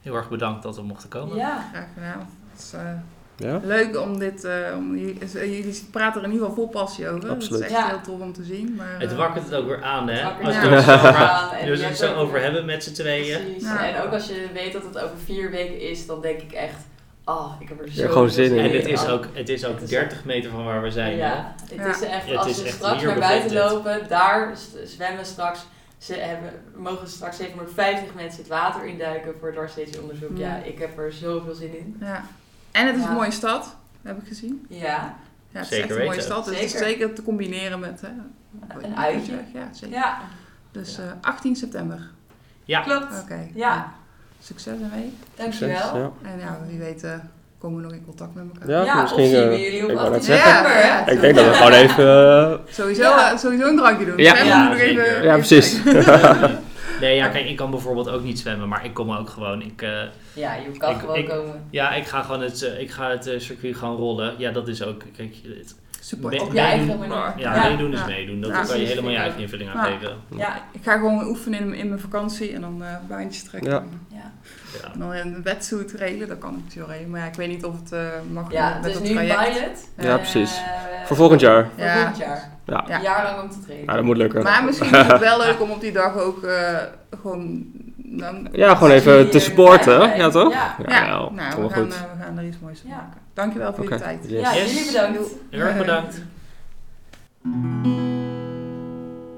heel 0.00 0.14
erg 0.14 0.28
bedankt 0.28 0.62
dat 0.62 0.76
we 0.76 0.82
mochten 0.82 1.08
komen. 1.08 1.36
Ja. 1.36 1.64
graag 1.72 1.86
gedaan. 1.94 2.28
Het 2.52 2.60
is 2.62 2.72
eh, 2.72 2.90
Ja? 3.36 3.60
leuk 3.64 4.00
om 4.00 4.18
dit, 4.18 4.44
eh, 4.44 4.52
om, 4.76 4.96
jullie, 4.96 5.28
jullie 5.32 5.88
praten 5.90 6.20
er 6.20 6.26
in 6.26 6.32
ieder 6.32 6.48
geval 6.48 6.62
vol 6.64 6.72
passie 6.72 7.08
over. 7.08 7.30
Absoluut. 7.30 7.50
Dat 7.50 7.70
is 7.70 7.76
echt 7.76 7.86
Ja. 7.86 7.88
heel 7.88 8.00
tof 8.00 8.20
om 8.20 8.32
te 8.32 8.42
zien. 8.44 8.74
Maar, 8.74 9.00
Het 9.00 9.14
wakkert 9.14 9.44
het 9.44 9.54
ook 9.54 9.66
weer 9.66 9.82
aan, 9.82 10.08
hè? 10.08 10.22
Als 10.44 10.54
Ja. 10.54 10.60
we 10.60 10.68
ja. 10.68 10.74
het 10.74 10.84
zo 10.84 10.92
over- 10.94 11.14
aan. 11.16 11.66
Dus 11.66 11.84
het 11.84 11.96
zo 11.96 12.14
over 12.14 12.40
hebben 12.42 12.64
met 12.64 12.84
z'n 12.84 12.92
tweeën. 12.92 13.40
Precies. 13.44 13.62
Ja. 13.62 13.88
En 13.88 14.02
ook 14.02 14.12
als 14.12 14.26
je 14.26 14.46
weet 14.52 14.72
dat 14.72 14.84
het 14.84 14.98
over 14.98 15.16
vier 15.24 15.50
weken 15.50 15.80
is, 15.80 16.06
dan 16.06 16.20
denk 16.20 16.40
ik 16.40 16.52
echt, 16.52 16.76
oh, 17.24 17.52
ik 17.60 17.68
heb 17.68 17.80
er 17.80 17.90
zo 17.92 18.08
gewoon 18.08 18.30
zin 18.30 18.52
in. 18.56 18.58
En 18.70 18.76
het 18.76 18.86
is 18.86 19.06
ook, 19.06 19.26
het 19.32 19.48
is 19.48 19.64
ook 19.64 19.74
Het 19.74 19.82
is 19.82 19.88
30 19.88 20.24
meter 20.24 20.50
van 20.50 20.64
waar 20.64 20.82
we 20.82 20.90
zijn. 20.90 21.10
hè? 21.12 21.16
Ja, 21.26 21.54
het 21.60 21.78
Ja. 21.78 21.86
is 21.86 22.00
echt, 22.00 22.26
Het 22.26 22.36
als 22.36 22.46
is 22.48 22.58
we 22.58 22.64
echt 22.66 22.74
straks 22.76 23.02
naar 23.02 23.18
buiten 23.18 23.52
lopen, 23.56 24.08
daar 24.08 24.56
zwemmen 24.84 25.26
straks, 25.26 25.66
ze 25.98 26.14
hebben, 26.14 26.50
mogen 26.76 27.08
straks 27.08 27.36
750 27.36 28.14
mensen 28.14 28.38
het 28.38 28.48
water 28.48 28.84
induiken 28.84 29.34
voor 29.38 29.46
het 29.48 29.56
dwarsleesonderzoek. 29.56 30.36
Ja. 30.38 30.48
Ja, 30.56 30.62
ik 30.62 30.78
heb 30.78 30.98
er 30.98 31.12
zoveel 31.12 31.54
zin 31.54 31.78
in. 31.78 31.96
ja. 32.00 32.24
En 32.72 32.86
het 32.86 32.96
is 32.96 33.02
Ja. 33.02 33.08
een 33.08 33.14
mooie 33.14 33.30
stad, 33.30 33.76
heb 34.02 34.18
ik 34.22 34.26
gezien. 34.28 34.66
Ja, 34.68 35.16
Ja, 35.50 35.60
het 35.60 35.68
Zeker 35.68 35.84
is 35.84 35.90
echt 35.90 35.90
een 35.90 35.96
mooie 36.06 36.08
weten. 36.16 36.24
stad. 36.32 36.44
Dus 36.44 36.54
het 36.54 36.64
is 36.64 36.70
Zeker. 36.70 36.86
zeker 36.86 37.14
te 37.14 37.22
combineren 37.22 37.80
met 37.80 38.00
hè, 38.00 38.08
Een 38.86 38.96
uitje. 38.96 39.32
Ja, 39.54 39.68
zeker. 39.72 39.94
ja, 39.96 40.18
Dus 40.72 40.98
eh, 40.98 41.04
18 41.20 41.56
september. 41.56 42.10
Ja, 42.64 42.80
klopt. 42.80 43.20
Oké. 43.22 43.48
Ja, 43.54 43.92
Succes 44.44 44.72
ermee. 44.72 45.12
dankjewel. 45.36 45.76
Succes, 45.76 45.92
ja. 45.94 46.10
En 46.22 46.38
ja, 46.38 46.58
wie 46.68 46.78
weet 46.78 47.04
eh, 47.04 47.10
komen 47.58 47.76
we 47.78 47.82
nog 47.82 47.92
in 47.92 48.04
contact 48.04 48.34
met 48.34 48.44
elkaar. 48.52 48.70
Ja, 48.70 48.84
Ja, 48.84 49.00
misschien, 49.00 49.22
of 49.24 49.28
zien 49.30 49.42
eh, 49.42 49.48
we 49.48 49.60
jullie 49.60 49.84
op 49.84 49.90
ik 49.90 49.96
wou 49.96 50.08
18 50.12 50.12
net 50.12 50.24
zeggen. 50.24 50.54
september. 50.54 50.84
Ja? 50.86 51.06
Ik 51.06 51.20
denk 51.20 51.34
dat 51.34 51.44
we 51.44 51.52
gewoon 51.52 51.72
even... 51.72 52.06
eh, 52.42 52.74
Sowieso, 52.74 53.02
Ja. 53.02 53.32
eh, 53.32 53.38
sowieso 53.38 53.66
een 53.68 53.76
drankje 53.76 54.04
doen. 54.06 54.16
Ja. 54.16 54.36
Zwemmen 54.36 54.76
Ja, 54.76 54.76
even- 54.76 55.32
precies. 55.36 55.82
nee, 57.00 57.16
ja, 57.16 57.28
kijk, 57.28 57.46
ik 57.48 57.56
kan 57.56 57.70
bijvoorbeeld 57.70 58.08
ook 58.10 58.22
niet 58.22 58.38
zwemmen, 58.38 58.68
maar 58.68 58.84
ik 58.84 58.94
kom 58.94 59.12
ook 59.12 59.30
gewoon. 59.30 59.62
Ik, 59.62 59.82
eh, 59.82 59.90
Ja, 60.32 60.54
je 60.54 60.70
kan 60.78 60.90
Ik- 60.90 60.98
gewoon 61.00 61.16
ik- 61.16 61.28
komen. 61.28 61.62
ja, 61.70 61.94
ik 61.94 62.06
ga 62.06 62.22
gewoon 62.22 62.40
het, 62.40 62.62
eh, 62.62 62.80
ik 62.80 62.90
ga 62.90 63.10
het 63.10 63.26
eh, 63.26 63.38
circuit 63.40 63.76
gewoon 63.76 63.96
rollen. 63.96 64.34
Ja, 64.38 64.50
dat 64.50 64.68
is 64.68 64.82
ook. 64.82 65.02
Kijk, 65.16 65.34
het, 65.58 65.74
Support. 66.04 66.32
Ben- 66.36 66.42
Op 66.46 66.52
je 66.52 66.60
eigen 66.60 66.86
meedoen. 66.86 67.08
ja, 67.08 67.34
Ja. 67.36 67.68
meedoen 67.68 67.92
is 67.92 67.98
Ja. 67.98 68.06
meedoen. 68.06 68.40
Dat 68.40 68.50
Ja, 68.50 68.56
kan 68.56 68.64
je 68.64 68.70
precies, 68.70 68.88
helemaal 68.88 69.10
je 69.10 69.16
eigen 69.16 69.40
invulling 69.40 69.70
aan 69.70 69.90
Ja. 69.90 69.96
geven. 69.98 70.16
Ja, 70.36 70.54
Ik 70.72 70.80
ga 70.82 70.92
gewoon 70.92 71.26
oefenen 71.26 71.60
in, 71.60 71.74
in 71.74 71.88
mijn 71.88 72.00
vakantie 72.00 72.52
en 72.54 72.60
dan 72.60 72.82
eh 72.82 72.88
baantjes 73.08 73.42
trekken. 73.44 73.70
Ja. 73.70 73.82
ja. 74.08 74.32
Ja. 74.82 74.92
En 74.92 74.98
dan 74.98 75.12
een 75.14 75.42
wetsuit 75.42 75.92
regelen, 75.92 76.28
dat 76.28 76.38
kan 76.38 76.62
ik 76.66 76.72
theoretisch. 76.72 77.06
Maar 77.06 77.20
ja, 77.20 77.26
ik 77.26 77.34
weet 77.34 77.48
niet 77.48 77.64
of 77.64 77.74
het 77.82 77.92
eh, 77.92 78.00
mag 78.32 78.52
Ja, 78.52 78.66
met 78.68 78.76
het 78.76 78.86
is 78.86 78.92
dat 78.92 79.02
nu 79.02 79.08
een 79.08 79.26
traject. 79.26 79.54
pilot. 79.58 79.88
Ja, 80.10 80.16
precies. 80.16 80.56
Eh, 80.56 81.06
Voor 81.06 81.16
volgend 81.16 81.40
jaar. 81.40 81.68
Voor 81.76 81.84
Ja. 81.84 81.94
volgend 81.94 82.16
jaar. 82.16 82.50
Ja. 82.66 82.84
Ja. 82.88 82.96
Een 82.96 83.02
jaar 83.02 83.22
lang 83.24 83.42
om 83.42 83.50
te 83.50 83.60
trainen. 83.60 83.86
Ja, 83.86 83.94
dat 83.94 84.04
moet 84.04 84.16
lukken. 84.16 84.42
Maar 84.42 84.64
misschien 84.64 84.94
is 84.94 85.06
het 85.06 85.20
wel 85.20 85.38
leuk 85.38 85.60
om 85.60 85.70
op 85.70 85.80
die 85.80 85.92
dag 85.92 86.16
ook 86.18 86.42
eh, 86.42 86.76
gewoon... 87.22 87.64
Dan, 87.96 88.48
Ja, 88.52 88.74
gewoon 88.74 88.90
even 88.90 89.30
te 89.30 89.38
supporten. 89.38 90.16
Ja, 90.16 90.28
toch? 90.28 90.52
Ja. 90.52 90.74
Ja, 90.88 91.06
nou, 91.30 91.34
we 91.34 91.68
gaan, 91.70 91.88
we 91.88 91.94
gaan 92.24 92.38
er 92.38 92.44
iets 92.44 92.56
moois 92.62 92.80
van 92.80 92.90
Ja. 92.90 92.96
maken. 92.96 93.20
Dankjewel 93.34 93.74
voor 93.74 93.84
je 93.90 93.98
tijd. 93.98 94.24
Yes. 94.28 94.40
Ja, 94.40 94.56
jullie 94.56 94.86
bedankt. 94.86 95.30
Heel 95.50 95.60
erg 95.60 95.76
bedankt. 95.76 96.20